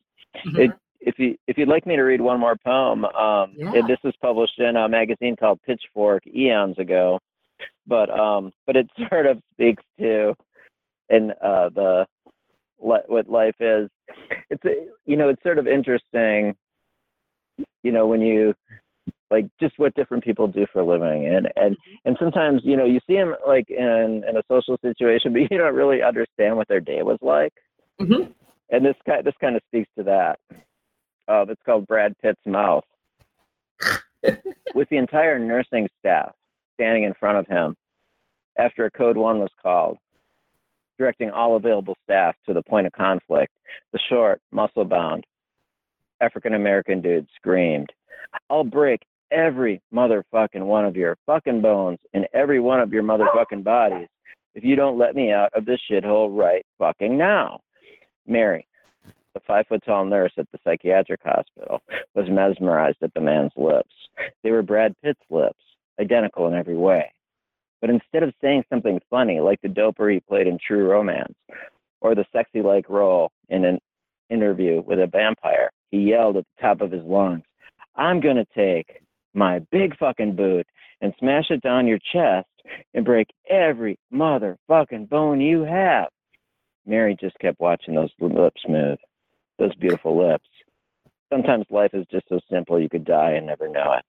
Mm-hmm. 0.47 0.61
It, 0.61 0.71
if 1.01 1.19
you 1.19 1.37
if 1.47 1.59
you'd 1.59 1.69
like 1.69 1.87
me 1.87 1.97
to 1.97 2.03
read 2.03 2.21
one 2.21 2.41
more 2.41 2.57
poem, 2.57 3.05
um, 3.05 3.55
yeah. 3.57 3.73
it, 3.75 3.87
this 3.87 3.99
was 4.03 4.15
published 4.21 4.59
in 4.59 4.77
a 4.77 4.89
magazine 4.89 5.37
called 5.37 5.61
Pitchfork 5.67 6.27
eons 6.27 6.79
ago, 6.79 7.19
but 7.87 8.11
um, 8.11 8.53
but 8.67 8.77
it 8.77 8.89
sort 9.09 9.27
of 9.27 9.41
speaks 9.53 9.83
to 9.99 10.35
and 11.09 11.33
uh, 11.43 11.71
the 11.71 12.07
what 12.77 13.29
life 13.29 13.57
is. 13.61 13.89
It's 14.51 14.63
you 15.07 15.17
know 15.17 15.29
it's 15.29 15.43
sort 15.43 15.59
of 15.59 15.67
interesting, 15.67 16.55
you 17.83 17.93
know 17.93 18.07
when 18.07 18.21
you 18.21 18.55
like 19.31 19.47
just 19.61 19.79
what 19.79 19.95
different 19.95 20.25
people 20.25 20.47
do 20.47 20.67
for 20.73 20.81
a 20.81 20.87
living 20.87 21.27
and 21.27 21.49
and 21.57 21.77
and 22.05 22.17
sometimes 22.19 22.63
you 22.65 22.77
know 22.77 22.85
you 22.85 23.01
see 23.07 23.15
them 23.15 23.35
like 23.47 23.69
in 23.71 24.25
in 24.29 24.37
a 24.37 24.43
social 24.51 24.79
situation 24.83 25.33
but 25.35 25.43
you 25.51 25.59
don't 25.59 25.75
really 25.75 26.03
understand 26.03 26.57
what 26.57 26.69
their 26.69 26.81
day 26.81 27.03
was 27.03 27.19
like 27.21 27.53
mm-hmm. 28.01 28.31
and 28.71 28.85
this 28.85 28.97
kind 29.07 29.25
this 29.25 29.35
kind 29.41 29.57
of 29.57 29.63
speaks 29.69 29.89
to 29.97 30.05
that 30.05 30.39
uh, 31.29 31.45
it's 31.49 31.61
called 31.65 31.87
brad 31.87 32.15
pitt's 32.23 32.41
mouth 32.47 32.85
with 34.75 34.89
the 34.89 34.97
entire 34.97 35.39
nursing 35.39 35.89
staff 35.99 36.33
standing 36.75 37.05
in 37.05 37.15
front 37.15 37.39
of 37.39 37.47
him 37.47 37.77
after 38.59 38.85
a 38.85 38.91
code 38.91 39.17
one 39.17 39.39
was 39.39 39.51
called 39.63 39.99
directing 40.99 41.31
all 41.31 41.57
available 41.57 41.97
staff 42.03 42.35
to 42.47 42.53
the 42.53 42.63
point 42.63 42.87
of 42.87 42.93
conflict 42.93 43.53
the 43.93 43.99
short 44.09 44.41
muscle 44.53 44.85
bound 44.85 45.25
african 46.21 46.55
american 46.55 47.01
dude 47.01 47.27
screamed 47.37 47.91
I'll 48.51 48.65
break 48.65 49.01
every 49.31 49.81
motherfucking 49.93 50.63
one 50.63 50.85
of 50.85 50.97
your 50.97 51.17
fucking 51.27 51.61
bones 51.61 51.99
in 52.15 52.27
every 52.33 52.61
one 52.61 52.81
of 52.81 52.93
your 52.93 53.03
motherfucking 53.03 53.65
bodies 53.65 54.09
if 54.55 54.65
you 54.65 54.77
don't 54.77 54.99
let 54.99 55.15
me 55.15 55.33
out 55.33 55.51
of 55.55 55.65
this 55.65 55.81
shithole 55.91 56.37
right 56.37 56.65
fucking 56.79 57.17
now. 57.17 57.61
Mary, 58.27 58.67
the 59.39 59.45
five 59.47 59.67
foot 59.69 59.83
tall 59.85 60.05
nurse 60.05 60.33
at 60.37 60.51
the 60.53 60.59
psychiatric 60.65 61.21
hospital, 61.25 61.81
was 62.15 62.29
mesmerized 62.29 62.99
at 63.03 63.13
the 63.15 63.21
man's 63.21 63.53
lips. 63.57 63.95
They 64.43 64.51
were 64.51 64.63
Brad 64.63 64.95
Pitt's 65.03 65.21
lips, 65.31 65.61
identical 66.01 66.49
in 66.49 66.55
every 66.55 66.77
way. 66.77 67.13
But 67.81 67.91
instead 67.91 68.23
of 68.23 68.35
saying 68.41 68.65
something 68.69 69.01
funny 69.09 69.41
like 69.41 69.61
the 69.63 69.69
doper 69.69 70.13
he 70.13 70.21
played 70.21 70.47
in 70.47 70.59
True 70.59 70.89
Romance, 70.89 71.35
or 72.01 72.15
the 72.15 72.25
sexy 72.33 72.63
like 72.63 72.89
role 72.89 73.31
in 73.49 73.65
an 73.65 73.79
interview 74.31 74.83
with 74.85 74.99
a 74.99 75.07
vampire, 75.07 75.71
he 75.91 75.99
yelled 75.99 76.37
at 76.37 76.45
the 76.45 76.63
top 76.63 76.81
of 76.81 76.93
his 76.93 77.05
lungs, 77.05 77.43
I'm 77.97 78.21
going 78.21 78.37
to 78.37 78.47
take 78.55 79.03
my 79.35 79.61
big 79.71 79.97
fucking 79.99 80.37
boot 80.37 80.67
and 81.01 81.15
smash 81.19 81.47
it 81.51 81.63
down 81.63 81.87
your 81.87 81.99
chest 82.13 82.49
and 82.95 83.05
break 83.05 83.29
every 83.49 83.99
motherfucking 84.13 85.09
bone 85.09 85.41
you 85.41 85.63
have. 85.63 86.09
Mary 86.87 87.17
just 87.21 87.39
kept 87.39 87.61
watching 87.61 87.95
those 87.95 88.11
lips 88.21 88.63
move, 88.69 88.99
those 89.59 89.75
beautiful 89.77 90.17
lips. 90.17 90.49
Sometimes 91.33 91.67
life 91.71 91.91
is 91.93 92.07
just 92.11 92.29
so 92.29 92.41
simple 92.51 92.81
you 92.81 92.89
could 92.89 93.05
die 93.05 93.33
and 93.33 93.47
never 93.47 93.69
know 93.69 93.95
it. 93.95 94.05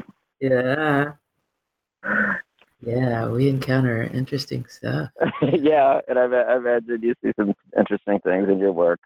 yeah. 0.40 1.12
Yeah, 2.84 3.28
we 3.28 3.48
encounter 3.48 4.02
interesting 4.02 4.66
stuff. 4.68 5.10
yeah, 5.52 6.00
and 6.08 6.18
I've, 6.18 6.32
I've 6.32 6.66
imagine 6.66 7.02
you 7.02 7.14
see 7.22 7.32
some 7.38 7.54
interesting 7.78 8.18
things 8.20 8.48
in 8.48 8.58
your 8.58 8.72
work. 8.72 9.00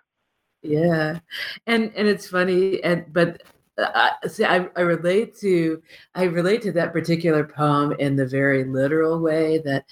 Yeah, 0.63 1.19
and 1.67 1.93
and 1.95 2.09
it's 2.09 2.27
funny, 2.27 2.83
and 2.83 3.05
but 3.13 3.43
uh, 3.77 4.11
see, 4.27 4.45
I, 4.45 4.69
I 4.77 4.81
relate 4.81 5.37
to 5.41 5.83
I 6.15 6.25
relate 6.25 6.63
to 6.63 6.73
that 6.73 6.93
particular 6.95 7.45
poem 7.45 7.93
in 7.99 8.17
the 8.17 8.27
very 8.27 8.65
literal 8.65 9.21
way 9.21 9.59
that 9.59 9.85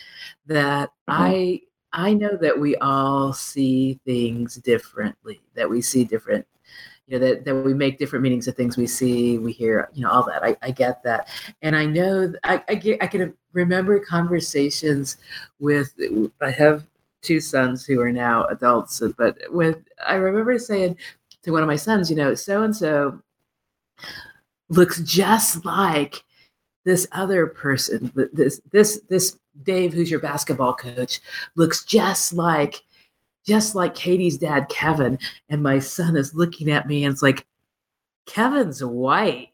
that 0.46 0.88
mm-hmm. 1.09 1.22
I 1.22 1.61
I 1.95 2.12
know 2.12 2.36
that 2.36 2.59
we 2.59 2.74
all 2.76 3.32
see 3.32 4.01
things 4.05 4.57
differently, 4.57 5.40
that 5.55 5.70
we 5.70 5.80
see 5.80 6.05
different, 6.05 6.45
you 7.07 7.18
know, 7.18 7.24
that, 7.24 7.45
that 7.45 7.55
we 7.55 7.72
make 7.72 7.99
different 7.99 8.24
meanings 8.24 8.49
of 8.49 8.57
things 8.57 8.76
we 8.76 8.88
see, 8.88 9.38
we 9.38 9.53
hear, 9.53 9.88
you 9.95 10.03
know, 10.03 10.11
all 10.11 10.24
that. 10.24 10.42
I, 10.42 10.57
I 10.61 10.72
get 10.72 11.05
that. 11.05 11.28
And 11.62 11.76
I 11.76 11.86
know 11.86 12.32
I, 12.42 12.62
I 12.68 12.74
get 12.74 13.01
I 13.01 13.07
can 13.07 13.32
remember 13.53 14.01
conversations 14.01 15.18
with 15.61 15.95
I 16.40 16.51
have 16.51 16.84
two 17.22 17.40
sons 17.40 17.86
who 17.86 18.01
are 18.01 18.12
now 18.12 18.45
adults. 18.47 19.01
But 19.16 19.38
with 19.51 19.78
I 20.05 20.14
remember 20.14 20.59
saying 20.59 20.97
to 21.45 21.53
one 21.53 21.62
of 21.62 21.68
my 21.68 21.76
sons, 21.76 22.11
you 22.11 22.16
know, 22.16 22.34
so 22.34 22.62
and 22.62 22.76
so 22.76 23.20
looks 24.68 25.01
just 25.03 25.64
like 25.64 26.24
this 26.84 27.07
other 27.12 27.47
person. 27.47 28.11
This 28.32 28.61
this 28.72 29.01
this 29.09 29.38
Dave, 29.62 29.92
who's 29.92 30.11
your 30.11 30.20
basketball 30.20 30.74
coach, 30.74 31.20
looks 31.55 31.84
just 31.84 32.32
like 32.32 32.82
just 33.46 33.74
like 33.74 33.94
Katie's 33.94 34.38
dad, 34.38 34.68
Kevin. 34.68 35.18
And 35.50 35.62
my 35.62 35.78
son 35.78 36.16
is 36.16 36.34
looking 36.34 36.70
at 36.70 36.86
me 36.86 37.05
and 37.05 37.12
it's 37.12 37.22
like, 37.22 37.46
Kevin's 38.26 38.82
white. 38.82 39.50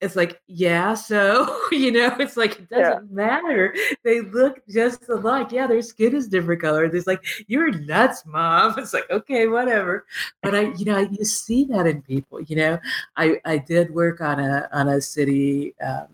It's 0.00 0.16
like 0.16 0.42
yeah 0.48 0.92
so 0.92 1.62
you 1.72 1.90
know 1.90 2.14
it's 2.18 2.36
like 2.36 2.58
it 2.58 2.68
doesn't 2.68 3.08
yeah. 3.08 3.14
matter. 3.14 3.74
They 4.02 4.20
look 4.20 4.60
just 4.68 5.08
alike. 5.08 5.50
Yeah 5.50 5.66
their 5.66 5.80
skin 5.80 6.14
is 6.14 6.28
different 6.28 6.60
color. 6.60 6.84
It's 6.84 7.06
like 7.06 7.24
you're 7.46 7.70
nuts 7.70 8.24
mom. 8.26 8.74
It's 8.78 8.92
like 8.92 9.10
okay 9.10 9.46
whatever. 9.46 10.04
But 10.42 10.54
i 10.54 10.60
you 10.72 10.84
know 10.84 10.98
you 10.98 11.24
see 11.24 11.64
that 11.66 11.86
in 11.86 12.02
people 12.02 12.42
you 12.42 12.56
know? 12.56 12.78
I 13.16 13.40
i 13.46 13.56
did 13.56 13.94
work 13.94 14.20
on 14.20 14.40
a 14.40 14.68
on 14.72 14.88
a 14.88 15.00
city 15.00 15.74
um, 15.80 16.08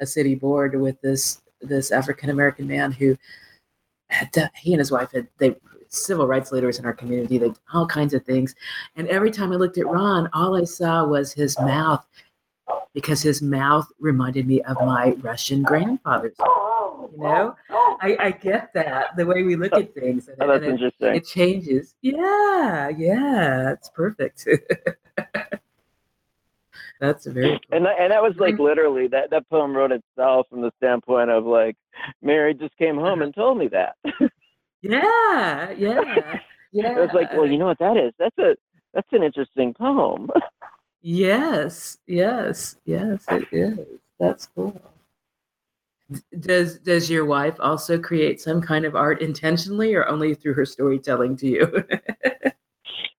a 0.00 0.06
city 0.06 0.34
board 0.34 0.80
with 0.80 0.98
this 1.02 1.42
this 1.60 1.90
african 1.90 2.30
american 2.30 2.66
man 2.66 2.92
who 2.92 3.16
had 4.10 4.32
to, 4.32 4.50
he 4.54 4.72
and 4.72 4.78
his 4.78 4.90
wife 4.90 5.12
had 5.12 5.28
they 5.38 5.54
civil 5.90 6.26
rights 6.26 6.52
leaders 6.52 6.78
in 6.78 6.84
our 6.84 6.92
community 6.92 7.38
they 7.38 7.52
all 7.72 7.86
kinds 7.86 8.12
of 8.12 8.24
things 8.24 8.54
and 8.96 9.08
every 9.08 9.30
time 9.30 9.52
i 9.52 9.56
looked 9.56 9.78
at 9.78 9.86
ron 9.86 10.28
all 10.32 10.56
i 10.56 10.64
saw 10.64 11.04
was 11.04 11.32
his 11.32 11.58
mouth 11.60 12.04
because 12.94 13.22
his 13.22 13.42
mouth 13.42 13.86
reminded 14.00 14.46
me 14.46 14.60
of 14.62 14.76
my 14.84 15.14
Russian 15.20 15.62
grandfather's. 15.62 16.34
You 16.38 17.10
know, 17.16 17.56
I, 17.70 18.16
I 18.18 18.30
get 18.32 18.72
that 18.74 19.16
the 19.16 19.24
way 19.24 19.42
we 19.42 19.56
look 19.56 19.72
at 19.72 19.94
things. 19.94 20.28
And, 20.28 20.36
oh, 20.40 20.48
that's 20.48 20.64
and 20.64 20.72
interesting. 20.72 21.08
It, 21.08 21.16
it 21.16 21.26
changes. 21.26 21.94
Yeah, 22.02 22.88
yeah, 22.88 23.72
it's 23.72 23.88
perfect. 23.90 24.48
That's 27.00 27.26
very 27.26 27.50
cool. 27.50 27.76
and 27.76 27.86
that, 27.86 27.96
and 28.00 28.12
that 28.12 28.22
was 28.22 28.34
like 28.38 28.58
literally 28.58 29.06
that 29.08 29.30
that 29.30 29.48
poem 29.48 29.76
wrote 29.76 29.92
itself 29.92 30.46
from 30.50 30.62
the 30.62 30.72
standpoint 30.78 31.30
of 31.30 31.44
like 31.44 31.76
Mary 32.22 32.54
just 32.54 32.76
came 32.76 32.96
home 32.96 33.22
and 33.22 33.34
told 33.34 33.58
me 33.58 33.68
that. 33.68 33.94
yeah, 34.82 35.70
yeah, 35.70 35.70
yeah. 35.72 36.38
It 36.72 37.00
was 37.00 37.10
like, 37.14 37.32
well, 37.32 37.46
you 37.46 37.56
know 37.58 37.66
what 37.66 37.78
that 37.78 37.96
is? 37.96 38.12
That's 38.18 38.36
a 38.38 38.56
that's 38.94 39.08
an 39.12 39.22
interesting 39.22 39.74
poem. 39.74 40.28
yes, 41.02 41.98
yes, 42.06 42.76
yes, 42.84 43.24
it 43.30 43.48
is. 43.52 43.78
That's 44.18 44.48
cool. 44.54 44.80
Does 46.40 46.78
does 46.78 47.10
your 47.10 47.26
wife 47.26 47.56
also 47.60 47.98
create 47.98 48.40
some 48.40 48.60
kind 48.60 48.84
of 48.84 48.96
art 48.96 49.20
intentionally 49.20 49.94
or 49.94 50.08
only 50.08 50.34
through 50.34 50.54
her 50.54 50.64
storytelling 50.64 51.36
to 51.38 51.46
you? 51.46 51.84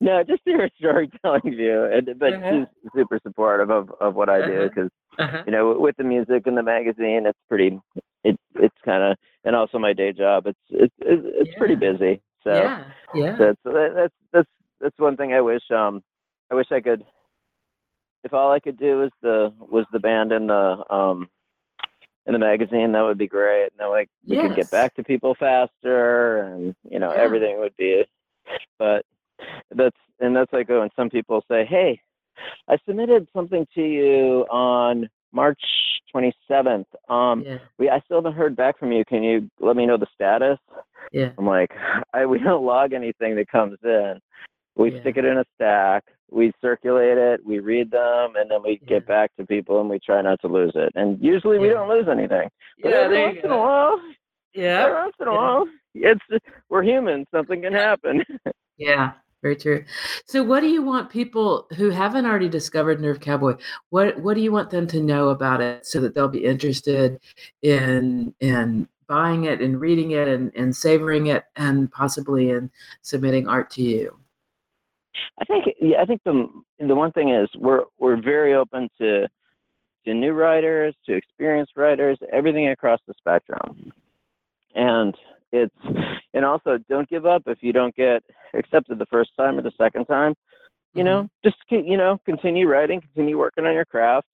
no, 0.02 0.24
just 0.24 0.44
through 0.44 0.58
her 0.60 0.70
storytelling 0.78 1.42
view, 1.56 1.84
and 1.86 2.18
but 2.20 2.34
Uh-huh. 2.34 2.66
she's 2.66 2.92
super 2.96 3.20
supportive 3.24 3.70
of 3.70 3.90
of 4.00 4.16
what 4.16 4.30
I 4.30 4.42
do 4.42 4.60
Uh-huh. 4.60 4.70
because 4.70 4.92
uh-huh. 5.18 5.44
you 5.46 5.52
know 5.52 5.78
with 5.80 5.96
the 5.98 6.04
music 6.04 6.48
and 6.48 6.58
the 6.58 6.64
magazine, 6.64 7.26
it's 7.26 7.40
pretty 7.50 7.80
it 8.24 8.38
it's 8.56 8.76
kind 8.86 9.04
of 9.04 9.18
and 9.46 9.56
also 9.56 9.78
my 9.80 9.94
day 9.94 10.12
job, 10.14 10.48
it's 10.48 10.60
it's 10.70 10.94
it's, 11.00 11.24
it's 11.26 11.58
pretty 11.58 11.76
busy. 11.76 12.22
So 12.44 12.54
yeah, 12.54 12.84
yeah. 13.16 13.36
that's 13.38 13.60
that, 13.64 13.92
that's 13.96 14.14
that's 14.34 14.50
that's 14.82 15.00
one 15.00 15.18
thing 15.18 15.34
I 15.34 15.42
wish 15.42 15.64
um 15.72 16.02
I 16.52 16.56
wish 16.56 16.72
I 16.72 16.80
could 16.82 17.04
if 18.24 18.34
all 18.34 18.52
I 18.52 18.60
could 18.60 18.78
do 18.78 19.00
was 19.00 19.12
the 19.22 19.54
was 19.60 19.86
the 19.92 20.00
band 20.00 20.32
and 20.32 20.50
the 20.50 20.84
um 20.94 21.30
in 22.26 22.34
the 22.34 22.40
magazine 22.40 22.92
that 22.92 23.02
would 23.02 23.18
be 23.18 23.28
great 23.28 23.64
and 23.72 23.80
then 23.80 23.90
like 23.90 24.10
we 24.28 24.36
could 24.38 24.56
get 24.56 24.70
back 24.72 24.94
to 24.96 25.04
people 25.04 25.36
faster 25.40 26.44
and 26.44 26.76
you 26.90 27.00
know 27.00 27.12
Yeah. 27.14 27.22
everything 27.22 27.60
would 27.60 27.76
be 27.78 28.04
but 28.78 29.06
that's 29.76 29.98
and 30.20 30.36
that's 30.36 30.52
like 30.54 30.70
when 30.70 30.90
some 30.96 31.10
people 31.10 31.44
say 31.50 31.66
hey 31.66 32.00
I 32.68 32.78
submitted 32.88 33.28
something 33.34 33.66
to 33.76 33.82
you 33.82 34.46
on 34.50 35.10
March 35.32 35.62
27th 36.16 36.86
um 37.10 37.44
yeah, 37.46 37.58
we 37.78 37.90
I 37.90 38.00
still 38.02 38.18
haven't 38.18 38.34
heard 38.34 38.56
back 38.56 38.80
from 38.80 38.92
you 38.92 39.04
can 39.06 39.24
you 39.24 39.50
let 39.60 39.76
me 39.76 39.86
know 39.86 39.98
the 39.98 40.08
status 40.14 40.58
yeah, 41.12 41.32
I'm 41.38 41.46
like, 41.46 41.72
I 42.14 42.26
we 42.26 42.40
don't 42.40 42.66
log 42.66 42.94
anything 42.94 43.36
that 43.36 43.48
comes 43.50 43.78
in. 43.84 44.20
We 44.76 44.92
Yeah. 44.94 45.02
stick 45.02 45.18
it 45.18 45.26
in 45.26 45.38
a 45.38 45.46
stack, 45.56 46.04
we 46.30 46.52
circulate 46.62 47.18
it, 47.18 47.46
we 47.46 47.60
read 47.60 47.92
them, 47.92 48.36
and 48.36 48.50
then 48.50 48.62
we 48.64 48.80
Yeah. 48.82 48.88
get 48.88 49.08
back 49.08 49.36
to 49.38 49.46
people 49.46 49.82
and 49.82 49.90
we 49.90 50.00
try 50.00 50.22
not 50.22 50.40
to 50.42 50.48
lose 50.48 50.72
it. 50.76 50.92
And 50.96 51.18
usually 51.24 51.60
we 51.60 51.70
don't 51.70 51.90
lose 51.90 52.08
anything. 52.08 52.50
But 52.82 52.92
yeah. 52.92 52.98
every 52.98 53.22
once 53.24 53.38
in 53.44 53.52
a 53.52 53.58
while, 53.58 53.94
every 53.94 54.64
Yeah, 54.64 55.04
once 55.04 55.16
in 55.20 55.28
a 55.28 55.32
while, 55.34 55.68
it's 55.96 56.22
we're 56.70 56.84
human. 56.84 57.26
Something 57.32 57.62
can 57.62 57.74
happen. 57.74 58.24
yeah. 58.78 59.14
Very 59.42 59.56
true. 59.56 59.86
So, 60.26 60.44
what 60.44 60.60
do 60.60 60.68
you 60.68 60.82
want 60.82 61.10
people 61.10 61.68
who 61.78 61.90
haven't 61.92 62.26
already 62.26 62.50
discovered 62.50 63.00
Nerve 63.00 63.22
Cowboy? 63.22 63.56
What 63.90 64.20
What 64.20 64.34
do 64.34 64.42
you 64.42 64.52
want 64.52 64.70
them 64.70 64.86
to 64.88 65.02
know 65.02 65.30
about 65.30 65.62
it 65.62 65.86
so 65.86 66.02
that 66.02 66.14
they'll 66.14 66.28
be 66.28 66.44
interested 66.44 67.20
in 67.62 68.34
in 68.42 68.88
buying 69.08 69.46
it 69.46 69.62
and 69.62 69.80
reading 69.80 70.12
it 70.12 70.28
and, 70.28 70.52
and 70.56 70.76
savoring 70.76 71.28
it 71.28 71.46
and 71.56 71.92
possibly 71.92 72.50
in 72.52 72.70
submitting 73.02 73.48
art 73.48 73.72
to 73.72 73.82
you? 73.82 74.20
I 75.40 75.46
think 75.46 75.66
yeah, 75.80 76.02
I 76.02 76.06
think 76.06 76.22
the 76.26 76.48
the 76.80 76.96
one 76.96 77.14
thing 77.14 77.30
is 77.30 77.50
we're 77.56 77.86
we're 77.98 78.22
very 78.22 78.54
open 78.54 78.90
to 78.98 79.28
to 80.06 80.14
new 80.14 80.34
writers, 80.34 80.96
to 81.06 81.14
experienced 81.14 81.74
writers, 81.78 82.18
everything 82.32 82.68
across 82.70 83.00
the 83.08 83.14
spectrum. 83.18 83.92
And 84.76 85.16
it's 85.52 85.76
and 86.34 86.46
also 86.46 86.78
don't 86.90 87.10
give 87.10 87.26
up 87.26 87.44
if 87.48 87.60
you 87.62 87.74
don't 87.74 87.96
get 87.96 88.24
accepted 88.54 89.00
the 89.00 89.06
first 89.08 89.32
time 89.38 89.58
or 89.58 89.62
the 89.62 89.72
second 89.78 90.06
time. 90.06 90.36
You 90.94 91.04
know, 91.04 91.30
just 91.44 91.58
you 91.70 91.98
know, 91.98 92.20
continue 92.26 92.68
writing, 92.68 93.02
continue 93.02 93.38
working 93.38 93.66
on 93.66 93.74
your 93.74 93.86
craft. 93.86 94.28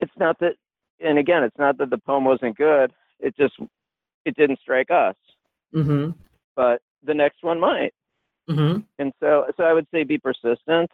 It's 0.00 0.12
not 0.18 0.38
that 0.40 0.54
and 1.00 1.18
again, 1.18 1.42
it's 1.42 1.58
not 1.58 1.78
that 1.78 1.90
the 1.90 1.98
poem 1.98 2.24
wasn't 2.24 2.56
good. 2.56 2.92
It 3.20 3.36
just 3.36 3.54
it 4.24 4.36
didn't 4.36 4.60
strike 4.60 4.90
us. 4.90 5.16
Mm-hmm. 5.74 6.10
But 6.56 6.80
the 7.04 7.14
next 7.14 7.42
one 7.42 7.60
might. 7.60 7.92
Mm-hmm. 8.48 8.80
and 8.98 9.12
so 9.20 9.44
so 9.58 9.64
I 9.64 9.74
would 9.74 9.86
say 9.92 10.04
be 10.04 10.16
persistent 10.16 10.90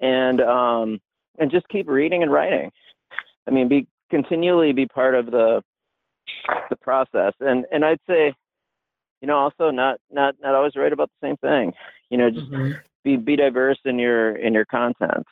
and 0.00 0.40
um 0.40 1.00
and 1.38 1.52
just 1.52 1.68
keep 1.68 1.88
reading 1.88 2.24
and 2.24 2.32
writing. 2.32 2.72
I 3.46 3.52
mean 3.52 3.68
be 3.68 3.86
continually 4.10 4.72
be 4.72 4.86
part 4.86 5.14
of 5.14 5.26
the 5.26 5.62
the 6.68 6.76
process 6.76 7.32
and 7.40 7.66
and 7.72 7.84
I'd 7.84 8.00
say 8.08 8.34
you 9.20 9.28
know 9.28 9.36
also 9.36 9.70
not 9.70 9.98
not 10.10 10.34
not 10.40 10.54
always 10.54 10.76
write 10.76 10.92
about 10.92 11.10
the 11.20 11.26
same 11.28 11.36
thing. 11.38 11.72
You 12.10 12.18
know 12.18 12.30
just 12.30 12.46
hmm 12.48 12.72
be 13.04 13.16
be 13.16 13.36
diverse 13.36 13.78
in 13.84 13.98
your 13.98 14.36
in 14.36 14.52
your 14.52 14.66
content. 14.66 15.26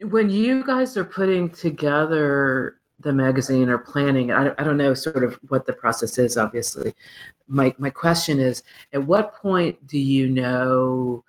When 0.00 0.30
you 0.30 0.64
guys 0.64 0.96
are 0.96 1.04
putting 1.04 1.48
together 1.50 2.80
the 3.00 3.12
magazine 3.12 3.68
or 3.68 3.78
planning, 3.78 4.32
I, 4.32 4.52
I 4.58 4.64
don't 4.64 4.76
know 4.76 4.94
sort 4.94 5.24
of 5.24 5.38
what 5.48 5.66
the 5.66 5.72
process 5.72 6.18
is, 6.18 6.36
obviously. 6.36 6.94
My, 7.48 7.74
my 7.78 7.90
question 7.90 8.40
is 8.40 8.62
at 8.92 9.02
what 9.02 9.34
point 9.34 9.86
do 9.86 9.98
you 9.98 10.28
know 10.28 11.24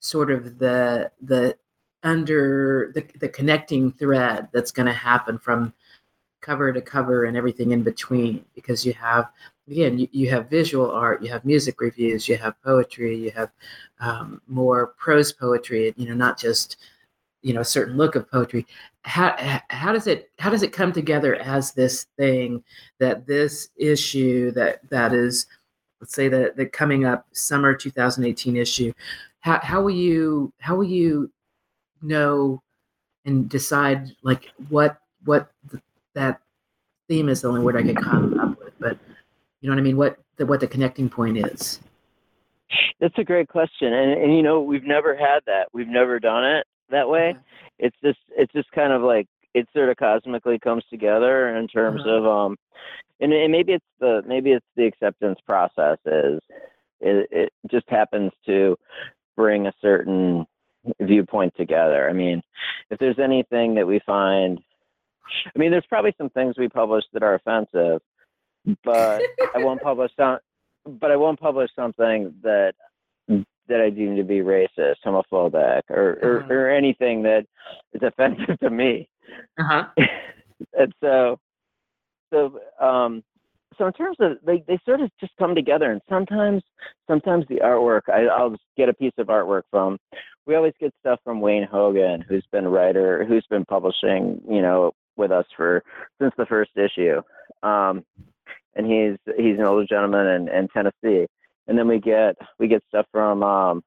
sort 0.00 0.30
of 0.30 0.58
the, 0.58 1.10
the 1.22 1.56
under 2.04 2.92
the, 2.94 3.04
the 3.18 3.28
connecting 3.28 3.92
thread 3.92 4.48
that's 4.52 4.70
going 4.70 4.86
to 4.86 4.92
happen 4.92 5.38
from 5.38 5.72
cover 6.40 6.72
to 6.72 6.80
cover 6.80 7.24
and 7.24 7.36
everything 7.36 7.72
in 7.72 7.82
between? 7.82 8.44
Because 8.54 8.86
you 8.86 8.92
have, 8.92 9.30
again, 9.68 9.98
you, 9.98 10.08
you 10.12 10.30
have 10.30 10.48
visual 10.48 10.90
art, 10.90 11.22
you 11.22 11.30
have 11.30 11.44
music 11.44 11.80
reviews, 11.80 12.28
you 12.28 12.36
have 12.36 12.60
poetry, 12.62 13.16
you 13.16 13.30
have 13.32 13.50
um, 14.00 14.40
more 14.46 14.94
prose 14.98 15.32
poetry, 15.32 15.92
you 15.96 16.08
know, 16.08 16.14
not 16.14 16.38
just 16.38 16.76
you 17.44 17.52
know 17.52 17.60
a 17.60 17.64
certain 17.64 17.96
look 17.96 18.16
of 18.16 18.28
poetry 18.30 18.66
how 19.02 19.36
how 19.68 19.92
does 19.92 20.06
it 20.06 20.30
how 20.38 20.50
does 20.50 20.62
it 20.62 20.72
come 20.72 20.92
together 20.92 21.36
as 21.36 21.72
this 21.72 22.06
thing 22.16 22.64
that 22.98 23.26
this 23.26 23.68
issue 23.76 24.50
that 24.50 24.80
that 24.88 25.12
is 25.12 25.46
let's 26.00 26.14
say 26.14 26.26
the 26.26 26.52
the 26.56 26.66
coming 26.66 27.04
up 27.04 27.26
summer 27.32 27.74
2018 27.74 28.56
issue 28.56 28.92
how 29.40 29.60
how 29.62 29.82
will 29.82 29.90
you 29.90 30.52
how 30.58 30.74
will 30.74 30.84
you 30.84 31.30
know 32.04 32.62
and 33.24 33.48
decide 33.48 34.10
like 34.22 34.50
what 34.68 34.98
what 35.24 35.50
th- 35.70 35.82
that 36.14 36.40
theme 37.08 37.28
is 37.28 37.40
the 37.42 37.48
only 37.48 37.60
word 37.62 37.76
I 37.76 37.82
could 37.82 37.96
come 37.96 38.38
up 38.38 38.58
with 38.58 38.72
but 38.78 38.98
you 39.60 39.68
know 39.68 39.74
what 39.74 39.80
I 39.80 39.84
mean 39.84 39.96
what 39.96 40.18
the 40.36 40.46
what 40.46 40.60
the 40.60 40.66
connecting 40.66 41.08
point 41.08 41.38
is 41.38 41.80
That's 43.00 43.18
a 43.18 43.24
great 43.24 43.48
question. 43.48 43.92
And 43.92 44.12
and 44.22 44.36
you 44.36 44.42
know, 44.42 44.60
we've 44.60 44.84
never 44.84 45.16
had 45.16 45.40
that. 45.46 45.68
We've 45.72 45.88
never 45.88 46.18
done 46.18 46.44
it 46.44 46.66
that 46.90 47.08
way. 47.08 47.30
Okay. 47.30 47.38
It's 47.78 47.96
just 48.04 48.18
it's 48.30 48.52
just 48.52 48.70
kind 48.72 48.92
of 48.92 49.02
like 49.02 49.26
it 49.54 49.68
sort 49.72 49.88
of 49.90 49.96
cosmically 49.96 50.58
comes 50.58 50.84
together 50.90 51.56
in 51.56 51.68
terms 51.68 52.00
Uh-huh. 52.02 52.10
of 52.10 52.26
um 52.26 52.56
and, 53.20 53.32
and 53.32 53.52
maybe 53.52 53.72
it's 53.72 53.84
the 54.00 54.22
maybe 54.26 54.52
it's 54.52 54.66
the 54.76 54.86
acceptance 54.86 55.38
process 55.46 55.98
is 56.06 56.40
it, 57.00 57.28
it 57.30 57.52
just 57.70 57.88
happens 57.88 58.32
to 58.46 58.76
bring 59.36 59.66
a 59.66 59.72
certain 59.80 60.46
viewpoint 61.00 61.54
together. 61.56 62.08
I 62.08 62.12
mean, 62.12 62.42
if 62.90 62.98
there's 62.98 63.18
anything 63.18 63.74
that 63.76 63.86
we 63.86 64.00
find 64.06 64.60
I 65.54 65.58
mean, 65.58 65.70
there's 65.70 65.86
probably 65.88 66.14
some 66.18 66.28
things 66.30 66.56
we 66.58 66.68
publish 66.68 67.04
that 67.14 67.22
are 67.22 67.34
offensive, 67.34 68.02
but 68.84 69.22
I 69.54 69.58
won't 69.58 69.80
publish 69.90 70.10
some 70.16 70.38
but 70.86 71.10
I 71.10 71.16
won't 71.16 71.40
publish 71.40 71.70
something 71.74 72.34
that 72.42 72.74
that 73.66 73.80
I 73.80 73.88
deem 73.88 74.16
to 74.16 74.22
be 74.24 74.40
racist, 74.40 74.96
homophobic, 75.04 75.82
or 75.88 76.18
or, 76.22 76.40
Uh-huh. 76.40 76.52
or 76.54 76.70
anything 76.70 77.22
that 77.22 77.46
is 77.94 78.02
offensive 78.02 78.58
to 78.60 78.68
me. 78.70 79.08
uh-huh 79.58 79.86
and 80.78 80.92
so 81.00 81.38
so 82.32 82.60
um 82.80 83.24
so 83.78 83.86
in 83.86 83.92
terms 83.92 84.16
of 84.20 84.32
they, 84.44 84.62
they 84.66 84.78
sort 84.84 85.00
of 85.00 85.10
just 85.20 85.32
come 85.38 85.54
together 85.54 85.90
and 85.90 86.00
sometimes 86.08 86.62
sometimes 87.08 87.44
the 87.48 87.56
artwork 87.56 88.02
I, 88.08 88.26
I'll 88.26 88.56
get 88.76 88.88
a 88.88 88.94
piece 88.94 89.12
of 89.18 89.28
artwork 89.28 89.62
from 89.70 89.98
we 90.46 90.54
always 90.54 90.74
get 90.80 90.92
stuff 91.00 91.20
from 91.24 91.40
Wayne 91.40 91.66
Hogan 91.70 92.24
who's 92.28 92.46
been 92.52 92.66
a 92.66 92.70
writer 92.70 93.24
who's 93.24 93.46
been 93.48 93.64
publishing 93.64 94.40
you 94.48 94.62
know 94.62 94.92
with 95.16 95.30
us 95.30 95.46
for 95.56 95.82
since 96.20 96.32
the 96.36 96.46
first 96.46 96.72
issue. 96.76 97.20
Um 97.62 98.04
and 98.74 98.86
he's 98.86 99.16
he's 99.36 99.58
an 99.58 99.64
older 99.64 99.86
gentleman 99.86 100.26
in, 100.26 100.48
in 100.48 100.68
Tennessee. 100.68 101.26
And 101.66 101.78
then 101.78 101.88
we 101.88 102.00
get 102.00 102.36
we 102.58 102.68
get 102.68 102.82
stuff 102.88 103.06
from 103.12 103.42
um 103.42 103.82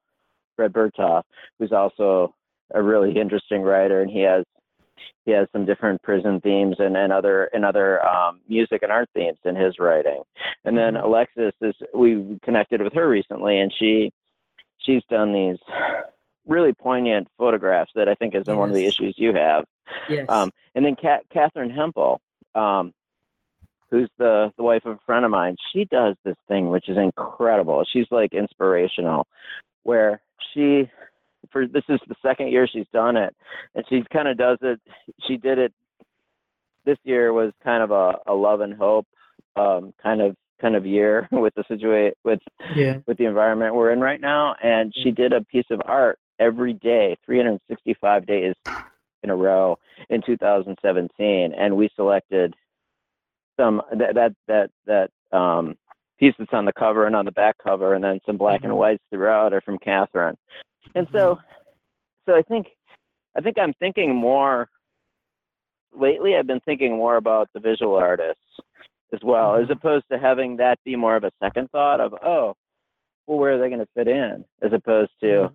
Fred 0.56 0.72
Bertoff 0.72 1.22
who's 1.58 1.72
also 1.72 2.34
a 2.74 2.82
really 2.82 3.16
interesting 3.18 3.62
writer 3.62 4.02
and 4.02 4.10
he 4.10 4.20
has 4.20 4.44
he 5.24 5.32
has 5.32 5.48
some 5.52 5.64
different 5.64 6.02
prison 6.02 6.40
themes 6.40 6.76
and, 6.78 6.96
and 6.96 7.12
other 7.12 7.44
and 7.52 7.64
other 7.64 8.04
um, 8.06 8.40
music 8.48 8.82
and 8.82 8.92
art 8.92 9.08
themes 9.14 9.38
in 9.44 9.54
his 9.56 9.78
writing. 9.78 10.22
And 10.64 10.76
then 10.76 10.94
Mhm. 10.94 11.04
Alexis 11.04 11.54
is 11.60 11.74
we 11.94 12.38
connected 12.42 12.82
with 12.82 12.92
her 12.94 13.08
recently, 13.08 13.58
and 13.60 13.72
she 13.78 14.12
she's 14.78 15.02
done 15.10 15.32
these 15.32 15.58
really 16.46 16.72
poignant 16.72 17.28
photographs 17.36 17.92
that 17.94 18.08
I 18.08 18.14
think 18.14 18.34
is 18.34 18.48
in 18.48 18.56
one 18.56 18.70
of 18.70 18.74
the 18.74 18.86
issues 18.86 19.14
you 19.18 19.34
have. 19.34 19.64
yes 20.08 20.26
Um, 20.28 20.50
and 20.74 20.84
then 20.84 20.96
Kat, 20.96 21.22
Catherine 21.30 21.70
Hempel, 21.70 22.20
um, 22.54 22.92
who's 23.90 24.10
the 24.18 24.52
the 24.56 24.62
wife 24.62 24.84
of 24.86 24.96
a 24.96 25.00
friend 25.04 25.24
of 25.24 25.30
mine, 25.30 25.56
she 25.72 25.84
does 25.84 26.16
this 26.24 26.36
thing 26.46 26.70
which 26.70 26.88
is 26.88 26.96
incredible. 26.96 27.84
She's 27.84 28.10
like 28.10 28.32
inspirational, 28.32 29.26
where 29.82 30.20
she 30.54 30.90
for 31.50 31.66
this 31.66 31.84
is 31.88 32.00
the 32.08 32.14
second 32.22 32.48
year 32.48 32.66
she's 32.66 32.86
done 32.92 33.16
it, 33.16 33.34
and 33.74 33.84
she 33.88 34.02
kind 34.12 34.28
of 34.28 34.36
does 34.36 34.58
it. 34.62 34.80
She 35.26 35.36
did 35.36 35.58
it 35.58 35.72
this 36.84 36.98
year 37.04 37.32
was 37.32 37.52
kind 37.62 37.82
of 37.82 37.90
a, 37.90 38.14
a 38.26 38.34
love 38.34 38.60
and 38.60 38.74
hope 38.74 39.06
um, 39.56 39.92
kind 40.02 40.20
of 40.22 40.36
kind 40.60 40.74
of 40.74 40.86
year 40.86 41.28
with 41.32 41.54
the 41.54 41.64
situation 41.68 42.14
with 42.24 42.40
Yeah. 42.74 42.98
with 43.06 43.18
the 43.18 43.26
environment 43.26 43.74
we're 43.74 43.92
in 43.92 44.00
right 44.00 44.20
now. 44.20 44.54
And 44.62 44.92
she 44.94 45.10
did 45.10 45.32
a 45.32 45.42
piece 45.44 45.66
of 45.70 45.80
art 45.84 46.18
every 46.38 46.72
day, 46.72 47.16
365 47.26 48.26
days 48.26 48.54
in 49.22 49.30
a 49.30 49.36
row 49.36 49.78
in 50.08 50.22
2017, 50.22 51.52
and 51.52 51.76
we 51.76 51.90
selected 51.96 52.54
some 53.58 53.82
that 53.92 54.14
that 54.14 54.32
that 54.46 54.70
that 54.86 55.36
um, 55.36 55.76
piece 56.18 56.34
that's 56.38 56.52
on 56.52 56.64
the 56.64 56.72
cover 56.72 57.06
and 57.06 57.14
on 57.16 57.24
the 57.24 57.32
back 57.32 57.56
cover, 57.62 57.94
and 57.94 58.02
then 58.02 58.20
some 58.26 58.36
black 58.36 58.64
and 58.64 58.72
Mhm. 58.72 58.76
whites 58.76 59.04
throughout 59.10 59.52
are 59.52 59.60
from 59.60 59.78
Catherine. 59.78 60.36
And 60.94 61.08
so, 61.12 61.38
so 62.26 62.34
I 62.34 62.42
think 62.42 62.68
I 63.36 63.40
think 63.40 63.58
I'm 63.58 63.74
thinking 63.74 64.14
more 64.14 64.68
lately. 65.92 66.36
I've 66.36 66.46
been 66.46 66.60
thinking 66.60 66.96
more 66.96 67.16
about 67.16 67.48
the 67.52 67.60
visual 67.60 67.94
artists 67.94 68.42
as 69.12 69.22
well, 69.22 69.54
as 69.54 69.68
Mhm. 69.68 69.72
opposed 69.72 70.08
to 70.08 70.18
having 70.18 70.56
that 70.56 70.82
be 70.84 70.96
more 70.96 71.14
of 71.14 71.24
a 71.24 71.30
second 71.38 71.70
thought 71.70 72.00
of 72.00 72.14
oh, 72.22 72.56
well, 73.26 73.38
where 73.38 73.52
are 73.52 73.58
they 73.58 73.68
going 73.68 73.80
to 73.80 73.86
fit 73.94 74.08
in, 74.08 74.44
as 74.62 74.72
opposed 74.72 75.12
to 75.20 75.52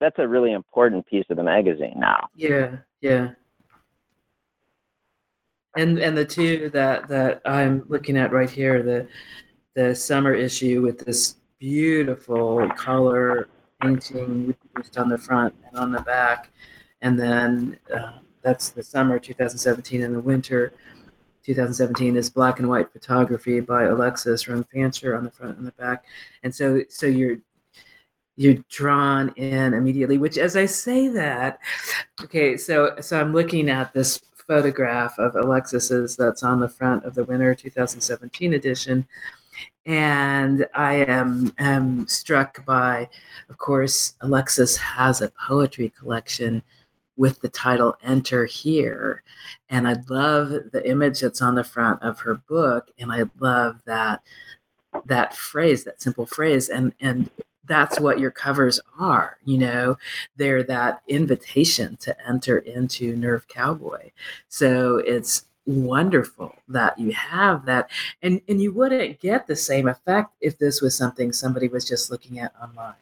that's 0.00 0.18
a 0.18 0.28
really 0.28 0.52
important 0.52 1.06
piece 1.06 1.24
of 1.30 1.36
the 1.36 1.42
magazine 1.42 1.94
now. 1.96 2.28
Yeah, 2.34 2.78
yeah. 3.00 3.34
And 5.76 5.98
and 5.98 6.16
the 6.16 6.24
two 6.24 6.70
that 6.70 7.08
that 7.08 7.40
I'm 7.44 7.84
looking 7.88 8.16
at 8.16 8.32
right 8.32 8.50
here, 8.50 8.82
the 8.82 9.08
the 9.76 9.94
summer 9.94 10.32
issue 10.32 10.80
with 10.80 11.04
this 11.04 11.36
beautiful 11.58 12.66
color 12.70 13.48
painting 13.82 14.56
just 14.78 14.96
on 14.96 15.10
the 15.10 15.18
front 15.18 15.54
and 15.68 15.78
on 15.78 15.92
the 15.92 16.00
back, 16.00 16.50
and 17.02 17.20
then 17.20 17.78
uh, 17.94 18.12
that's 18.40 18.70
the 18.70 18.82
summer 18.82 19.18
2017, 19.18 20.02
and 20.02 20.14
the 20.14 20.20
winter 20.20 20.72
2017 21.44 22.16
is 22.16 22.30
black 22.30 22.58
and 22.58 22.68
white 22.70 22.90
photography 22.90 23.60
by 23.60 23.84
Alexis 23.84 24.48
Rhone 24.48 24.64
Fancher 24.72 25.14
on 25.14 25.24
the 25.24 25.30
front 25.30 25.58
and 25.58 25.66
the 25.66 25.72
back, 25.72 26.06
and 26.42 26.54
so 26.54 26.80
so 26.88 27.04
you're 27.06 27.36
you're 28.36 28.56
drawn 28.70 29.28
in 29.36 29.74
immediately. 29.74 30.16
Which, 30.16 30.38
as 30.38 30.56
I 30.56 30.64
say 30.64 31.08
that, 31.08 31.58
okay, 32.22 32.56
so 32.56 32.96
so 33.02 33.20
I'm 33.20 33.34
looking 33.34 33.68
at 33.68 33.92
this 33.92 34.22
photograph 34.46 35.18
of 35.18 35.34
Alexis's 35.34 36.16
that's 36.16 36.42
on 36.42 36.60
the 36.60 36.68
front 36.68 37.04
of 37.04 37.14
the 37.14 37.24
winter 37.24 37.54
2017 37.54 38.54
edition, 38.54 39.06
and 39.86 40.66
I 40.74 40.94
am 40.94 41.52
am 41.58 42.08
struck 42.08 42.64
by, 42.64 43.08
of 43.48 43.58
course, 43.58 44.14
Alexis 44.20 44.76
has 44.76 45.20
a 45.22 45.32
poetry 45.46 45.92
collection 45.98 46.62
with 47.16 47.40
the 47.40 47.48
title 47.48 47.96
Enter 48.02 48.44
Here. 48.44 49.22
And 49.70 49.88
I 49.88 49.96
love 50.08 50.50
the 50.72 50.82
image 50.88 51.20
that's 51.20 51.40
on 51.40 51.54
the 51.54 51.64
front 51.64 52.02
of 52.02 52.18
her 52.20 52.34
book. 52.34 52.90
And 52.98 53.12
I 53.12 53.24
love 53.38 53.80
that 53.86 54.22
that 55.06 55.34
phrase, 55.36 55.84
that 55.84 56.02
simple 56.02 56.26
phrase. 56.26 56.68
And 56.68 56.92
and 57.00 57.30
that's 57.66 57.98
what 58.00 58.20
your 58.20 58.30
covers 58.30 58.80
are, 58.98 59.38
you 59.44 59.58
know, 59.58 59.98
they're 60.36 60.62
that 60.64 61.02
invitation 61.08 61.96
to 61.98 62.16
enter 62.28 62.58
into 62.58 63.16
Nerve 63.16 63.48
Cowboy. 63.48 64.10
So 64.48 64.98
it's 64.98 65.46
wonderful 65.66 66.54
that 66.68 66.96
you 66.98 67.10
have 67.12 67.64
that 67.66 67.90
and 68.22 68.40
and 68.48 68.62
you 68.62 68.72
wouldn't 68.72 69.18
get 69.20 69.46
the 69.46 69.56
same 69.56 69.88
effect 69.88 70.30
if 70.40 70.56
this 70.58 70.80
was 70.80 70.96
something 70.96 71.32
somebody 71.32 71.66
was 71.68 71.84
just 71.84 72.10
looking 72.10 72.38
at 72.38 72.52
online 72.62 72.94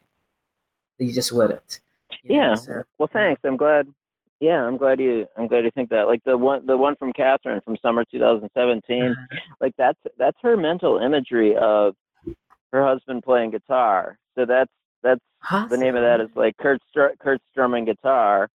you 0.97 1.13
just 1.13 1.31
wouldn't 1.31 1.81
you 2.23 2.35
know, 2.37 2.41
Yeah. 2.49 2.55
so- 2.55 2.83
Well, 2.97 3.09
thanks. 3.11 3.41
I'm 3.43 3.57
glad. 3.57 3.87
Yeah, 4.39 4.63
I'm 4.65 4.77
glad 4.77 4.99
you. 4.99 5.27
I'm 5.37 5.47
glad 5.47 5.63
you 5.63 5.71
think 5.71 5.89
that. 5.89 6.07
Like 6.07 6.23
the 6.25 6.37
one, 6.37 6.65
the 6.65 6.75
one 6.75 6.95
from 6.97 7.13
Catherine 7.13 7.61
from 7.61 7.77
summer 7.81 8.03
2017. 8.11 9.15
Like 9.61 9.73
that's 9.77 9.99
that's 10.17 10.37
her 10.41 10.57
mental 10.57 10.97
imagery 10.99 11.55
of 11.55 11.95
her 12.73 12.85
husband 12.85 13.23
playing 13.23 13.51
guitar. 13.51 14.17
So 14.35 14.45
that's 14.45 14.71
that's 15.03 15.21
the 15.69 15.77
name 15.77 15.95
of 15.95 16.01
that 16.03 16.19
is 16.19 16.29
like 16.35 16.57
Kurt 16.57 16.81
Str- 16.89 17.15
Kurt 17.19 17.41
strumming 17.51 17.85
guitar, 17.85 18.49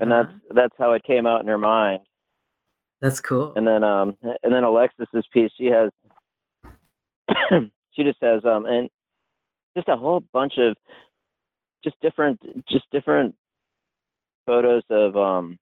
and 0.00 0.12
Uh-huh. 0.12 0.22
that's 0.22 0.54
that's 0.54 0.74
how 0.78 0.92
it 0.92 1.02
came 1.04 1.26
out 1.26 1.40
in 1.42 1.46
her 1.48 1.58
mind. 1.58 2.00
That's 3.00 3.20
cool 3.20 3.52
And 3.56 3.66
then 3.66 3.82
um 3.84 4.16
and 4.42 4.52
then 4.52 4.64
Alexis's 4.64 5.26
piece, 5.32 5.50
she 5.56 5.66
has 5.66 5.90
she 7.92 8.04
just 8.04 8.18
has 8.22 8.44
um 8.44 8.66
and 8.66 8.88
just 9.76 9.88
a 9.88 9.96
whole 9.96 10.20
bunch 10.32 10.54
of 10.58 10.76
just 11.84 11.96
different 12.00 12.40
just 12.68 12.84
different 12.90 13.34
photos 14.46 14.82
of 14.90 15.16
um 15.16 15.58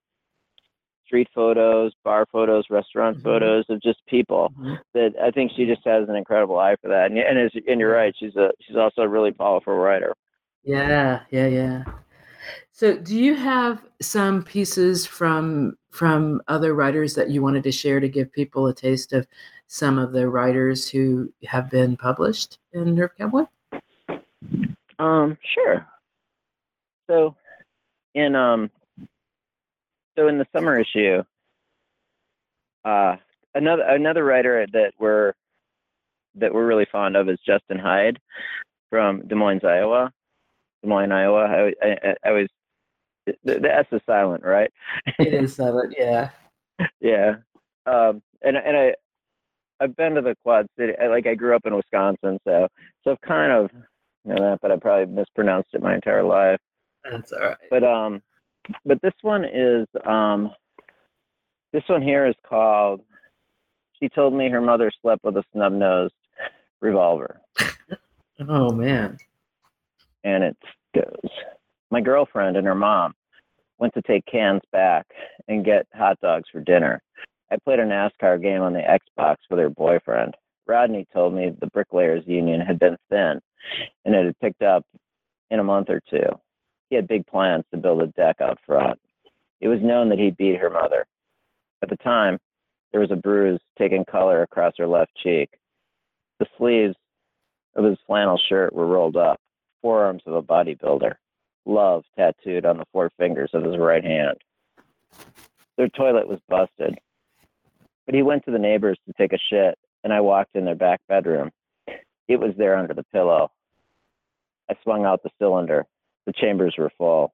street 1.06 1.28
photos, 1.34 1.92
bar 2.04 2.26
photos, 2.30 2.64
restaurant 2.68 3.16
Mhm. 3.18 3.22
photos 3.22 3.64
of 3.70 3.80
just 3.80 4.04
people 4.06 4.52
Mhm. 4.58 4.78
that 4.94 5.14
I 5.22 5.30
think 5.30 5.52
she 5.52 5.64
just 5.66 5.84
has 5.86 6.08
an 6.08 6.16
incredible 6.16 6.58
eye 6.58 6.76
for 6.76 6.88
that. 6.88 7.10
And 7.10 7.18
and, 7.18 7.38
as, 7.38 7.50
and 7.66 7.80
you're 7.80 7.92
right, 7.92 8.14
she's 8.18 8.36
a 8.36 8.50
she's 8.60 8.76
also 8.76 9.02
a 9.02 9.08
really 9.08 9.32
powerful 9.32 9.74
writer. 9.74 10.14
Yeah, 10.64 11.20
yeah, 11.30 11.46
yeah. 11.46 11.84
So, 12.78 12.96
do 12.96 13.18
you 13.18 13.34
have 13.34 13.82
some 14.00 14.44
pieces 14.44 15.04
from 15.04 15.76
from 15.90 16.40
other 16.46 16.74
writers 16.74 17.12
that 17.16 17.28
you 17.28 17.42
wanted 17.42 17.64
to 17.64 17.72
share 17.72 17.98
to 17.98 18.08
give 18.08 18.30
people 18.30 18.68
a 18.68 18.72
taste 18.72 19.12
of 19.12 19.26
some 19.66 19.98
of 19.98 20.12
the 20.12 20.28
writers 20.28 20.88
who 20.88 21.32
have 21.44 21.68
been 21.70 21.96
published 21.96 22.60
in 22.72 22.94
Nerve 22.94 23.10
Cowboy? 23.18 23.46
Um, 25.00 25.36
sure. 25.42 25.88
So, 27.10 27.34
in 28.14 28.36
um, 28.36 28.70
so 30.16 30.28
in 30.28 30.38
the 30.38 30.46
summer 30.54 30.78
issue, 30.78 31.24
uh, 32.84 33.16
another 33.56 33.82
another 33.88 34.22
writer 34.22 34.64
that 34.72 34.92
we're 35.00 35.32
that 36.36 36.54
we're 36.54 36.68
really 36.68 36.86
fond 36.92 37.16
of 37.16 37.28
is 37.28 37.40
Justin 37.44 37.80
Hyde 37.80 38.20
from 38.88 39.26
Des 39.26 39.34
Moines, 39.34 39.64
Iowa. 39.64 40.12
Des 40.84 40.88
Moines, 40.88 41.10
Iowa. 41.10 41.72
I, 41.82 41.84
I, 41.84 42.14
I 42.24 42.46
the, 43.44 43.60
the 43.60 43.74
S 43.74 43.86
is 43.92 44.00
silent, 44.06 44.44
right? 44.44 44.70
It 45.18 45.34
is 45.34 45.54
silent, 45.56 45.94
yeah. 45.98 46.30
yeah. 47.00 47.36
Um, 47.86 48.22
and 48.42 48.56
and 48.56 48.76
I 48.76 48.94
I've 49.80 49.96
been 49.96 50.14
to 50.14 50.20
the 50.22 50.36
Quad 50.42 50.66
City. 50.78 50.92
I, 51.00 51.06
like 51.08 51.26
I 51.26 51.34
grew 51.34 51.54
up 51.54 51.66
in 51.66 51.74
Wisconsin, 51.74 52.38
so 52.44 52.68
so 53.04 53.12
I've 53.12 53.20
kind 53.22 53.52
of 53.52 53.70
you 54.24 54.34
know 54.34 54.42
that, 54.50 54.58
but 54.60 54.70
I 54.72 54.76
probably 54.76 55.12
mispronounced 55.14 55.70
it 55.72 55.82
my 55.82 55.94
entire 55.94 56.22
life. 56.24 56.58
That's 57.10 57.32
all 57.32 57.40
right. 57.40 57.56
But 57.70 57.84
um, 57.84 58.22
but 58.84 59.00
this 59.02 59.14
one 59.22 59.44
is 59.44 59.86
um, 60.06 60.50
this 61.72 61.84
one 61.88 62.02
here 62.02 62.26
is 62.26 62.34
called. 62.48 63.00
She 64.00 64.08
told 64.08 64.34
me 64.34 64.48
her 64.48 64.60
mother 64.60 64.90
slept 65.02 65.24
with 65.24 65.36
a 65.36 65.44
snub 65.52 65.72
nosed 65.72 66.14
revolver, 66.80 67.40
Oh 68.48 68.70
man. 68.70 69.16
and 70.24 70.44
it 70.44 70.56
goes. 70.94 71.30
My 71.90 72.00
girlfriend 72.00 72.56
and 72.56 72.66
her 72.66 72.74
mom 72.74 73.14
went 73.78 73.94
to 73.94 74.02
take 74.02 74.26
cans 74.26 74.62
back 74.72 75.06
and 75.48 75.64
get 75.64 75.86
hot 75.94 76.20
dogs 76.20 76.48
for 76.50 76.60
dinner. 76.60 77.00
I 77.50 77.56
played 77.64 77.78
a 77.78 77.84
NASCAR 77.84 78.42
game 78.42 78.62
on 78.62 78.72
the 78.72 78.80
Xbox 78.80 79.36
with 79.48 79.58
her 79.58 79.70
boyfriend. 79.70 80.36
Rodney 80.66 81.06
told 81.12 81.34
me 81.34 81.50
the 81.60 81.68
bricklayers 81.68 82.24
union 82.26 82.60
had 82.60 82.78
been 82.78 82.96
thin 83.08 83.40
and 84.04 84.14
it 84.14 84.26
had 84.26 84.38
picked 84.40 84.62
up 84.62 84.84
in 85.50 85.60
a 85.60 85.64
month 85.64 85.88
or 85.88 86.00
two. 86.10 86.26
He 86.90 86.96
had 86.96 87.08
big 87.08 87.26
plans 87.26 87.64
to 87.70 87.78
build 87.78 88.02
a 88.02 88.08
deck 88.08 88.36
out 88.40 88.58
front. 88.66 88.98
It 89.60 89.68
was 89.68 89.80
known 89.82 90.08
that 90.10 90.18
he 90.18 90.30
beat 90.30 90.58
her 90.58 90.70
mother. 90.70 91.06
At 91.82 91.90
the 91.90 91.96
time, 91.96 92.38
there 92.92 93.00
was 93.00 93.10
a 93.10 93.16
bruise 93.16 93.60
taking 93.78 94.04
color 94.04 94.42
across 94.42 94.74
her 94.78 94.86
left 94.86 95.12
cheek. 95.22 95.50
The 96.38 96.46
sleeves 96.56 96.94
of 97.74 97.84
his 97.84 97.98
flannel 98.06 98.40
shirt 98.48 98.72
were 98.72 98.86
rolled 98.86 99.16
up, 99.16 99.40
forearms 99.82 100.22
of 100.26 100.34
a 100.34 100.42
bodybuilder, 100.42 101.14
love 101.68 102.04
tattooed 102.16 102.64
on 102.64 102.78
the 102.78 102.86
four 102.92 103.10
fingers 103.18 103.50
of 103.52 103.62
his 103.62 103.76
right 103.76 104.04
hand. 104.04 104.38
Their 105.76 105.88
toilet 105.88 106.26
was 106.26 106.40
busted, 106.48 106.98
but 108.06 108.14
he 108.14 108.22
went 108.22 108.44
to 108.46 108.50
the 108.50 108.58
neighbors 108.58 108.98
to 109.06 109.12
take 109.16 109.32
a 109.32 109.38
shit, 109.50 109.78
and 110.02 110.12
I 110.12 110.20
walked 110.20 110.56
in 110.56 110.64
their 110.64 110.74
back 110.74 111.00
bedroom. 111.08 111.50
It 112.26 112.40
was 112.40 112.54
there 112.56 112.76
under 112.76 112.94
the 112.94 113.04
pillow. 113.12 113.50
I 114.68 114.74
swung 114.82 115.04
out 115.04 115.22
the 115.22 115.30
cylinder. 115.38 115.86
The 116.26 116.32
chambers 116.32 116.74
were 116.76 116.90
full. 116.98 117.32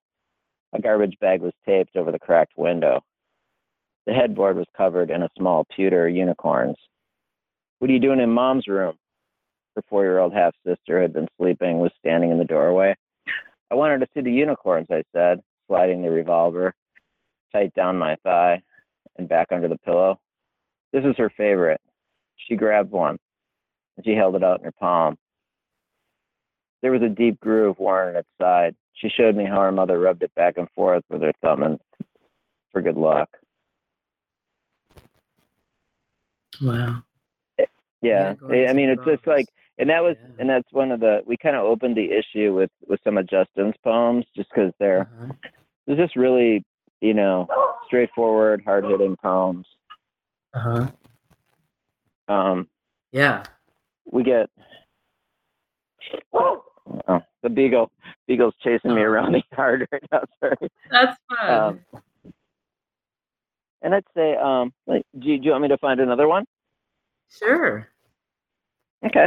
A 0.73 0.81
garbage 0.81 1.17
bag 1.21 1.41
was 1.41 1.53
taped 1.67 1.97
over 1.97 2.13
the 2.13 2.19
cracked 2.19 2.53
window. 2.57 3.01
The 4.07 4.13
headboard 4.13 4.57
was 4.57 4.67
covered 4.77 5.11
in 5.11 5.23
a 5.23 5.31
small 5.39 5.65
pewter 5.75 6.09
unicorns. 6.09 6.77
What 7.79 7.91
are 7.91 7.95
you 7.95 8.01
doing 8.01 8.21
in 8.21 8.31
mom's 8.31 8.69
room? 8.69 8.97
Her 9.75 9.83
four 9.89 10.05
year 10.05 10.19
old 10.19 10.33
half 10.33 10.55
sister 10.67 10.97
who 10.97 11.03
had 11.03 11.13
been 11.13 11.29
sleeping, 11.39 11.79
was 11.79 11.91
standing 11.99 12.31
in 12.31 12.39
the 12.39 12.45
doorway. 12.45 12.95
I 13.71 13.75
wanted 13.75 14.01
to 14.01 14.09
see 14.15 14.21
the 14.21 14.33
unicorns, 14.33 14.87
I 14.91 15.03
said, 15.13 15.41
sliding 15.67 16.03
the 16.03 16.11
revolver 16.11 16.75
tight 17.53 17.75
down 17.75 17.99
my 17.99 18.17
thigh 18.25 18.63
and 19.17 19.29
back 19.29 19.49
under 19.51 19.69
the 19.69 19.79
pillow. 19.79 20.21
This 20.93 21.05
is 21.05 21.17
her 21.17 21.31
favorite. 21.31 21.81
She 22.37 22.57
grabbed 22.57 22.91
one 22.91 23.19
and 23.97 24.05
she 24.05 24.15
held 24.15 24.37
it 24.37 24.45
out 24.45 24.59
in 24.59 24.65
her 24.65 24.73
palm. 24.73 25.17
There 26.83 26.93
was 26.93 27.03
a 27.03 27.09
deep 27.09 27.41
groove 27.41 27.79
worn 27.79 28.11
in 28.11 28.17
its 28.17 28.29
side, 28.41 28.75
she 28.95 29.09
showed 29.09 29.37
me 29.37 29.45
how 29.45 29.61
her 29.61 29.73
mother 29.73 29.99
rubbed 29.99 30.23
it 30.23 30.35
back 30.35 30.57
and 30.57 30.69
forth 30.71 31.03
with 31.11 31.23
her 31.23 31.33
thumb 31.43 31.63
and 31.63 31.81
for 32.73 32.81
good 32.81 32.97
luck. 32.97 33.29
Wow. 36.63 37.03
Yeah, 37.59 37.65
Yeah, 38.03 38.35
I 38.69 38.73
mean, 38.73 38.89
it's 38.91 39.05
just 39.05 39.27
like, 39.27 39.47
and 39.79 39.91
that 39.91 40.03
was, 40.03 40.17
Yeah. 40.21 40.29
and 40.39 40.49
that's 40.51 40.73
one 40.73 40.93
of 40.93 41.01
the. 41.01 41.23
We 41.27 41.37
kind 41.37 41.57
of 41.57 41.65
opened 41.65 41.97
the 41.97 42.11
issue 42.11 42.55
with 42.55 42.71
with 42.87 43.01
some 43.05 43.19
of 43.19 43.27
Justin's 43.29 43.75
poems, 43.83 44.25
just 44.37 44.49
because 44.51 44.73
they're 44.79 45.03
Uh-huh. 45.03 45.33
they're 45.87 45.97
just 45.97 46.17
really, 46.17 46.65
you 47.01 47.15
know, 47.15 47.47
straightforward, 47.87 48.63
hard 48.65 48.85
hitting 48.85 49.17
poems. 49.17 49.67
Uh-huh. 50.55 50.87
Um, 52.29 52.69
Yeah. 53.13 53.45
we 54.11 54.23
get 54.23 54.49
oh, 56.33 56.65
the 57.43 57.49
beagle. 57.51 57.91
Beagle's 58.27 58.55
chasing 58.63 58.95
me 58.95 59.03
Oh. 59.03 59.05
around 59.05 59.33
the 59.33 59.43
yard 59.57 59.89
right 59.93 60.03
now. 60.13 60.23
Sorry. 60.41 60.71
That's 60.91 61.19
fun. 61.29 61.51
Um, 61.51 61.81
and 63.83 63.95
I'd 63.95 64.05
say, 64.17 64.35
um, 64.37 64.73
like, 64.87 65.05
do 65.19 65.29
you, 65.29 65.39
do 65.39 65.45
you 65.45 65.51
want 65.51 65.63
me 65.63 65.69
to 65.69 65.79
find 65.79 66.01
another 66.01 66.27
one? 66.29 66.45
sure. 67.31 67.89
Okay. 69.05 69.27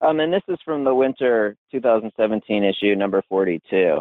Um, 0.00 0.20
and 0.20 0.32
this 0.32 0.42
is 0.48 0.58
from 0.64 0.84
the 0.84 0.94
winter 0.94 1.56
2017 1.72 2.64
issue, 2.64 2.94
number 2.94 3.22
42. 3.28 4.00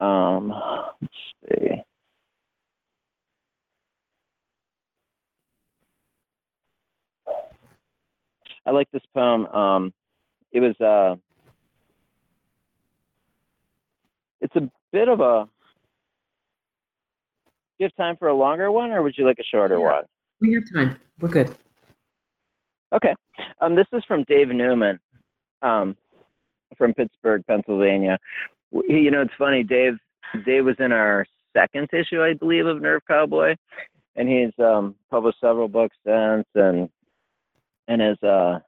Um, 0.00 0.52
let's 1.00 1.14
see. 1.48 1.82
I 8.66 8.70
like 8.70 8.90
this 8.90 9.02
poem. 9.14 9.46
Um, 9.46 9.92
it 10.52 10.60
was 10.60 10.78
uh, 10.80 11.16
it's 14.40 14.56
a 14.56 14.68
bit 14.92 15.08
of 15.08 15.20
a. 15.20 15.44
Do 17.78 17.84
you 17.84 17.86
have 17.86 17.94
time 17.96 18.16
for 18.16 18.28
a 18.28 18.34
longer 18.34 18.72
one, 18.72 18.90
or 18.90 19.02
would 19.02 19.14
you 19.16 19.24
like 19.26 19.38
a 19.38 19.44
shorter 19.44 19.78
Yeah. 19.78 19.84
one? 19.84 20.04
We 20.40 20.54
have 20.54 20.64
time. 20.74 20.98
We're 21.20 21.28
good. 21.28 21.54
Okay. 22.94 23.14
Um, 23.60 23.74
this 23.74 23.86
is 23.92 24.04
from 24.06 24.24
Dave 24.28 24.48
Newman, 24.48 24.98
um, 25.62 25.96
from 26.78 26.94
Pittsburgh, 26.94 27.42
Pennsylvania. 27.46 28.18
You 28.72 29.10
know, 29.10 29.22
it's 29.22 29.32
funny. 29.38 29.62
Dave, 29.62 29.94
Dave 30.44 30.64
was 30.64 30.76
in 30.78 30.92
our 30.92 31.26
second 31.56 31.88
issue, 31.92 32.22
I 32.22 32.34
believe, 32.34 32.66
of 32.66 32.80
Nerve 32.80 33.02
Cowboy, 33.08 33.56
and 34.14 34.28
he's 34.28 34.52
um, 34.64 34.94
published 35.10 35.40
several 35.40 35.68
books 35.68 35.96
since, 36.04 36.46
and 36.54 36.88
and 37.88 38.00
has 38.00 38.22
uh, 38.22 38.58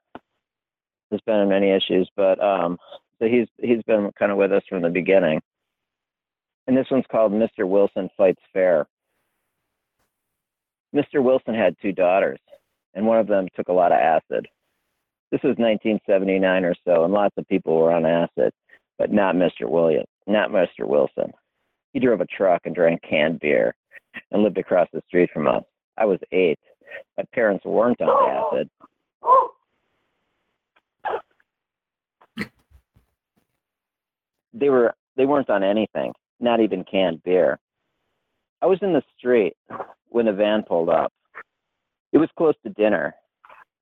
has 1.11 1.21
been 1.27 1.41
in 1.41 1.49
many 1.49 1.71
issues. 1.71 2.11
But 2.17 2.43
um, 2.43 2.79
so 3.19 3.27
he's 3.27 3.49
he's 3.59 3.83
been 3.85 4.11
kind 4.19 4.33
of 4.33 4.39
with 4.39 4.53
us 4.53 4.63
from 4.69 4.83
the 4.83 4.91
beginning. 4.91 5.41
And 6.67 6.77
this 6.77 6.87
one's 6.91 7.07
called 7.11 7.33
Mr. 7.33 7.67
Wilson 7.67 8.11
Fights 8.17 8.43
Fair. 8.53 8.87
Mr. 10.95 11.23
Wilson 11.23 11.55
had 11.55 11.75
two 11.81 11.93
daughters 11.93 12.39
and 12.99 13.07
one 13.07 13.19
of 13.21 13.29
them 13.29 13.47
took 13.55 13.69
a 13.69 13.73
lot 13.73 13.93
of 13.93 13.99
acid. 13.99 14.49
This 15.31 15.41
was 15.45 15.55
1979 15.57 16.65
or 16.65 16.75
so, 16.85 17.05
and 17.05 17.13
lots 17.13 17.35
of 17.39 17.47
people 17.47 17.77
were 17.77 17.93
on 17.93 18.05
acid, 18.05 18.53
but 18.99 19.13
not 19.13 19.37
Mr. 19.37 19.71
William, 19.71 20.05
not 20.27 20.51
Mr. 20.51 20.81
Wilson. 20.81 21.31
He 21.93 22.01
drove 22.01 22.21
a 22.21 22.27
truck 22.27 22.63
and 22.65 22.75
drank 22.75 23.01
canned 23.09 23.39
beer 23.39 23.73
and 24.33 24.43
lived 24.43 24.59
across 24.59 24.89
the 24.93 25.01
street 25.07 25.31
from 25.33 25.47
us. 25.47 25.63
I 25.97 26.07
was 26.07 26.19
eight. 26.33 26.59
My 27.17 27.23
parents 27.33 27.65
weren't 27.65 28.01
on 28.01 28.67
acid. 28.67 28.71
They 34.53 34.71
were 34.71 34.93
they 35.17 35.25
weren't 35.25 35.51
on 35.51 35.63
anything, 35.63 36.13
not 36.41 36.59
even 36.59 36.83
canned 36.83 37.23
beer. 37.23 37.61
I 38.61 38.67
was 38.67 38.81
in 38.83 38.93
the 38.93 39.03
street 39.17 39.55
when 40.09 40.27
the 40.27 40.33
van 40.33 40.65
pulled 40.65 40.89
up. 40.89 41.13
It 42.13 42.19
was 42.19 42.29
close 42.37 42.55
to 42.65 42.71
dinner. 42.71 43.15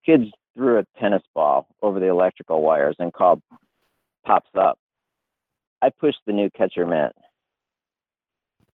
Kids 0.04 0.24
threw 0.54 0.78
a 0.78 1.00
tennis 1.00 1.22
ball 1.34 1.68
over 1.82 2.00
the 2.00 2.08
electrical 2.08 2.62
wires 2.62 2.96
and 2.98 3.12
called 3.12 3.40
Pops 4.24 4.50
up. 4.58 4.78
I 5.82 5.90
pushed 5.90 6.20
the 6.26 6.32
new 6.32 6.50
catcher 6.50 6.86
mitt 6.86 7.12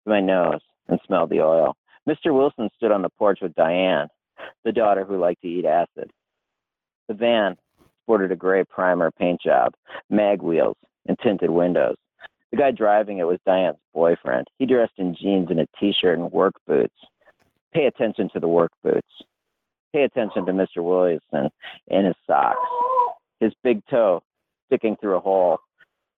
to 0.04 0.10
my 0.10 0.20
nose 0.20 0.62
and 0.88 1.00
smelled 1.06 1.30
the 1.30 1.42
oil. 1.42 1.76
Mr. 2.08 2.34
Wilson 2.34 2.70
stood 2.76 2.92
on 2.92 3.02
the 3.02 3.10
porch 3.18 3.40
with 3.42 3.56
Diane, 3.56 4.08
the 4.64 4.72
daughter 4.72 5.06
who 5.06 5.20
liked 5.20 5.42
to 5.42 5.48
eat 5.48 5.66
acid. 5.66 6.12
The 7.08 7.14
van 7.14 7.58
sported 8.04 8.32
a 8.32 8.36
gray 8.36 8.64
primer 8.64 9.12
paint 9.12 9.42
job, 9.42 9.74
mag 10.10 10.42
wheels, 10.42 10.78
and 11.08 11.18
tinted 11.20 11.50
windows. 11.50 11.96
The 12.52 12.58
guy 12.58 12.72
driving 12.72 13.20
it 13.20 13.28
was 13.28 13.40
Diane's 13.46 13.78
boyfriend. 13.94 14.48
He 14.58 14.66
dressed 14.66 14.94
in 14.98 15.16
jeans 15.16 15.48
and 15.50 15.60
a 15.60 15.68
t-shirt 15.80 16.18
and 16.18 16.32
work 16.32 16.56
boots. 16.68 16.96
Pay 17.74 17.86
attention 17.86 18.30
to 18.34 18.40
the 18.40 18.48
work 18.48 18.72
boots. 18.84 19.08
Pay 19.94 20.04
attention 20.04 20.46
to 20.46 20.52
Mr. 20.52 20.84
Williamson 20.84 21.50
in 21.88 22.06
his 22.06 22.16
socks. 22.28 22.58
His 23.40 23.54
big 23.64 23.82
toe 23.90 24.22
sticking 24.68 24.96
through 24.98 25.18
a 25.18 25.20
hole 25.20 25.60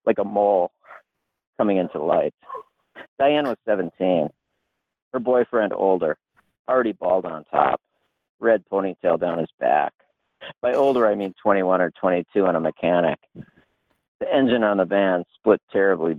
like 0.05 0.17
a 0.17 0.23
mole 0.23 0.71
coming 1.57 1.77
into 1.77 2.01
light. 2.01 2.33
Diane 3.19 3.47
was 3.47 3.57
17. 3.65 4.29
Her 5.13 5.19
boyfriend 5.19 5.73
older, 5.73 6.17
already 6.67 6.93
bald 6.93 7.25
on 7.25 7.45
top, 7.45 7.79
red 8.39 8.63
ponytail 8.71 9.19
down 9.19 9.39
his 9.39 9.49
back. 9.59 9.93
By 10.61 10.73
older, 10.73 11.07
I 11.07 11.15
mean 11.15 11.33
21 11.41 11.81
or 11.81 11.91
22 11.91 12.45
and 12.45 12.57
a 12.57 12.59
mechanic. 12.59 13.19
The 13.35 14.33
engine 14.33 14.63
on 14.63 14.77
the 14.77 14.85
van 14.85 15.23
split 15.35 15.61
terribly 15.71 16.17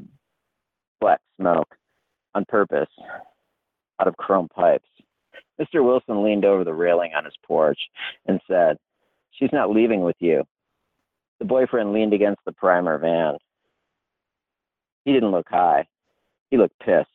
black 1.00 1.20
smoke 1.36 1.74
on 2.34 2.44
purpose 2.44 2.88
out 4.00 4.08
of 4.08 4.16
chrome 4.16 4.48
pipes. 4.48 4.88
Mr. 5.60 5.84
Wilson 5.84 6.24
leaned 6.24 6.44
over 6.44 6.64
the 6.64 6.74
railing 6.74 7.12
on 7.14 7.24
his 7.24 7.34
porch 7.46 7.78
and 8.26 8.40
said, 8.48 8.76
She's 9.32 9.52
not 9.52 9.70
leaving 9.70 10.02
with 10.02 10.16
you. 10.18 10.44
The 11.38 11.44
boyfriend 11.44 11.92
leaned 11.92 12.12
against 12.12 12.40
the 12.44 12.52
primer 12.52 12.98
van. 12.98 13.36
He 15.04 15.12
didn't 15.12 15.32
look 15.32 15.48
high. 15.48 15.86
He 16.50 16.56
looked 16.56 16.78
pissed. 16.80 17.08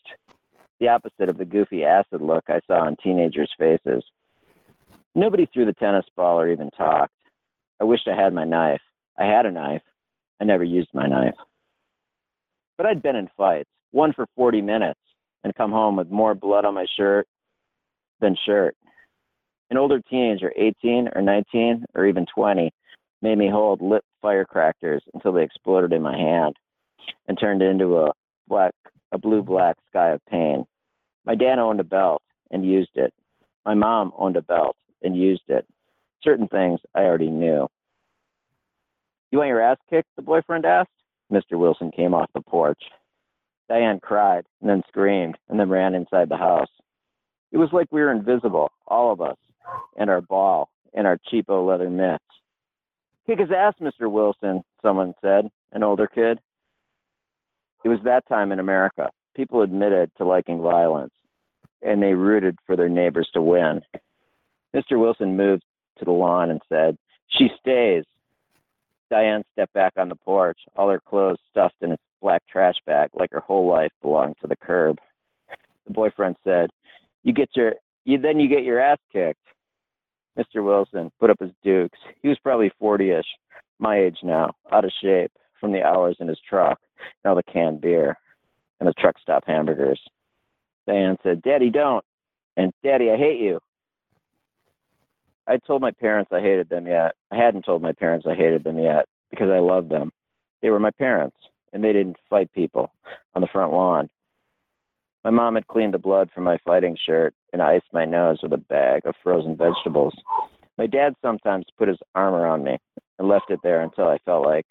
The 0.80 0.90
opposite 0.90 1.30
of 1.30 1.38
the 1.38 1.46
goofy 1.46 1.84
acid 1.84 2.22
look 2.22 2.44
I 2.50 2.60
saw 2.68 2.86
on 2.86 2.98
teenagers' 3.02 3.54
faces. 3.58 4.04
Nobody 5.16 5.48
threw 5.48 5.66
the 5.66 5.74
tennis 5.74 6.06
ball 6.16 6.40
or 6.40 6.50
even 6.50 6.70
talked. 6.72 7.14
I 7.80 7.86
wished 7.86 8.08
I 8.08 8.16
had 8.16 8.34
my 8.34 8.44
knife. 8.44 8.82
I 9.18 9.26
had 9.26 9.46
a 9.46 9.52
knife. 9.52 9.82
I 10.40 10.44
never 10.44 10.64
used 10.64 10.90
my 10.94 11.08
knife. 11.08 11.36
But 12.78 12.86
I'd 12.86 13.02
been 13.02 13.16
in 13.16 13.30
fights, 13.36 13.70
one 13.92 14.14
for 14.14 14.28
40 14.36 14.62
minutes, 14.62 15.00
and 15.44 15.56
come 15.56 15.72
home 15.72 15.96
with 15.96 16.12
more 16.12 16.36
blood 16.36 16.66
on 16.66 16.76
my 16.76 16.86
shirt 16.96 17.28
than 18.22 18.36
shirt. 18.46 18.76
An 19.70 19.78
older 19.78 20.02
teenager, 20.10 20.52
18 20.56 21.10
or 21.16 21.22
19 21.22 21.86
or 21.96 22.06
even 22.06 22.26
20, 22.34 22.72
made 23.22 23.38
me 23.38 23.50
hold 23.50 23.82
lit 23.82 24.04
firecrackers 24.22 25.04
until 25.14 25.34
they 25.34 25.44
exploded 25.44 25.92
in 25.92 26.02
my 26.02 26.16
hand 26.16 26.56
and 27.28 27.38
turned 27.40 27.62
into 27.62 27.98
a 27.98 28.12
black, 28.48 28.74
a 29.12 29.18
blue 29.18 29.42
black 29.42 29.76
sky 29.90 30.12
of 30.12 30.22
pain. 30.30 30.66
My 31.26 31.36
dad 31.36 31.60
owned 31.60 31.80
a 31.80 31.84
belt 31.84 32.22
and 32.52 32.66
used 32.66 32.96
it. 32.96 33.14
My 33.66 33.74
mom 33.74 34.14
owned 34.18 34.38
a 34.38 34.42
belt 34.42 34.78
and 35.02 35.18
used 35.18 35.50
it. 35.50 35.66
Certain 36.24 36.48
things 36.48 36.80
I 36.96 37.02
already 37.02 37.30
knew. 37.30 37.68
You 39.32 39.40
want 39.40 39.50
your 39.50 39.62
ass 39.62 39.78
kicked? 39.90 40.10
The 40.16 40.22
boyfriend 40.22 40.66
asked. 40.66 40.90
Mr. 41.32 41.60
Wilson 41.60 41.92
came 41.92 42.14
off 42.14 42.30
the 42.34 42.42
porch. 42.42 42.82
Diane 43.68 44.00
cried 44.00 44.46
and 44.62 44.70
then 44.70 44.84
screamed 44.88 45.38
and 45.50 45.60
then 45.60 45.70
ran 45.70 45.94
inside 45.94 46.30
the 46.30 46.38
house. 46.38 46.70
It 47.52 47.58
was 47.58 47.70
like 47.72 47.88
we 47.92 48.02
were 48.02 48.12
invisible, 48.12 48.72
all 48.88 49.12
of 49.12 49.22
us, 49.22 49.38
and 49.96 50.10
our 50.10 50.22
ball 50.22 50.70
and 50.94 51.08
our 51.08 51.18
cheapo 51.32 51.66
leather 51.68 51.90
mitts. 51.90 52.24
Kick 53.26 53.40
his 53.40 53.52
ass, 53.52 53.74
Mr. 53.82 54.10
Wilson, 54.10 54.64
someone 54.82 55.14
said, 55.22 55.50
an 55.72 55.84
older 55.84 56.08
kid. 56.08 56.40
It 57.84 57.90
was 57.90 58.00
that 58.04 58.28
time 58.28 58.52
in 58.52 58.60
America. 58.60 59.10
People 59.36 59.62
admitted 59.62 60.12
to 60.18 60.26
liking 60.26 60.62
violence, 60.62 61.14
and 61.82 62.02
they 62.02 62.14
rooted 62.14 62.58
for 62.66 62.76
their 62.76 62.90
neighbors 62.90 63.30
to 63.34 63.42
win. 63.42 63.82
Mr. 64.76 65.00
Wilson 65.00 65.38
moved 65.38 65.64
to 66.00 66.06
the 66.06 66.12
lawn 66.12 66.50
and 66.50 66.62
said, 66.70 66.98
She 67.30 67.50
stays. 67.60 68.04
Diane 69.10 69.44
stepped 69.54 69.74
back 69.74 69.94
on 69.98 70.10
the 70.10 70.16
porch, 70.16 70.60
all 70.76 70.90
her 70.90 71.00
clothes 71.00 71.40
stuffed 71.50 71.76
in 71.82 71.94
a 71.94 71.98
black 72.22 72.44
trash 72.50 72.76
bag 72.86 73.10
like 73.14 73.32
her 73.32 73.40
whole 73.40 73.68
life 73.68 73.92
belonged 74.02 74.36
to 74.42 74.48
the 74.48 74.56
curb. 74.56 74.98
The 75.86 75.94
boyfriend 75.94 76.36
said, 76.44 76.70
You 77.28 77.34
get 77.34 77.50
your 77.58 77.74
you 78.06 78.18
then 78.18 78.40
you 78.40 78.48
get 78.48 78.64
your 78.64 78.80
ass 78.80 79.00
kicked. 79.12 79.42
Mr. 80.40 80.64
Wilson 80.64 81.12
put 81.20 81.30
up 81.30 81.42
his 81.42 81.52
dukes. 81.62 82.00
He 82.22 82.30
was 82.30 82.40
probably 82.40 82.72
forty 82.80 83.12
ish, 83.12 83.26
my 83.80 84.00
age 84.00 84.20
now, 84.24 84.54
out 84.72 84.86
of 84.86 84.92
shape 85.04 85.34
from 85.60 85.74
the 85.74 85.84
hours 85.84 86.16
in 86.22 86.30
his 86.30 86.40
truck 86.50 86.80
and 87.24 87.30
all 87.30 87.36
the 87.36 87.44
canned 87.52 87.82
beer 87.82 88.16
and 88.80 88.88
the 88.88 88.94
truck 88.94 89.16
stop 89.22 89.44
hamburgers. 89.46 90.00
Diane 90.88 91.18
said, 91.22 91.42
Daddy, 91.42 91.70
don't. 91.70 92.06
And 92.56 92.72
Daddy, 92.82 93.12
I 93.12 93.18
hate 93.18 93.42
you. 93.42 93.60
I 95.48 95.58
told 95.58 95.82
my 95.82 95.92
parents 95.92 96.32
I 96.32 96.40
hated 96.40 96.70
them 96.70 96.88
yet. 96.88 97.14
I 97.30 97.36
hadn't 97.36 97.66
told 97.66 97.82
my 97.82 97.92
parents 97.92 98.26
I 98.26 98.36
hated 98.36 98.64
them 98.64 98.80
yet 98.80 99.06
because 99.32 99.50
I 99.50 99.60
loved 99.60 99.90
them. 99.90 100.12
They 100.62 100.70
were 100.70 100.80
my 100.80 100.92
parents. 100.92 101.36
and 101.74 101.84
they 101.84 101.94
didn't 101.94 102.18
fight 102.30 102.52
people 102.54 102.92
on 103.36 103.42
the 103.42 103.48
front 103.48 103.74
lawn. 103.74 104.10
My 105.28 105.32
mom 105.32 105.56
had 105.56 105.68
cleaned 105.68 105.94
the 105.94 105.98
blood 105.98 106.30
from 106.34 106.46
my 106.46 106.58
fighting 106.66 106.96
shirt 107.06 107.36
and 107.52 107.62
iced 107.62 107.92
my 107.92 108.06
nose 108.06 108.40
with 108.42 108.54
a 108.54 108.58
bag 108.58 109.02
of 109.06 109.14
frozen 109.22 109.58
vegetables. 109.58 110.16
My 110.78 110.88
dad 110.88 111.16
sometimes 111.22 111.66
put 111.78 111.90
his 111.90 111.98
arm 112.16 112.34
around 112.34 112.64
me 112.64 112.78
and 113.20 113.28
left 113.28 113.50
it 113.50 113.60
there 113.62 113.82
until 113.82 114.08
I 114.08 114.20
felt 114.20 114.46
like 114.46 114.66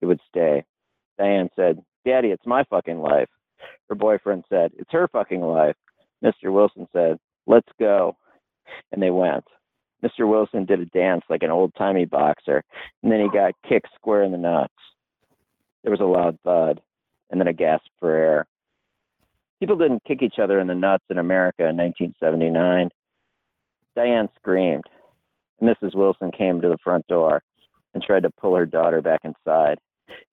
it 0.00 0.06
would 0.06 0.20
stay. 0.26 0.64
Diane 1.18 1.50
said, 1.54 1.84
Daddy, 2.06 2.28
it's 2.28 2.46
my 2.46 2.64
fucking 2.70 2.98
life. 2.98 3.28
Her 3.90 3.94
boyfriend 3.94 4.44
said, 4.48 4.70
It's 4.78 4.90
her 4.90 5.06
fucking 5.08 5.42
life. 5.42 5.76
Mr. 6.24 6.50
Wilson 6.50 6.88
said, 6.90 7.18
Let's 7.46 7.68
go. 7.78 8.16
And 8.90 9.02
they 9.02 9.10
went. 9.10 9.44
Mr. 10.02 10.26
Wilson 10.26 10.64
did 10.64 10.80
a 10.80 10.86
dance 10.86 11.24
like 11.28 11.42
an 11.42 11.50
old 11.50 11.74
timey 11.76 12.06
boxer, 12.06 12.64
and 13.02 13.12
then 13.12 13.20
he 13.20 13.28
got 13.28 13.52
kicked 13.68 13.88
square 13.94 14.22
in 14.22 14.32
the 14.32 14.38
nuts. 14.38 14.72
There 15.82 15.90
was 15.90 16.00
a 16.00 16.04
loud 16.04 16.38
thud, 16.42 16.80
and 17.30 17.38
then 17.38 17.48
a 17.48 17.52
gasp 17.52 17.90
for 18.00 18.16
air. 18.16 18.46
People 19.64 19.78
didn't 19.78 20.04
kick 20.04 20.20
each 20.20 20.38
other 20.38 20.60
in 20.60 20.66
the 20.66 20.74
nuts 20.74 21.06
in 21.08 21.16
America 21.16 21.62
in 21.62 21.74
1979. 21.78 22.90
Diane 23.96 24.28
screamed. 24.36 24.84
Mrs. 25.62 25.94
Wilson 25.94 26.30
came 26.32 26.60
to 26.60 26.68
the 26.68 26.76
front 26.84 27.06
door 27.06 27.42
and 27.94 28.02
tried 28.02 28.24
to 28.24 28.30
pull 28.38 28.54
her 28.56 28.66
daughter 28.66 29.00
back 29.00 29.20
inside. 29.24 29.78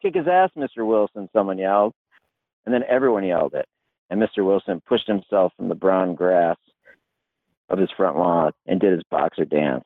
Kick 0.02 0.16
his 0.16 0.28
ass, 0.28 0.50
Mr. 0.58 0.86
Wilson, 0.86 1.30
someone 1.32 1.58
yelled. 1.58 1.94
And 2.66 2.76
then 2.76 2.84
everyone 2.90 3.24
yelled 3.24 3.54
it. 3.54 3.66
And 4.10 4.22
Mr. 4.22 4.46
Wilson 4.46 4.82
pushed 4.86 5.08
himself 5.08 5.54
from 5.56 5.70
the 5.70 5.76
brown 5.76 6.14
grass 6.14 6.58
of 7.70 7.80
his 7.80 7.90
front 7.96 8.18
lawn 8.18 8.52
and 8.66 8.82
did 8.82 8.92
his 8.92 9.04
boxer 9.10 9.46
dance 9.46 9.86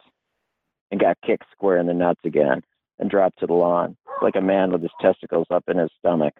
and 0.90 1.00
got 1.00 1.22
kicked 1.24 1.46
square 1.52 1.78
in 1.78 1.86
the 1.86 1.94
nuts 1.94 2.22
again 2.26 2.64
and 2.98 3.12
dropped 3.12 3.38
to 3.42 3.46
the 3.46 3.54
lawn 3.54 3.96
like 4.24 4.38
a 4.38 4.42
man 4.42 4.72
with 4.72 4.82
his 4.82 4.90
testicles 5.00 5.46
up 5.52 5.66
in 5.68 5.78
his 5.78 5.92
stomach. 6.00 6.34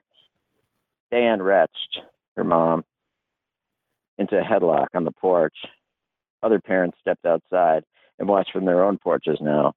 Dan 1.12 1.44
retched 1.44 2.00
her 2.36 2.44
mom 2.44 2.84
into 4.18 4.38
a 4.38 4.44
headlock 4.44 4.88
on 4.94 5.04
the 5.04 5.12
porch. 5.12 5.56
Other 6.44 6.60
parents 6.60 6.98
stepped 7.02 7.26
outside 7.26 7.84
and 8.20 8.28
watched 8.28 8.52
from 8.52 8.66
their 8.66 8.84
own 8.84 8.98
porches 8.98 9.38
now. 9.42 9.74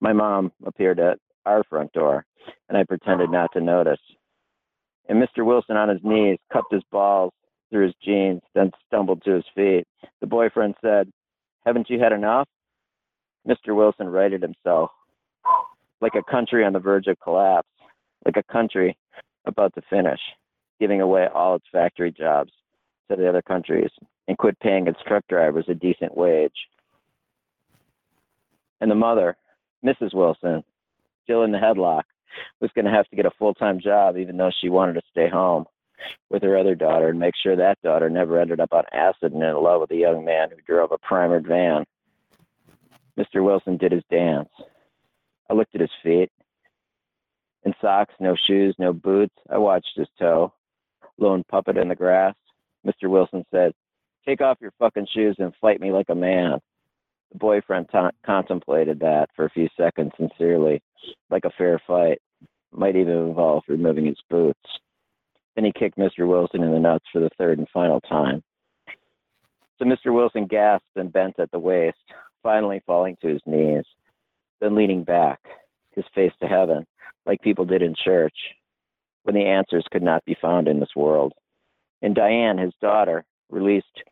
My 0.00 0.12
mom 0.12 0.52
appeared 0.64 1.00
at 1.00 1.18
our 1.46 1.64
front 1.64 1.92
door, 1.92 2.24
and 2.68 2.76
I 2.76 2.84
pretended 2.84 3.30
not 3.30 3.50
to 3.52 3.60
notice. 3.60 4.00
And 5.08 5.22
Mr. 5.22 5.44
Wilson, 5.44 5.76
on 5.76 5.88
his 5.88 6.00
knees, 6.02 6.38
cupped 6.52 6.72
his 6.72 6.82
balls 6.90 7.32
through 7.70 7.86
his 7.86 7.94
jeans, 8.02 8.42
then 8.54 8.70
stumbled 8.86 9.22
to 9.24 9.34
his 9.34 9.44
feet. 9.54 9.84
The 10.20 10.26
boyfriend 10.26 10.74
said, 10.82 11.10
Haven't 11.64 11.90
you 11.90 11.98
had 11.98 12.12
enough? 12.12 12.48
Mr. 13.46 13.74
Wilson 13.74 14.08
righted 14.08 14.42
himself 14.42 14.90
like 16.00 16.14
a 16.14 16.30
country 16.30 16.64
on 16.64 16.72
the 16.72 16.78
verge 16.78 17.06
of 17.06 17.18
collapse, 17.20 17.68
like 18.24 18.36
a 18.36 18.52
country 18.52 18.96
about 19.46 19.74
to 19.74 19.82
finish, 19.90 20.20
giving 20.78 21.00
away 21.00 21.26
all 21.32 21.56
its 21.56 21.66
factory 21.72 22.12
jobs 22.12 22.52
to 23.08 23.16
the 23.16 23.28
other 23.28 23.42
countries 23.42 23.90
and 24.26 24.38
quit 24.38 24.58
paying 24.60 24.86
its 24.86 25.00
truck 25.06 25.24
drivers 25.28 25.66
a 25.68 25.74
decent 25.74 26.16
wage. 26.16 26.52
And 28.80 28.90
the 28.90 28.94
mother, 28.94 29.36
Mrs. 29.84 30.14
Wilson, 30.14 30.62
still 31.24 31.42
in 31.42 31.52
the 31.52 31.58
headlock, 31.58 32.04
was 32.60 32.70
going 32.74 32.84
to 32.84 32.90
have 32.90 33.08
to 33.08 33.16
get 33.16 33.26
a 33.26 33.30
full 33.38 33.54
time 33.54 33.80
job 33.80 34.16
even 34.16 34.36
though 34.36 34.50
she 34.60 34.68
wanted 34.68 34.94
to 34.94 35.02
stay 35.10 35.28
home 35.28 35.64
with 36.30 36.42
her 36.42 36.56
other 36.56 36.74
daughter 36.74 37.08
and 37.08 37.18
make 37.18 37.34
sure 37.42 37.56
that 37.56 37.80
daughter 37.82 38.08
never 38.08 38.40
ended 38.40 38.60
up 38.60 38.72
on 38.72 38.84
acid 38.92 39.32
and 39.32 39.42
in 39.42 39.62
love 39.62 39.80
with 39.80 39.90
a 39.90 39.96
young 39.96 40.24
man 40.24 40.50
who 40.50 40.56
drove 40.66 40.92
a 40.92 40.98
primered 40.98 41.46
van. 41.46 41.84
Mr. 43.18 43.42
Wilson 43.44 43.76
did 43.76 43.90
his 43.90 44.04
dance. 44.10 44.48
I 45.50 45.54
looked 45.54 45.74
at 45.74 45.80
his 45.80 45.90
feet. 46.02 46.30
In 47.64 47.74
socks, 47.80 48.14
no 48.20 48.36
shoes, 48.46 48.76
no 48.78 48.92
boots. 48.92 49.34
I 49.50 49.58
watched 49.58 49.96
his 49.96 50.06
toe. 50.18 50.52
Lone 51.18 51.42
puppet 51.50 51.76
in 51.76 51.88
the 51.88 51.96
grass. 51.96 52.36
Mr. 52.86 53.08
Wilson 53.08 53.44
said, 53.50 53.72
Take 54.26 54.40
off 54.40 54.58
your 54.60 54.72
fucking 54.78 55.06
shoes 55.14 55.36
and 55.38 55.54
fight 55.60 55.80
me 55.80 55.90
like 55.90 56.08
a 56.10 56.14
man. 56.14 56.58
The 57.32 57.38
boyfriend 57.38 57.88
t- 57.90 57.98
contemplated 58.24 59.00
that 59.00 59.28
for 59.34 59.44
a 59.44 59.50
few 59.50 59.68
seconds 59.76 60.12
sincerely, 60.16 60.82
like 61.30 61.44
a 61.44 61.50
fair 61.56 61.80
fight. 61.86 62.20
Might 62.72 62.96
even 62.96 63.16
involve 63.16 63.64
removing 63.68 64.06
his 64.06 64.20
boots. 64.28 64.60
Then 65.54 65.64
he 65.64 65.72
kicked 65.72 65.98
Mr. 65.98 66.28
Wilson 66.28 66.62
in 66.62 66.72
the 66.72 66.78
nuts 66.78 67.06
for 67.12 67.20
the 67.20 67.30
third 67.38 67.58
and 67.58 67.68
final 67.72 68.00
time. 68.02 68.42
So 69.78 69.84
Mr. 69.84 70.12
Wilson 70.12 70.46
gasped 70.46 70.96
and 70.96 71.12
bent 71.12 71.38
at 71.38 71.50
the 71.50 71.58
waist, 71.58 71.96
finally 72.42 72.82
falling 72.86 73.16
to 73.22 73.28
his 73.28 73.40
knees, 73.46 73.84
then 74.60 74.74
leaning 74.74 75.04
back, 75.04 75.40
his 75.92 76.04
face 76.14 76.32
to 76.40 76.48
heaven, 76.48 76.86
like 77.26 77.40
people 77.40 77.64
did 77.64 77.82
in 77.82 77.94
church, 78.04 78.36
when 79.22 79.34
the 79.34 79.46
answers 79.46 79.86
could 79.90 80.02
not 80.02 80.24
be 80.24 80.36
found 80.40 80.68
in 80.68 80.80
this 80.80 80.94
world. 80.96 81.32
And 82.02 82.14
Diane, 82.14 82.58
his 82.58 82.72
daughter, 82.80 83.24
released 83.50 84.02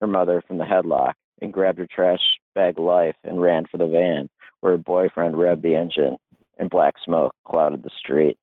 her 0.00 0.06
mother 0.06 0.42
from 0.46 0.58
the 0.58 0.64
headlock 0.64 1.14
and 1.40 1.52
grabbed 1.52 1.78
her 1.78 1.86
trash 1.86 2.20
bag 2.54 2.78
life 2.78 3.16
and 3.24 3.40
ran 3.40 3.66
for 3.70 3.78
the 3.78 3.86
van, 3.86 4.28
where 4.60 4.72
her 4.72 4.78
boyfriend 4.78 5.34
revved 5.34 5.62
the 5.62 5.74
engine 5.74 6.16
and 6.58 6.70
black 6.70 6.94
smoke 7.04 7.34
clouded 7.46 7.82
the 7.82 7.90
street. 7.98 8.36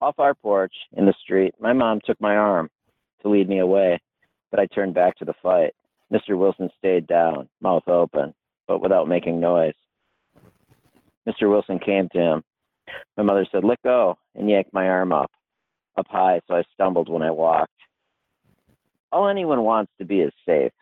Off 0.00 0.18
our 0.18 0.34
porch 0.34 0.74
in 0.96 1.06
the 1.06 1.14
street, 1.22 1.54
my 1.60 1.72
mom 1.72 2.00
took 2.04 2.20
my 2.20 2.36
arm 2.36 2.68
to 3.22 3.28
lead 3.28 3.48
me 3.48 3.58
away, 3.58 4.00
but 4.50 4.60
I 4.60 4.66
turned 4.66 4.94
back 4.94 5.16
to 5.16 5.24
the 5.24 5.34
fight. 5.42 5.72
Mr. 6.12 6.38
Wilson 6.38 6.70
stayed 6.78 7.06
down, 7.06 7.48
mouth 7.60 7.88
open, 7.88 8.34
but 8.68 8.80
without 8.80 9.08
making 9.08 9.40
noise. 9.40 9.74
Mr. 11.28 11.48
Wilson 11.48 11.78
came 11.78 12.08
to 12.10 12.18
him. 12.18 12.44
My 13.16 13.22
mother 13.22 13.46
said, 13.50 13.64
Let 13.64 13.82
go, 13.82 14.18
and 14.34 14.48
yanked 14.48 14.72
my 14.72 14.88
arm 14.88 15.12
up, 15.12 15.30
up 15.96 16.06
high, 16.08 16.40
so 16.46 16.54
I 16.54 16.64
stumbled 16.74 17.08
when 17.08 17.22
I 17.22 17.30
walked. 17.30 17.70
All 19.12 19.28
anyone 19.28 19.62
wants 19.62 19.92
to 19.98 20.04
be 20.04 20.20
is 20.20 20.32
safe, 20.46 20.72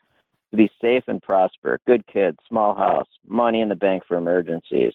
to 0.51 0.57
be 0.57 0.71
safe 0.81 1.05
and 1.07 1.23
prosper, 1.23 1.81
good 1.87 2.07
kid, 2.07 2.39
small 2.49 2.75
house, 2.75 3.09
money 3.27 3.61
in 3.61 3.69
the 3.69 3.75
bank 3.75 4.05
for 4.07 4.17
emergencies, 4.17 4.93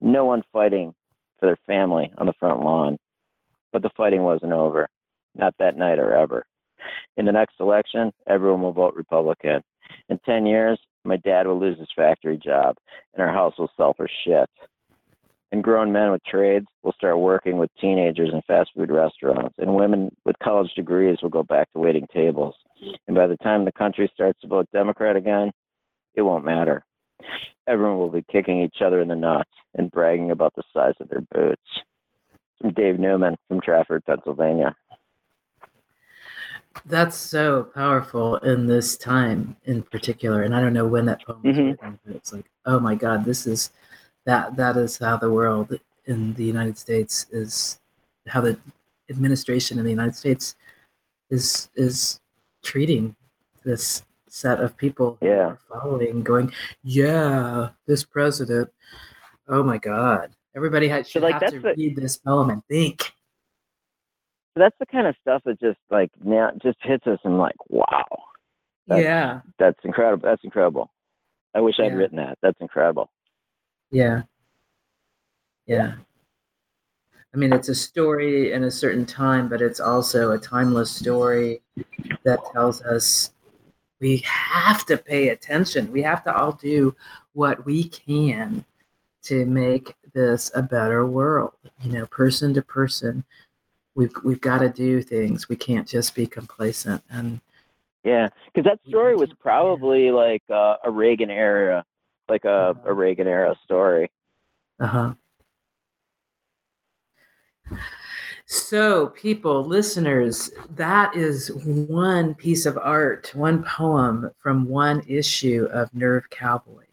no 0.00 0.24
one 0.24 0.42
fighting 0.52 0.94
for 1.38 1.46
their 1.46 1.58
family 1.66 2.12
on 2.18 2.26
the 2.26 2.32
front 2.38 2.62
lawn. 2.62 2.98
But 3.72 3.82
the 3.82 3.90
fighting 3.96 4.22
wasn't 4.22 4.52
over, 4.52 4.88
not 5.36 5.54
that 5.58 5.76
night 5.76 5.98
or 5.98 6.14
ever. 6.14 6.44
In 7.16 7.24
the 7.24 7.32
next 7.32 7.54
election, 7.60 8.12
everyone 8.26 8.62
will 8.62 8.72
vote 8.72 8.94
Republican. 8.94 9.62
In 10.08 10.18
10 10.24 10.46
years, 10.46 10.78
my 11.04 11.16
dad 11.18 11.46
will 11.46 11.58
lose 11.58 11.78
his 11.78 11.88
factory 11.94 12.36
job 12.36 12.76
and 13.14 13.22
our 13.22 13.32
house 13.32 13.54
will 13.58 13.70
sell 13.76 13.94
for 13.94 14.08
shit. 14.24 14.48
And 15.52 15.64
grown 15.64 15.90
men 15.90 16.12
with 16.12 16.22
trades 16.24 16.66
will 16.82 16.92
start 16.92 17.18
working 17.18 17.58
with 17.58 17.70
teenagers 17.80 18.30
in 18.32 18.40
fast 18.42 18.70
food 18.76 18.90
restaurants, 18.90 19.56
and 19.58 19.74
women 19.74 20.14
with 20.24 20.36
college 20.40 20.72
degrees 20.74 21.18
will 21.22 21.28
go 21.28 21.42
back 21.42 21.72
to 21.72 21.80
waiting 21.80 22.06
tables. 22.12 22.54
And 23.08 23.16
by 23.16 23.26
the 23.26 23.36
time 23.38 23.64
the 23.64 23.72
country 23.72 24.08
starts 24.14 24.40
to 24.42 24.46
vote 24.46 24.68
Democrat 24.72 25.16
again, 25.16 25.50
it 26.14 26.22
won't 26.22 26.44
matter. 26.44 26.84
Everyone 27.66 27.98
will 27.98 28.10
be 28.10 28.24
kicking 28.30 28.62
each 28.62 28.80
other 28.80 29.00
in 29.00 29.08
the 29.08 29.16
nuts 29.16 29.50
and 29.74 29.90
bragging 29.90 30.30
about 30.30 30.54
the 30.54 30.62
size 30.72 30.94
of 31.00 31.08
their 31.08 31.22
boots. 31.32 31.62
From 32.60 32.72
Dave 32.72 32.98
Newman 32.98 33.36
from 33.48 33.60
Trafford, 33.60 34.04
Pennsylvania. 34.04 34.76
That's 36.84 37.16
so 37.16 37.64
powerful 37.64 38.36
in 38.36 38.66
this 38.66 38.96
time 38.96 39.56
in 39.64 39.82
particular. 39.82 40.42
And 40.42 40.54
I 40.54 40.60
don't 40.60 40.72
know 40.72 40.86
when 40.86 41.06
that 41.06 41.24
poem 41.24 41.42
was 41.42 41.56
Mhm. 41.56 41.70
written, 41.70 41.98
but 42.04 42.16
it's 42.16 42.32
like, 42.32 42.50
oh 42.66 42.78
my 42.78 42.94
God, 42.94 43.24
this 43.24 43.46
is 43.46 43.70
that 44.26 44.56
that 44.56 44.76
is 44.76 44.98
how 44.98 45.16
the 45.16 45.30
world 45.30 45.78
in 46.06 46.34
the 46.34 46.44
United 46.44 46.76
States 46.78 47.26
is 47.30 47.80
how 48.26 48.40
the 48.40 48.58
administration 49.08 49.78
in 49.78 49.84
the 49.84 49.90
United 49.90 50.14
States 50.14 50.56
is 51.30 51.68
is 51.74 52.20
treating 52.62 53.16
this 53.64 54.02
set 54.28 54.60
of 54.60 54.76
people 54.76 55.18
Yeah. 55.20 55.56
following, 55.68 56.22
going, 56.22 56.52
Yeah, 56.84 57.70
this 57.86 58.04
president, 58.04 58.70
oh 59.48 59.62
my 59.62 59.78
God. 59.78 60.34
Everybody 60.54 60.88
had, 60.88 61.06
should 61.06 61.22
like, 61.22 61.34
have 61.34 61.40
that's 61.40 61.52
to 61.54 61.60
the- 61.60 61.74
read 61.76 61.96
this 61.96 62.16
poem 62.18 62.50
and 62.50 62.64
think. 62.66 63.02
So 64.54 64.60
that's 64.64 64.76
the 64.78 64.86
kind 64.86 65.06
of 65.06 65.14
stuff 65.20 65.42
that 65.46 65.60
just 65.60 65.78
like 65.90 66.10
now 66.22 66.50
just 66.62 66.78
hits 66.82 67.06
us 67.06 67.18
and 67.24 67.38
like, 67.38 67.56
wow, 67.68 68.06
That's- 68.86 69.04
yeah. 69.04 69.40
that's 69.58 69.78
incredible. 69.84 70.28
That's 70.28 70.44
incredible. 70.44 70.90
I 71.54 71.60
wish 71.60 71.76
I'd 71.80 71.94
written 71.96 72.16
that. 72.18 72.38
That's 72.42 72.60
incredible. 72.60 73.10
Yeah. 73.90 74.22
Yeah. 75.66 75.94
I 77.32 77.36
mean, 77.36 77.52
it's 77.52 77.68
a 77.68 77.74
story 77.74 78.52
in 78.52 78.64
a 78.64 78.70
certain 78.70 79.06
time, 79.06 79.48
but 79.48 79.62
it's 79.62 79.78
also 79.78 80.32
a 80.32 80.38
timeless 80.38 80.90
story 80.90 81.62
that 82.24 82.40
tells 82.52 82.82
us 82.82 83.30
we 84.00 84.18
have 84.18 84.84
to 84.86 84.96
pay 84.96 85.28
attention. 85.28 85.92
We 85.92 86.02
have 86.02 86.24
to 86.24 86.34
all 86.34 86.52
do 86.52 86.96
what 87.32 87.64
we 87.64 87.84
can 87.84 88.64
to 89.24 89.46
make 89.46 89.94
this 90.12 90.50
a 90.54 90.62
better 90.62 91.06
world. 91.06 91.52
You 91.82 91.92
know, 91.92 92.06
person 92.06 92.52
to 92.54 92.62
person, 92.62 93.24
we've 93.94 94.12
we've 94.24 94.40
got 94.40 94.58
to 94.58 94.68
do 94.68 95.02
things. 95.02 95.48
We 95.48 95.56
can't 95.56 95.86
just 95.86 96.14
be 96.14 96.26
complacent. 96.26 97.02
And 97.10 97.40
Yeah, 98.02 98.28
because 98.46 98.64
that 98.64 98.80
story 98.88 99.14
was 99.14 99.30
probably 99.38 100.10
like 100.10 100.42
uh, 100.50 100.76
a 100.82 100.90
Reagan 100.90 101.30
era, 101.30 101.84
like 102.30 102.44
a, 102.44 102.76
Uh-huh. 102.76 102.80
a 102.84 102.94
Reagan 102.94 103.26
era 103.28 103.54
story. 103.64 104.10
uh 104.80 104.86
huh. 104.86 105.14
So, 108.46 109.08
people, 109.08 109.64
listeners, 109.64 110.50
that 110.70 111.14
is 111.14 111.52
one 111.54 112.34
piece 112.34 112.66
of 112.66 112.76
art, 112.78 113.30
one 113.34 113.62
poem 113.62 114.30
from 114.38 114.66
one 114.68 115.02
issue 115.06 115.68
of 115.72 115.94
Nerve 115.94 116.28
Cowboy. 116.30 116.84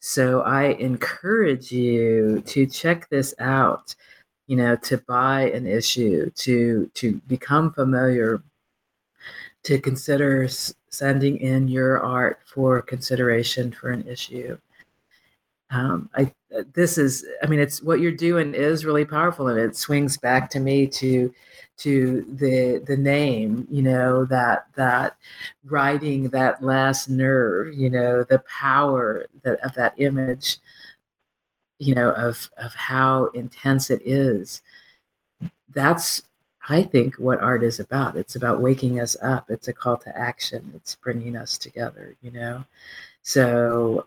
So, 0.00 0.40
I 0.42 0.68
encourage 0.78 1.70
you 1.70 2.42
to 2.46 2.66
check 2.66 3.08
this 3.10 3.34
out, 3.38 3.94
you 4.46 4.56
know, 4.56 4.76
to 4.76 4.98
buy 4.98 5.50
an 5.50 5.66
issue, 5.66 6.30
to 6.30 6.90
to 6.94 7.20
become 7.26 7.72
familiar, 7.72 8.42
to 9.64 9.78
consider 9.80 10.48
sending 10.90 11.38
in 11.38 11.68
your 11.68 12.00
art 12.00 12.40
for 12.44 12.82
consideration 12.82 13.72
for 13.72 13.90
an 13.90 14.06
issue. 14.06 14.58
Um, 15.70 16.08
I 16.14 16.32
this 16.74 16.96
is 16.96 17.26
i 17.42 17.46
mean 17.46 17.60
it's 17.60 17.82
what 17.82 18.00
you're 18.00 18.10
doing 18.10 18.54
is 18.54 18.84
really 18.84 19.04
powerful 19.04 19.48
and 19.48 19.58
it 19.58 19.76
swings 19.76 20.16
back 20.16 20.48
to 20.48 20.60
me 20.60 20.86
to 20.86 21.32
to 21.76 22.24
the 22.38 22.82
the 22.86 22.96
name 22.96 23.66
you 23.70 23.82
know 23.82 24.24
that 24.24 24.66
that 24.74 25.16
writing 25.64 26.28
that 26.30 26.62
last 26.62 27.08
nerve 27.08 27.74
you 27.74 27.90
know 27.90 28.24
the 28.24 28.38
power 28.40 29.26
that 29.42 29.60
of 29.60 29.74
that 29.74 29.92
image 29.98 30.58
you 31.78 31.94
know 31.94 32.10
of 32.12 32.48
of 32.56 32.74
how 32.74 33.26
intense 33.34 33.90
it 33.90 34.00
is 34.04 34.62
that's 35.74 36.22
i 36.68 36.82
think 36.82 37.14
what 37.16 37.40
art 37.40 37.62
is 37.62 37.80
about 37.80 38.16
it's 38.16 38.36
about 38.36 38.60
waking 38.60 39.00
us 39.00 39.16
up 39.22 39.50
it's 39.50 39.68
a 39.68 39.72
call 39.72 39.96
to 39.96 40.16
action 40.16 40.70
it's 40.74 40.94
bringing 40.96 41.36
us 41.36 41.58
together 41.58 42.14
you 42.22 42.30
know 42.30 42.64
so 43.22 44.06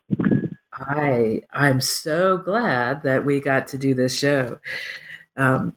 I 0.74 1.42
I'm 1.52 1.82
so 1.82 2.38
glad 2.38 3.04
that 3.04 3.24
we 3.24 3.40
got 3.40 3.68
to 3.68 3.78
do 3.78 3.94
this 3.94 4.18
show. 4.18 4.60
Um, 5.38 5.76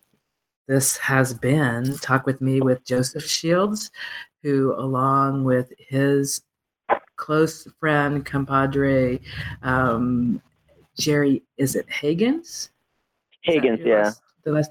this 0.66 0.96
has 0.98 1.34
been 1.34 1.98
Talk 1.98 2.26
with 2.26 2.40
Me 2.40 2.60
with 2.60 2.84
Joseph 2.84 3.26
Shields, 3.26 3.90
who, 4.42 4.74
along 4.74 5.44
with 5.44 5.72
his 5.78 6.42
close 7.16 7.68
friend, 7.78 8.24
compadre, 8.24 9.20
um, 9.62 10.40
Jerry, 10.98 11.42
is 11.58 11.76
it 11.76 11.86
Hagins? 11.88 12.70
Hagins, 13.46 13.84
yeah. 13.84 14.04
Last, 14.04 14.22
the 14.44 14.52
last 14.52 14.70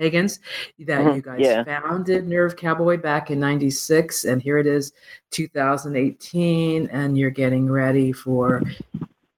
Hagins, 0.00 0.38
that 0.80 1.00
mm-hmm. 1.00 1.16
you 1.16 1.22
guys 1.22 1.40
yeah. 1.40 1.64
founded 1.64 2.28
Nerve 2.28 2.56
Cowboy 2.56 2.96
back 2.98 3.30
in 3.30 3.40
96, 3.40 4.24
and 4.24 4.40
here 4.40 4.58
it 4.58 4.66
is 4.66 4.92
2018, 5.30 6.88
and 6.88 7.18
you're 7.18 7.30
getting 7.30 7.70
ready 7.70 8.12
for 8.12 8.62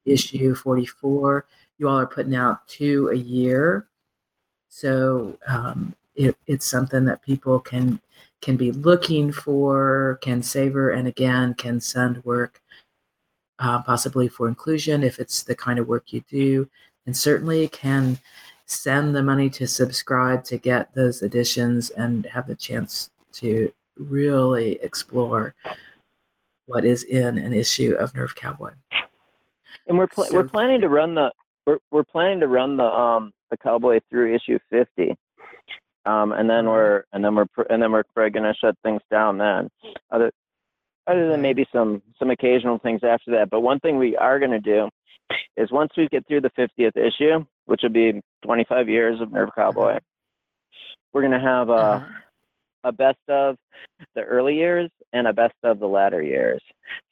issue 0.04 0.54
44. 0.54 1.46
You 1.78 1.88
all 1.88 1.98
are 1.98 2.06
putting 2.06 2.34
out 2.34 2.66
two 2.68 3.08
a 3.08 3.16
year. 3.16 3.86
So 4.68 5.38
um, 5.46 5.94
it, 6.14 6.36
it's 6.46 6.66
something 6.66 7.04
that 7.06 7.22
people 7.22 7.58
can 7.58 8.00
can 8.42 8.56
be 8.56 8.72
looking 8.72 9.30
for, 9.32 10.18
can 10.22 10.42
savor, 10.42 10.90
and 10.90 11.06
again 11.06 11.54
can 11.54 11.80
send 11.80 12.24
work, 12.24 12.62
uh, 13.58 13.82
possibly 13.82 14.28
for 14.28 14.48
inclusion 14.48 15.02
if 15.02 15.18
it's 15.18 15.42
the 15.42 15.54
kind 15.54 15.78
of 15.78 15.88
work 15.88 16.12
you 16.12 16.22
do, 16.28 16.68
and 17.06 17.16
certainly 17.16 17.68
can 17.68 18.18
send 18.70 19.16
the 19.16 19.22
money 19.22 19.50
to 19.50 19.66
subscribe 19.66 20.44
to 20.44 20.56
get 20.56 20.94
those 20.94 21.22
editions 21.22 21.90
and 21.90 22.24
have 22.26 22.46
the 22.46 22.54
chance 22.54 23.10
to 23.32 23.72
really 23.98 24.78
explore 24.82 25.54
what 26.66 26.84
is 26.84 27.02
in 27.02 27.36
an 27.36 27.52
issue 27.52 27.94
of 27.98 28.14
Nerve 28.14 28.34
Cowboy. 28.36 28.70
And 29.88 29.98
we're 29.98 30.06
pl- 30.06 30.24
so, 30.24 30.34
we're 30.34 30.48
planning 30.48 30.80
to 30.82 30.88
run 30.88 31.14
the 31.16 31.32
we're 31.66 31.78
we're 31.90 32.04
planning 32.04 32.40
to 32.40 32.46
run 32.46 32.76
the 32.76 32.84
um 32.84 33.32
the 33.50 33.56
Cowboy 33.56 33.98
through 34.08 34.34
issue 34.36 34.58
fifty, 34.70 35.16
um 36.06 36.32
and 36.32 36.48
then 36.48 36.66
we're 36.66 37.02
and 37.12 37.24
then 37.24 37.34
we're 37.34 37.46
and 37.68 37.82
then 37.82 37.90
we're 37.90 38.04
probably 38.14 38.30
gonna 38.30 38.54
shut 38.54 38.76
things 38.84 39.02
down 39.10 39.38
then. 39.38 39.68
Other 40.12 40.30
other 41.08 41.28
than 41.28 41.42
maybe 41.42 41.66
some 41.72 42.02
some 42.20 42.30
occasional 42.30 42.78
things 42.78 43.00
after 43.02 43.32
that. 43.32 43.50
But 43.50 43.60
one 43.62 43.80
thing 43.80 43.98
we 43.98 44.16
are 44.16 44.38
gonna 44.38 44.60
do 44.60 44.88
is 45.56 45.72
once 45.72 45.90
we 45.96 46.06
get 46.08 46.24
through 46.28 46.42
the 46.42 46.50
fiftieth 46.54 46.96
issue, 46.96 47.44
which 47.66 47.80
would 47.82 47.92
be 47.92 48.20
twenty 48.44 48.64
five 48.64 48.88
years 48.88 49.20
of 49.20 49.32
Nerve 49.32 49.50
Cowboy, 49.54 49.98
we're 51.12 51.22
gonna 51.22 51.40
have 51.40 51.68
a 51.68 51.72
uh-huh. 51.72 52.06
a 52.84 52.92
best 52.92 53.18
of 53.28 53.56
the 54.14 54.22
early 54.22 54.56
years 54.56 54.90
and 55.12 55.26
a 55.26 55.32
best 55.32 55.54
of 55.62 55.78
the 55.78 55.86
latter 55.86 56.22
years. 56.22 56.62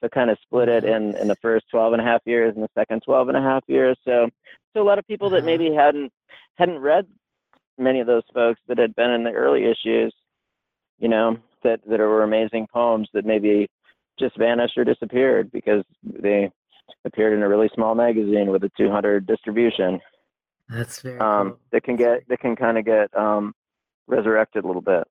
So 0.00 0.08
kind 0.08 0.30
of 0.30 0.38
split 0.42 0.68
it 0.68 0.84
in, 0.84 1.16
in 1.16 1.28
the 1.28 1.36
first 1.36 1.66
12 1.70 1.94
and 1.94 2.02
a 2.02 2.04
half 2.04 2.22
years 2.24 2.54
and 2.54 2.64
the 2.64 2.70
second 2.76 3.02
12 3.04 3.28
and 3.28 3.36
a 3.36 3.42
half 3.42 3.64
years. 3.66 3.98
So, 4.04 4.28
so 4.74 4.82
a 4.82 4.84
lot 4.84 4.98
of 4.98 5.06
people 5.06 5.30
that 5.30 5.38
uh-huh. 5.38 5.46
maybe 5.46 5.72
hadn't, 5.72 6.12
hadn't 6.56 6.78
read 6.78 7.06
many 7.76 8.00
of 8.00 8.06
those 8.06 8.24
folks 8.32 8.60
that 8.68 8.78
had 8.78 8.94
been 8.94 9.10
in 9.10 9.24
the 9.24 9.32
early 9.32 9.64
issues, 9.64 10.14
you 10.98 11.08
know, 11.08 11.36
that, 11.64 11.80
that 11.88 11.98
were 11.98 12.22
amazing 12.22 12.66
poems 12.72 13.08
that 13.14 13.24
maybe 13.24 13.68
just 14.18 14.36
vanished 14.36 14.76
or 14.76 14.84
disappeared 14.84 15.50
because 15.52 15.84
they 16.04 16.50
appeared 17.04 17.32
in 17.32 17.42
a 17.42 17.48
really 17.48 17.70
small 17.74 17.94
magazine 17.94 18.50
with 18.50 18.64
a 18.64 18.70
200 18.76 19.26
distribution. 19.26 20.00
That's 20.68 21.00
very 21.00 21.18
um, 21.18 21.50
cool. 21.50 21.58
that 21.72 21.82
can 21.82 21.96
get 21.96 22.28
that 22.28 22.40
can 22.40 22.56
kind 22.56 22.78
of 22.78 22.84
get 22.84 23.16
um, 23.16 23.54
resurrected 24.06 24.64
a 24.64 24.66
little 24.66 24.82
bit. 24.82 25.06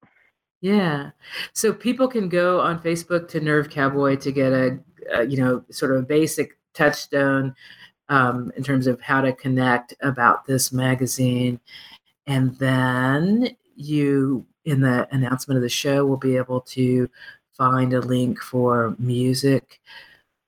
Yeah. 0.62 1.12
So 1.54 1.72
people 1.72 2.08
can 2.08 2.30
go 2.30 2.60
on 2.60 2.80
Facebook 2.80 3.28
to 3.30 3.40
Nerve 3.40 3.70
Cowboy 3.70 4.16
to 4.18 4.32
get 4.32 4.52
a, 4.52 4.80
a 5.14 5.26
you 5.26 5.38
know, 5.38 5.64
sort 5.70 5.92
of 5.92 6.00
a 6.00 6.06
basic 6.06 6.58
touchstone 6.74 7.56
um, 8.10 8.52
in 8.56 8.64
terms 8.64 8.88
of 8.88 9.00
how 9.02 9.22
to 9.22 9.34
connect 9.34 9.94
about 10.02 10.46
this 10.46 10.72
magazine. 10.72 11.60
And 12.26 12.58
then 12.58 13.56
you, 13.76 14.46
in 14.66 14.82
the 14.82 15.08
announcement 15.12 15.58
of 15.58 15.62
the 15.62 15.70
show, 15.70 16.06
will 16.06 16.18
be 16.18 16.38
able 16.38 16.62
to 16.62 17.10
find 17.54 17.94
a 17.94 18.00
link 18.00 18.40
for 18.42 18.96
music. 18.98 19.80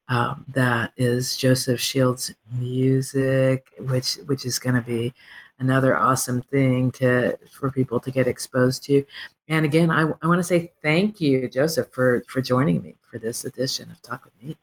Um, 0.09 0.43
that 0.49 0.91
is 0.97 1.37
Joseph 1.37 1.79
Shields' 1.79 2.33
music, 2.51 3.67
which 3.77 4.15
which 4.25 4.43
is 4.43 4.57
going 4.57 4.73
to 4.73 4.81
be 4.81 5.13
another 5.59 5.95
awesome 5.95 6.41
thing 6.41 6.91
to 6.93 7.37
for 7.51 7.69
people 7.69 7.99
to 7.99 8.09
get 8.09 8.27
exposed 8.27 8.83
to. 8.85 9.05
And 9.47 9.65
again, 9.65 9.91
I, 9.91 10.09
I 10.21 10.27
want 10.27 10.39
to 10.39 10.43
say 10.43 10.71
thank 10.81 11.21
you, 11.21 11.47
Joseph, 11.47 11.91
for 11.91 12.23
for 12.27 12.41
joining 12.41 12.81
me 12.81 12.95
for 13.01 13.19
this 13.19 13.45
edition 13.45 13.91
of 13.91 14.01
Talk 14.01 14.25
with 14.25 14.33
Me. 14.41 14.57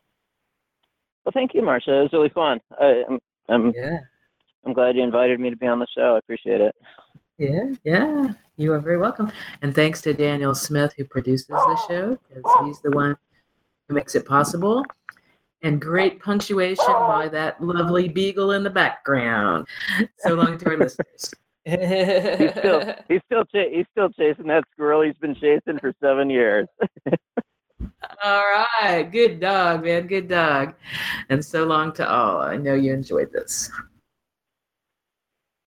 Well, 1.24 1.32
thank 1.32 1.54
you, 1.54 1.62
Marcia. 1.62 1.96
It 1.96 2.02
was 2.02 2.12
really 2.12 2.28
fun. 2.28 2.60
I, 2.80 3.04
am 3.08 3.18
I'm, 3.48 3.66
I'm, 3.66 3.72
yeah. 3.76 3.98
I'm 4.64 4.72
glad 4.72 4.96
you 4.96 5.02
invited 5.04 5.38
me 5.38 5.50
to 5.50 5.56
be 5.56 5.66
on 5.68 5.78
the 5.78 5.86
show. 5.96 6.16
I 6.16 6.18
appreciate 6.18 6.60
it. 6.60 6.74
Yeah, 7.38 7.72
yeah. 7.84 8.32
You 8.56 8.72
are 8.72 8.80
very 8.80 8.98
welcome. 8.98 9.30
And 9.62 9.74
thanks 9.74 10.00
to 10.02 10.14
Daniel 10.14 10.54
Smith, 10.54 10.94
who 10.96 11.04
produces 11.04 11.48
the 11.48 11.80
show, 11.88 12.18
because 12.28 12.66
he's 12.66 12.80
the 12.80 12.90
one 12.90 13.16
who 13.88 13.94
makes 13.94 14.14
it 14.14 14.26
possible 14.26 14.84
and 15.66 15.80
great 15.80 16.20
punctuation 16.20 16.84
by 16.86 17.28
that 17.28 17.60
lovely 17.60 18.08
beagle 18.08 18.52
in 18.52 18.62
the 18.62 18.70
background. 18.70 19.66
So 20.18 20.34
long 20.34 20.56
to 20.58 20.70
our 20.70 20.76
listeners. 20.76 21.34
he's 21.66 22.50
still 22.58 22.94
he's 23.08 23.20
still 23.26 23.44
ch- 23.46 23.72
he's 23.72 23.86
still 23.90 24.08
chasing 24.10 24.46
that 24.46 24.62
squirrel 24.72 25.02
he's 25.02 25.16
been 25.16 25.34
chasing 25.34 25.80
for 25.80 25.92
seven 26.00 26.30
years. 26.30 26.68
all 28.24 28.44
right, 28.80 29.10
good 29.10 29.40
dog, 29.40 29.82
man, 29.82 30.06
good 30.06 30.28
dog, 30.28 30.74
and 31.28 31.44
so 31.44 31.64
long 31.64 31.92
to 31.94 32.08
all. 32.08 32.38
I 32.38 32.56
know 32.56 32.74
you 32.74 32.92
enjoyed 32.92 33.32
this. 33.32 33.68